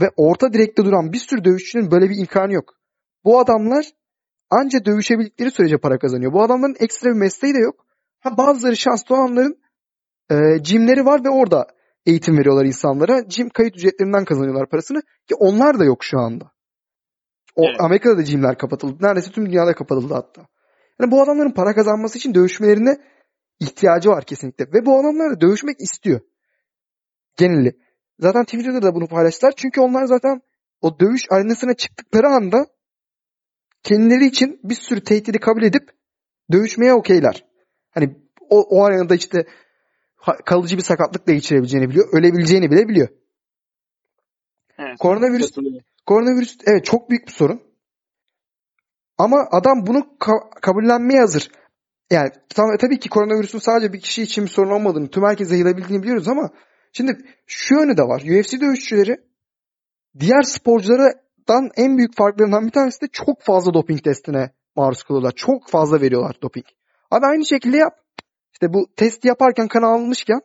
[0.00, 2.74] ve orta direkte duran bir sürü dövüşçünün böyle bir imkanı yok.
[3.24, 3.86] Bu adamlar
[4.50, 6.32] anca dövüşebildikleri sürece para kazanıyor.
[6.32, 7.86] Bu adamların ekstra bir mesleği de yok.
[8.20, 9.58] Ha bazıları şanslı olanların
[10.30, 10.34] e,
[10.64, 11.66] jimleri var ve orada
[12.06, 13.30] eğitim veriyorlar insanlara.
[13.30, 16.44] Jim kayıt ücretlerinden kazanıyorlar parasını ki onlar da yok şu anda.
[17.56, 17.80] O Evet.
[17.80, 19.06] Amerika'da da jimler kapatıldı.
[19.06, 20.46] Neredeyse tüm dünyada kapatıldı hatta.
[21.00, 22.98] Yani bu adamların para kazanması için dövüşmelerine
[23.60, 24.64] ihtiyacı var kesinlikle.
[24.72, 26.20] Ve bu adamlar da dövüşmek istiyor.
[27.36, 27.83] Geneli.
[28.18, 29.52] Zaten Twitter'da da bunu paylaştılar.
[29.56, 30.42] Çünkü onlar zaten
[30.80, 32.66] o dövüş arenasına çıktıkları anda
[33.82, 35.90] kendileri için bir sürü tehdidi kabul edip
[36.52, 37.44] dövüşmeye okeyler.
[37.90, 38.16] Hani
[38.50, 39.46] o, o arenada işte
[40.44, 42.08] kalıcı bir sakatlık da geçirebileceğini biliyor.
[42.12, 43.08] Ölebileceğini bile biliyor.
[44.78, 44.98] Evet.
[44.98, 45.50] Koronavirüs.
[46.06, 47.62] Koronavirüs evet çok büyük bir sorun.
[49.18, 51.50] Ama adam bunu ka- kabullenmeye hazır.
[52.10, 56.02] Yani tam, tabii ki koronavirüsün sadece bir kişi için bir sorun olmadığını, tüm herkese yayılabildiğini
[56.02, 56.50] biliyoruz ama
[56.96, 58.20] şimdi şu yönü de var.
[58.20, 59.16] UFC dövüşçüleri
[60.20, 65.32] diğer sporculardan en büyük farklarından bir tanesi de çok fazla doping testine maruz kalıyorlar.
[65.32, 66.66] Çok fazla veriyorlar doping.
[67.10, 68.00] Abi aynı şekilde yap.
[68.52, 70.40] İşte bu testi yaparken kan almışken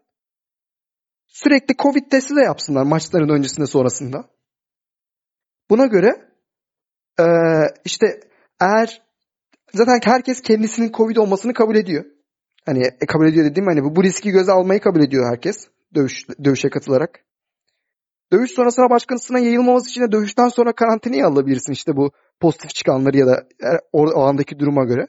[1.28, 4.30] sürekli Covid testi de yapsınlar maçların öncesinde sonrasında.
[5.70, 6.30] Buna göre
[7.20, 8.20] eee, işte
[8.60, 9.02] eğer
[9.74, 12.06] zaten herkes kendisinin Covid olmasını kabul ediyor.
[12.66, 16.28] Hani e, kabul ediyor dediğim hani bu, bu riski göze almayı kabul ediyor herkes dövüş,
[16.44, 17.20] dövüşe katılarak.
[18.32, 23.28] Dövüş sonrasına başkasına yayılmaması için de dövüşten sonra karantinaya alabilirsin işte bu pozitif çıkanları ya
[23.28, 25.08] da e, o, andaki duruma göre.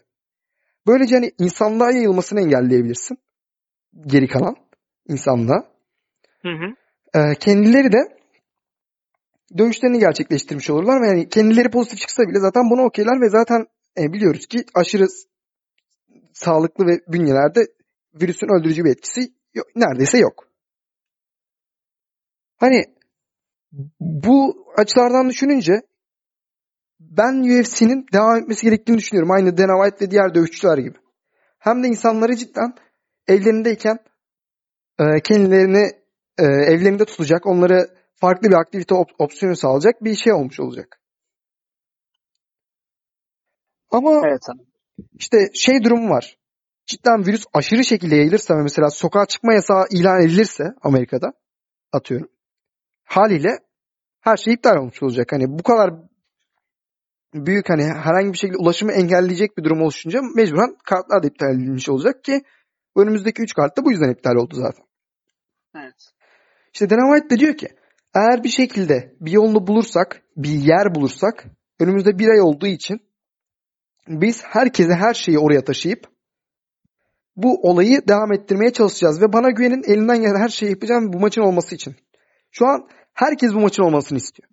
[0.87, 3.19] Böylece hani insanlığa yayılmasını engelleyebilirsin.
[4.07, 4.57] Geri kalan
[5.09, 5.65] insanlığa.
[6.43, 6.75] Hı hı.
[7.15, 8.21] Ee, kendileri de
[9.59, 13.67] dövüşlerini gerçekleştirmiş olurlar ve yani kendileri pozitif çıksa bile zaten buna okeyler ve zaten
[13.99, 15.07] e, biliyoruz ki aşırı
[16.33, 17.61] sağlıklı ve bünyelerde
[18.15, 19.21] virüsün öldürücü bir etkisi
[19.55, 20.50] yok, neredeyse yok.
[22.61, 22.85] Hani
[24.01, 25.83] bu açılardan düşününce
[27.01, 29.31] ben UFC'nin devam etmesi gerektiğini düşünüyorum.
[29.31, 30.99] Aynı Dana White ve diğer dövüşçüler gibi.
[31.59, 32.75] Hem de insanları cidden
[33.29, 33.99] evlerindeyken
[34.99, 35.91] e, kendilerini
[36.39, 41.01] e, evlerinde tutacak, onları farklı bir aktivite op- opsiyonu sağlayacak bir şey olmuş olacak.
[43.91, 44.63] Ama Evet abi.
[45.15, 46.39] işte şey durumu var.
[46.87, 51.33] Cidden virüs aşırı şekilde yayılırsa ve mesela sokağa çıkma yasağı ilan edilirse Amerika'da
[51.93, 52.29] atıyorum.
[53.11, 53.59] Haliyle
[54.21, 55.33] her şey iptal olmuş olacak.
[55.33, 55.95] Hani bu kadar
[57.35, 61.89] büyük hani herhangi bir şekilde ulaşımı engelleyecek bir durum oluşunca mecburen kartlar da iptal edilmiş
[61.89, 62.43] olacak ki
[62.97, 64.85] önümüzdeki 3 kart da bu yüzden iptal oldu zaten.
[65.77, 66.13] Evet.
[66.73, 67.69] İşte Dana White de diyor ki
[68.15, 71.47] eğer bir şekilde bir yolunu bulursak, bir yer bulursak
[71.81, 73.01] önümüzde bir ay olduğu için
[74.09, 76.09] biz herkese her şeyi oraya taşıyıp
[77.37, 81.43] bu olayı devam ettirmeye çalışacağız ve bana güvenin elinden gelen her şeyi yapacağım bu maçın
[81.43, 81.97] olması için.
[82.51, 84.49] Şu an herkes bu maçın olmasını istiyor.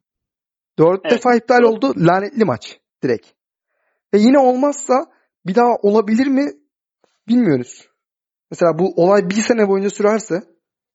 [0.80, 1.12] Dört Evet.
[1.12, 1.93] defa iptal oldu.
[1.97, 3.28] Lanetli maç direkt.
[4.14, 5.05] Ve yine olmazsa
[5.45, 6.51] bir daha olabilir mi
[7.28, 7.89] bilmiyoruz.
[8.51, 10.43] Mesela bu olay bir sene boyunca sürerse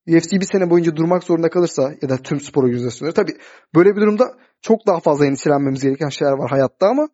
[0.07, 3.37] UFC bir sene boyunca durmak zorunda kalırsa ya da tüm spor organizasyonları tabii
[3.75, 7.09] böyle bir durumda çok daha fazla endişelenmemiz gereken şeyler var hayatta ama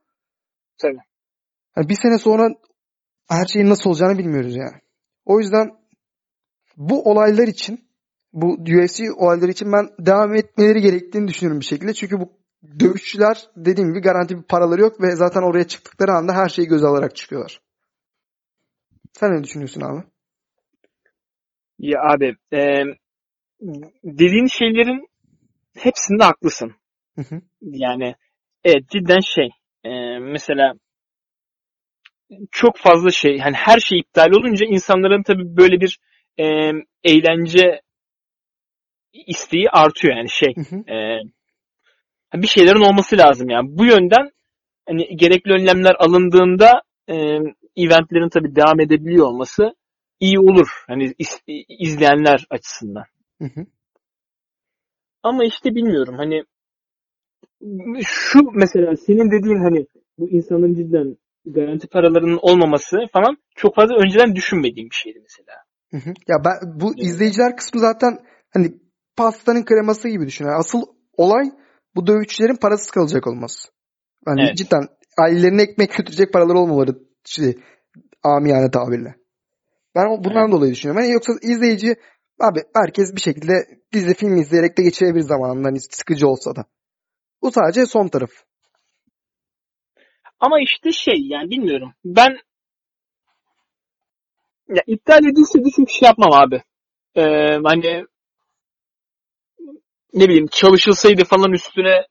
[0.82, 1.00] Tabii.
[1.72, 2.50] hani bir sene sonra
[3.30, 4.82] her şeyin nasıl olacağını bilmiyoruz yani.
[5.26, 5.72] O yüzden
[6.78, 7.89] bu olaylar için
[8.34, 11.94] bu UFC olayları için ben devam etmeleri gerektiğini düşünüyorum bir şekilde.
[11.94, 12.40] Çünkü bu
[12.80, 16.88] dövüşçüler dediğim gibi garanti bir paraları yok ve zaten oraya çıktıkları anda her şeyi göze
[16.88, 17.62] alarak çıkıyorlar.
[19.14, 20.04] Sen ne düşünüyorsun abi?
[21.80, 22.84] Ya abi e,
[24.04, 25.08] dediğin şeylerin
[25.78, 26.76] hepsinde haklısın.
[27.16, 27.42] Hı hı.
[27.62, 28.16] Yani
[28.64, 29.50] evet cidden şey
[29.84, 30.74] e, mesela
[32.52, 36.00] çok fazla şey hani her şey iptal olunca insanların tabii böyle bir
[36.40, 36.44] e,
[37.04, 37.82] eğlence
[39.14, 40.94] isteği artıyor yani şey Hı hı.
[40.94, 41.22] e,
[42.42, 44.30] bir şeylerin olması lazım yani bu yönden
[44.88, 47.16] hani gerekli önlemler alındığında e,
[47.76, 49.74] eventlerin tabii devam edebiliyor olması
[50.20, 53.04] iyi olur hani is- izleyenler açısından.
[53.42, 53.66] Hı hı.
[55.24, 56.44] Ama işte bilmiyorum hani
[58.06, 59.86] şu mesela senin dediğin hani
[60.18, 65.58] bu insanların cidden garanti paralarının olmaması falan çok fazla önceden düşünmediğim bir şeydi mesela.
[65.92, 66.14] Hı hı.
[66.28, 67.04] Ya ben bu Evet.
[67.06, 68.18] izleyiciler kısmı zaten
[68.54, 68.74] hani
[69.20, 70.46] pastanın kreması gibi düşün.
[70.46, 70.82] Yani asıl
[71.18, 71.52] olay
[71.96, 73.70] bu dövüşçülerin parasız kalacak olması.
[74.28, 74.58] Yani Evet.
[74.58, 76.92] cidden ailelerine ekmek götürecek paraları olmaları
[77.26, 77.60] şey,
[78.24, 79.16] amiyane tabirle.
[79.96, 81.04] Ben bundan dolayı düşünüyorum.
[81.04, 81.96] Yani yoksa izleyici
[82.40, 83.54] abi herkes bir şekilde
[83.94, 86.66] dizi film izleyerek de geçirebilir zamanında hani sıkıcı olsa da.
[87.42, 88.32] Bu sadece son taraf.
[90.40, 91.94] Ama işte şey yani bilmiyorum.
[92.06, 92.38] Ben
[94.68, 96.64] ya iptal edilse çok şey yapmam abi.
[97.16, 97.22] Ee,
[97.64, 98.06] hani
[100.14, 102.06] ne bileyim çalışılsaydı falan üstüne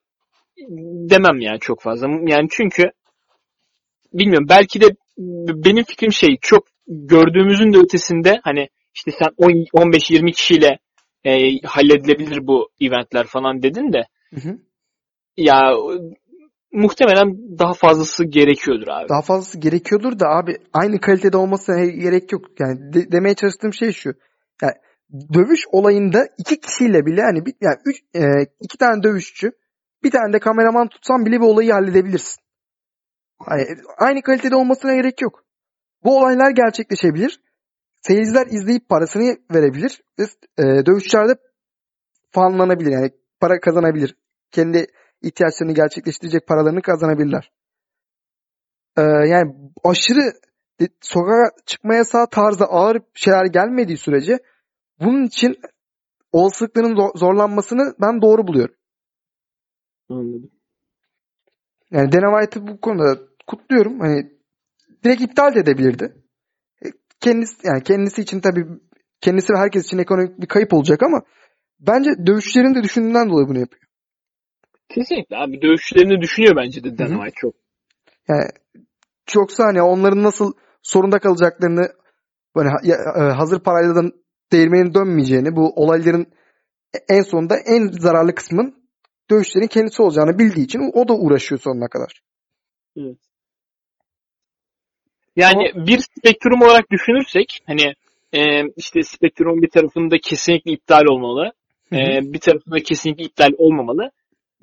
[1.10, 2.06] demem yani çok fazla.
[2.26, 2.82] Yani çünkü
[4.12, 4.86] bilmiyorum belki de
[5.64, 10.78] benim fikrim şey çok gördüğümüzün de ötesinde hani işte sen 15-20 kişiyle
[11.24, 14.58] e, halledilebilir bu eventler falan dedin de Hı hı.
[15.36, 15.72] ya
[16.72, 19.08] muhtemelen daha fazlası gerekiyordur abi.
[19.08, 22.44] Daha fazlası gerekiyordur da abi aynı kalitede olmasına gerek yok.
[22.58, 24.10] Yani de- demeye çalıştığım şey şu.
[24.62, 24.72] Yani
[25.12, 28.22] dövüş olayında iki kişiyle bile hani bir, yani üç, e,
[28.60, 29.52] iki tane dövüşçü
[30.02, 32.42] bir tane de kameraman tutsan bile bir olayı halledebilirsin.
[33.38, 33.64] Hani
[33.98, 35.44] aynı kalitede olmasına gerek yok.
[36.04, 37.40] Bu olaylar gerçekleşebilir.
[38.00, 40.02] Seyirciler izleyip parasını verebilir.
[40.18, 40.22] Ve
[40.58, 41.34] e, dövüşçüler de
[42.30, 42.92] fanlanabilir.
[42.92, 44.16] Yani para kazanabilir.
[44.50, 44.86] Kendi
[45.22, 47.52] ihtiyaçlarını gerçekleştirecek paralarını kazanabilirler.
[48.98, 49.54] Ee, yani
[49.84, 50.32] aşırı
[51.00, 54.38] sokağa çıkma yasağı tarzı ağır şeyler gelmediği sürece
[55.00, 55.56] bunun için
[56.32, 58.74] olasılıkların zor- zorlanmasını ben doğru buluyorum.
[60.08, 60.50] Anladım.
[61.90, 64.00] Yani Dana White'ı bu konuda kutluyorum.
[64.00, 64.30] Hani
[65.04, 66.14] direkt iptal de edebilirdi.
[66.84, 66.88] E,
[67.20, 68.66] Kendisi yani kendisi için tabii
[69.20, 71.22] kendisi ve herkes için ekonomik bir kayıp olacak ama
[71.80, 73.82] bence dövüşçülerin de düşündüğünden dolayı bunu yapıyor.
[74.88, 76.98] Kesinlikle abi dövüşçülerini düşünüyor bence de.
[76.98, 77.54] Dana White çok.
[78.28, 78.44] Yani
[79.26, 81.88] çoksa hani onların nasıl sorunda kalacaklarını
[82.56, 84.02] böyle ha- ya- e, hazır parayla da
[84.52, 86.26] değirmenin dönmeyeceğini bu olayların
[87.08, 88.74] en sonunda en zararlı kısmın
[89.30, 92.20] dövüşlerin kendisi olacağını bildiği için o da uğraşıyor sonuna kadar.
[92.96, 93.18] Evet.
[95.36, 97.94] Yani bir spektrum olarak düşünürsek hani
[98.32, 101.52] e, işte spektrumun bir tarafında kesinlikle iptal olmalı.
[101.88, 102.00] Hı hı.
[102.00, 104.10] e, bir tarafında kesinlikle iptal olmamalı.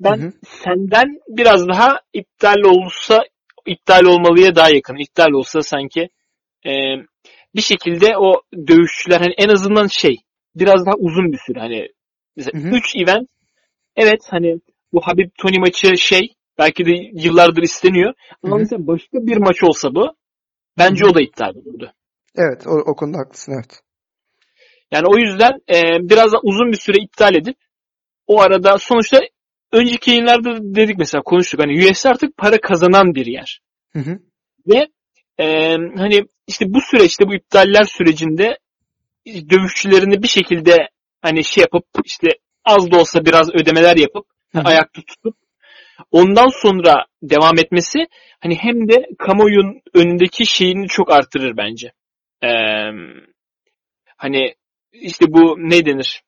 [0.00, 0.32] Ben Hı hı.
[0.44, 3.24] senden biraz daha iptal olsa
[3.66, 4.96] iptal olmalıya daha yakın.
[4.96, 6.08] İptal olsa sanki
[6.66, 6.70] e,
[7.56, 10.16] bir şekilde o dövüşçüler hani en azından şey
[10.54, 11.88] biraz daha uzun bir süre hani
[12.36, 12.76] mesela Hı hı.
[12.76, 13.28] 3 event
[13.96, 14.60] evet hani
[14.92, 18.60] bu Habib Tony maçı şey belki de yıllardır isteniyor ama Hı hı.
[18.60, 20.16] mesela başka bir maç olsa bu
[20.78, 21.10] bence Hı hı.
[21.10, 21.92] o da iptal olurdu.
[22.36, 23.80] Evet o, o konuda haklısın evet.
[24.90, 27.56] Yani o yüzden e, biraz da uzun bir süre iptal edip
[28.26, 29.20] o arada sonuçta
[29.72, 33.60] önceki yayınlarda dedik mesela konuştuk hani UFC artık para kazanan bir yer.
[33.92, 34.18] Hı hı.
[34.66, 34.86] Ve
[35.38, 38.58] e, hani işte bu süreçte bu iptaller sürecinde
[39.26, 40.88] dövüşçülerini bir şekilde
[41.22, 42.28] hani şey yapıp işte
[42.64, 45.36] az da olsa biraz ödemeler yapıp Hı ayakta tutup
[46.10, 47.98] ondan sonra devam etmesi
[48.40, 51.92] hani hem de kamuoyunun önündeki şeyini çok artırır bence.
[52.42, 52.48] Ee,
[54.16, 54.54] hani
[54.92, 56.22] işte bu ne denir?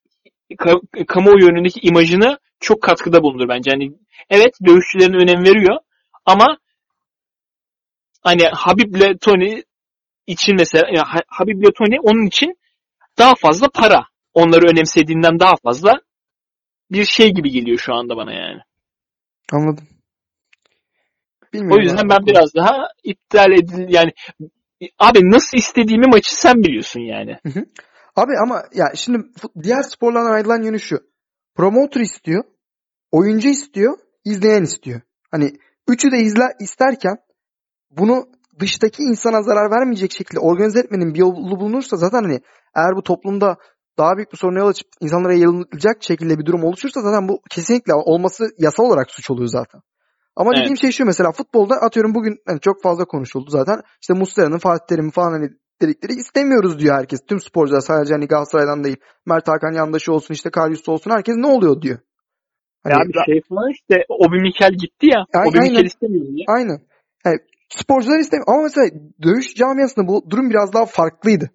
[0.50, 3.70] Ka- kamuoyu önündeki imajını çok katkıda bulunur bence.
[3.70, 3.90] Hani
[4.30, 5.76] evet dövüşçülerine önem veriyor
[6.24, 6.58] ama
[8.22, 9.62] hani Habib'le Tony
[10.28, 12.58] için mesela yani Habib Lotone onun için
[13.18, 14.04] daha fazla para.
[14.34, 15.92] Onları önemsediğinden daha fazla
[16.90, 18.60] bir şey gibi geliyor şu anda bana yani.
[19.52, 19.88] Anladım.
[21.52, 22.10] Bilmiyorum o yüzden abi.
[22.10, 24.12] ben biraz daha iptal edil yani
[24.98, 27.38] abi nasıl istediğimi maçı sen biliyorsun yani.
[27.42, 27.64] Hı hı.
[28.16, 29.18] Abi ama ya şimdi
[29.62, 31.00] diğer sporlardan ayrılan yönü şu.
[31.54, 32.44] Promoter istiyor,
[33.10, 35.00] oyuncu istiyor, izleyen istiyor.
[35.30, 35.52] Hani
[35.88, 37.16] üçü de izler isterken
[37.90, 38.28] bunu
[38.60, 42.40] dıştaki insana zarar vermeyecek şekilde organize etmenin bir yolu bulunursa zaten hani
[42.76, 43.56] eğer bu toplumda
[43.98, 47.94] daha büyük bir soruna yol açıp insanlara yayılacak şekilde bir durum oluşursa zaten bu kesinlikle
[47.94, 49.80] olması yasal olarak suç oluyor zaten.
[50.36, 50.60] Ama Evet.
[50.60, 53.80] dediğim şey şu mesela futbolda atıyorum bugün hani çok fazla konuşuldu zaten.
[54.02, 55.48] İşte Muslera'nın Fatih Terim'in falan hani
[55.82, 57.20] dedikleri istemiyoruz diyor herkes.
[57.28, 58.96] Tüm sporcular sadece hani Galatasaray'dan değil.
[59.26, 61.98] Mert Hakan yandaşı olsun işte Karius olsun herkes ne oluyor diyor.
[62.82, 65.24] Hani ya bir şey falan işte Obi Mikel gitti ya.
[65.34, 65.86] Aynen, Obi Mikel aynen.
[65.86, 66.44] istemiyor diye.
[66.48, 66.80] Aynen.
[67.26, 67.38] Yani
[67.68, 68.46] sporcular istemiyor.
[68.48, 68.90] Ama mesela
[69.22, 71.50] dövüş camiasında bu durum biraz daha farklıydı.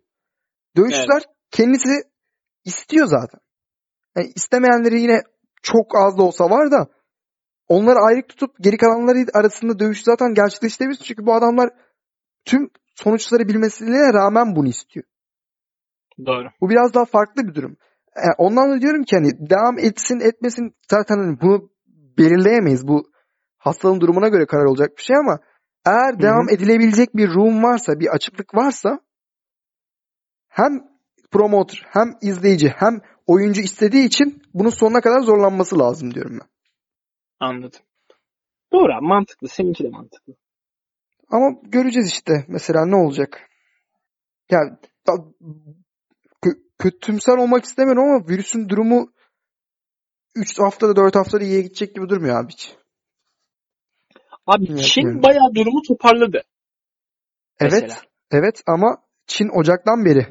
[0.78, 2.04] Dövüşçüler kendisi
[2.66, 3.40] istiyor zaten.
[4.18, 5.22] Yani istemeyenleri yine
[5.62, 6.88] çok az da olsa var da
[7.68, 11.06] onları ayrı tutup geri kalanları arasında dövüş zaten gerçekleştirebiliriz.
[11.06, 11.70] Çünkü bu adamlar
[12.46, 15.06] tüm sonuçları bilmesine rağmen bunu istiyor.
[16.26, 16.48] Doğru.
[16.62, 17.78] Bu biraz daha farklı bir durum.
[18.16, 21.70] Yani ondan da diyorum ki hani devam etsin etmesin zaten hani bunu
[22.18, 22.88] belirleyemeyiz.
[22.88, 23.04] Bu
[23.58, 25.40] hastalığın durumuna göre karar olacak bir şey ama
[25.86, 26.22] eğer Hı hı.
[26.22, 29.00] devam edilebilecek bir room varsa, bir açıklık varsa
[30.48, 30.88] hem
[31.32, 36.48] promoter hem izleyici hem oyuncu istediği için bunun sonuna kadar zorlanması lazım diyorum ben.
[37.40, 37.80] Anladım.
[38.74, 39.48] Doğru abi mantıklı.
[39.48, 40.34] Seninki de mantıklı.
[41.30, 43.50] Ama göreceğiz işte mesela ne olacak.
[44.50, 44.60] Ya
[45.08, 45.32] da-
[46.44, 49.14] kö- kötümser olmak istemiyorum ama virüsün durumu
[50.36, 52.76] 3 haftada 4 haftada iyiye gidecek gibi durmuyor abi hiç.
[54.48, 55.24] Abi Evet, Çin yani.
[55.24, 56.42] bayağı durumu toparladı.
[57.60, 57.72] Evet.
[57.72, 57.96] Mesela.
[58.32, 60.28] Evet ama Çin Ocak'tan beri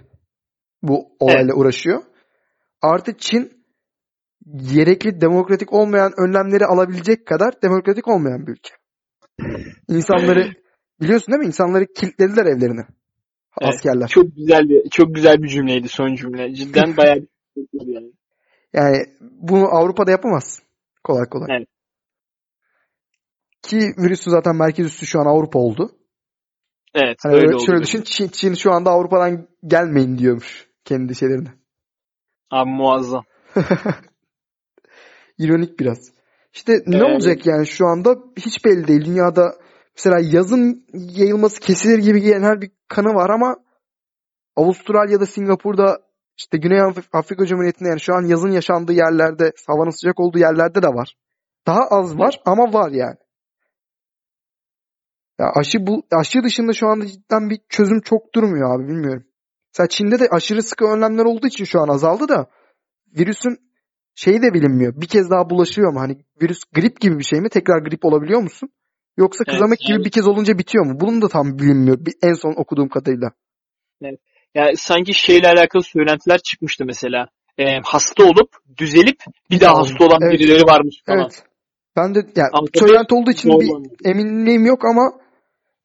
[0.83, 2.03] bu olayla uğraşıyor.
[2.83, 3.65] Artı Çin
[4.75, 8.71] gerekli demokratik olmayan önlemleri alabilecek kadar demokratik olmayan bir ülke.
[9.89, 10.53] İnsanları
[11.01, 11.47] biliyorsun değil mi?
[11.47, 12.87] İnsanları kilitlediler evlerine.
[13.61, 13.75] Evet.
[13.75, 14.09] Askerler.
[14.09, 16.55] Çok güzel bir çok güzel bir cümleydi son cümle.
[16.55, 17.17] Cidden bayağı
[17.57, 18.13] bir yani.
[18.73, 20.63] Yani bunu Avrupa'da yapamaz.
[21.05, 21.57] Kolay kolay.
[21.57, 21.69] Evet.
[23.63, 25.91] Ki virüsün zaten merkez üssü şu an Avrupa oldu.
[26.95, 27.65] Evet, Hani öyle öyle oldu.
[27.67, 31.49] şöyle düşün Çin, Çin şu anda Avrupa'dan gelmeyin diyormuş kendi şeylerine.
[32.51, 33.25] Abi muazzam.
[35.39, 36.13] İronik biraz.
[36.53, 37.07] İşte ne Evet.
[37.11, 39.05] olacak yani şu anda hiç belli değil.
[39.05, 39.55] Dünyada
[39.97, 43.57] mesela yazın yayılması kesilir gibi gelen her bir kanı var ama
[44.57, 45.99] Avustralya'da, Singapur'da
[46.39, 50.83] işte Güney Af- Afrika Cumhuriyeti'nde yani şu an yazın yaşandığı yerlerde, havanın sıcak olduğu yerlerde
[50.83, 51.17] de var.
[51.67, 53.17] Daha az var ama var yani.
[55.41, 59.25] Ya aşı bu aşı dışında şu anda cidden bir çözüm çok durmuyor abi bilmiyorum.
[59.75, 62.47] Mesela Çin'de de aşırı sıkı önlemler olduğu için şu an azaldı da
[63.19, 63.59] virüsün
[64.15, 65.01] şeyi de bilinmiyor.
[65.01, 66.01] Bir kez daha bulaşıyor mu?
[66.01, 67.49] Hani virüs grip gibi bir şey mi?
[67.49, 68.69] Tekrar grip olabiliyor musun?
[69.17, 71.01] Yoksa Evet, kızamık gibi yani- bir kez olunca bitiyor mu?
[71.01, 72.07] Bunun da tam bilinmiyor.
[72.07, 73.31] Bir, en son okuduğum kadarıyla.
[74.55, 77.29] Yani sanki şeyle alakalı söylentiler çıkmıştı mesela.
[77.59, 79.17] Ee, hasta olup düzelip
[79.51, 80.33] bir daha hasta olan Evet.
[80.33, 81.21] birileri varmış falan.
[81.21, 81.45] Evet.
[81.97, 83.93] Ben de yani Ama söylenti olduğu için bir anladım.
[84.05, 85.13] eminliğim yok ama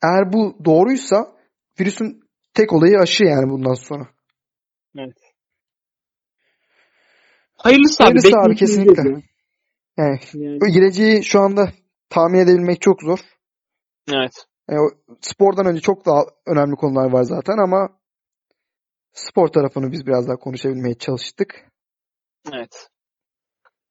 [0.03, 1.35] eğer bu doğruysa
[1.79, 2.23] virüsün
[2.53, 4.07] tek olayı aşı yani bundan sonra.
[7.55, 8.07] Hayırlısı abi.
[8.07, 8.93] Hayırlısı abi, bekleyip kesinlikle.
[8.93, 9.23] göreceğiz
[9.97, 10.51] Yani ya.
[10.51, 11.71] Yani, geleceği şu anda
[12.09, 13.19] tahmin edebilmek çok zor.
[14.11, 14.31] evet.
[14.69, 17.89] Yani o spordan önce çok daha önemli konular var zaten ama
[19.13, 21.71] spor tarafını biz biraz daha konuşabilmeye çalıştık.
[22.53, 22.89] Evet.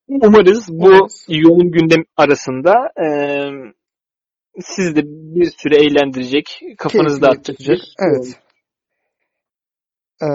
[0.09, 1.27] Umarız bu Umarız.
[1.29, 3.73] yoğun gündem arasında eee
[4.61, 7.79] siz de bir süre eğlendirecek, kafanızı dağıtacak.
[7.99, 8.41] Evet.
[10.23, 10.27] Ee,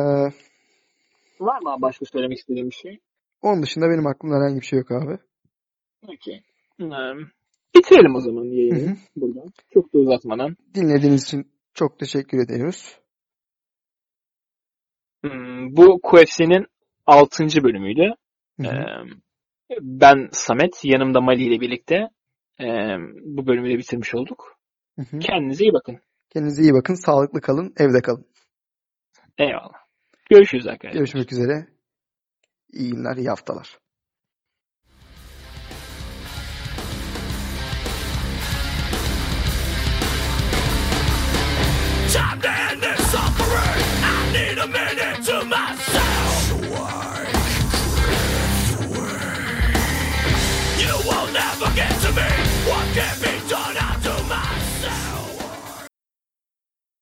[1.40, 3.00] Var mı abi başka söylemek istediğim bir şey?
[3.42, 5.18] onun dışında benim aklımda herhangi bir şey yok abi.
[6.08, 6.44] Okey.
[6.80, 6.88] Eee,
[7.76, 8.96] Bitirelim o zaman yayını hı.
[9.16, 9.48] buradan.
[9.74, 10.58] Çok da uzatmadan.
[10.76, 12.98] Dinlediğiniz için çok teşekkür ediyoruz.
[15.24, 16.66] Hmm, Bu QFC'nin
[17.08, 17.64] 6.
[17.64, 18.14] bölümüydü.
[18.62, 19.06] Hı hı.
[19.82, 22.10] Ben Samet, yanımda Mali ile birlikte
[22.60, 24.58] eee, bu bölümü de bitirmiş olduk.
[24.96, 25.20] Hı hı.
[25.20, 26.00] Kendinize iyi bakın.
[26.30, 26.94] Kendinize iyi bakın.
[26.94, 27.74] Sağlıklı kalın.
[27.78, 28.26] Evde kalın.
[29.38, 29.82] Eyvallah.
[30.30, 31.00] Görüşürüz arkadaşlar.
[31.00, 31.68] Görüşmek üzere.
[32.74, 33.78] İyi günler, iyi haftalar.
[42.14, 42.42] Time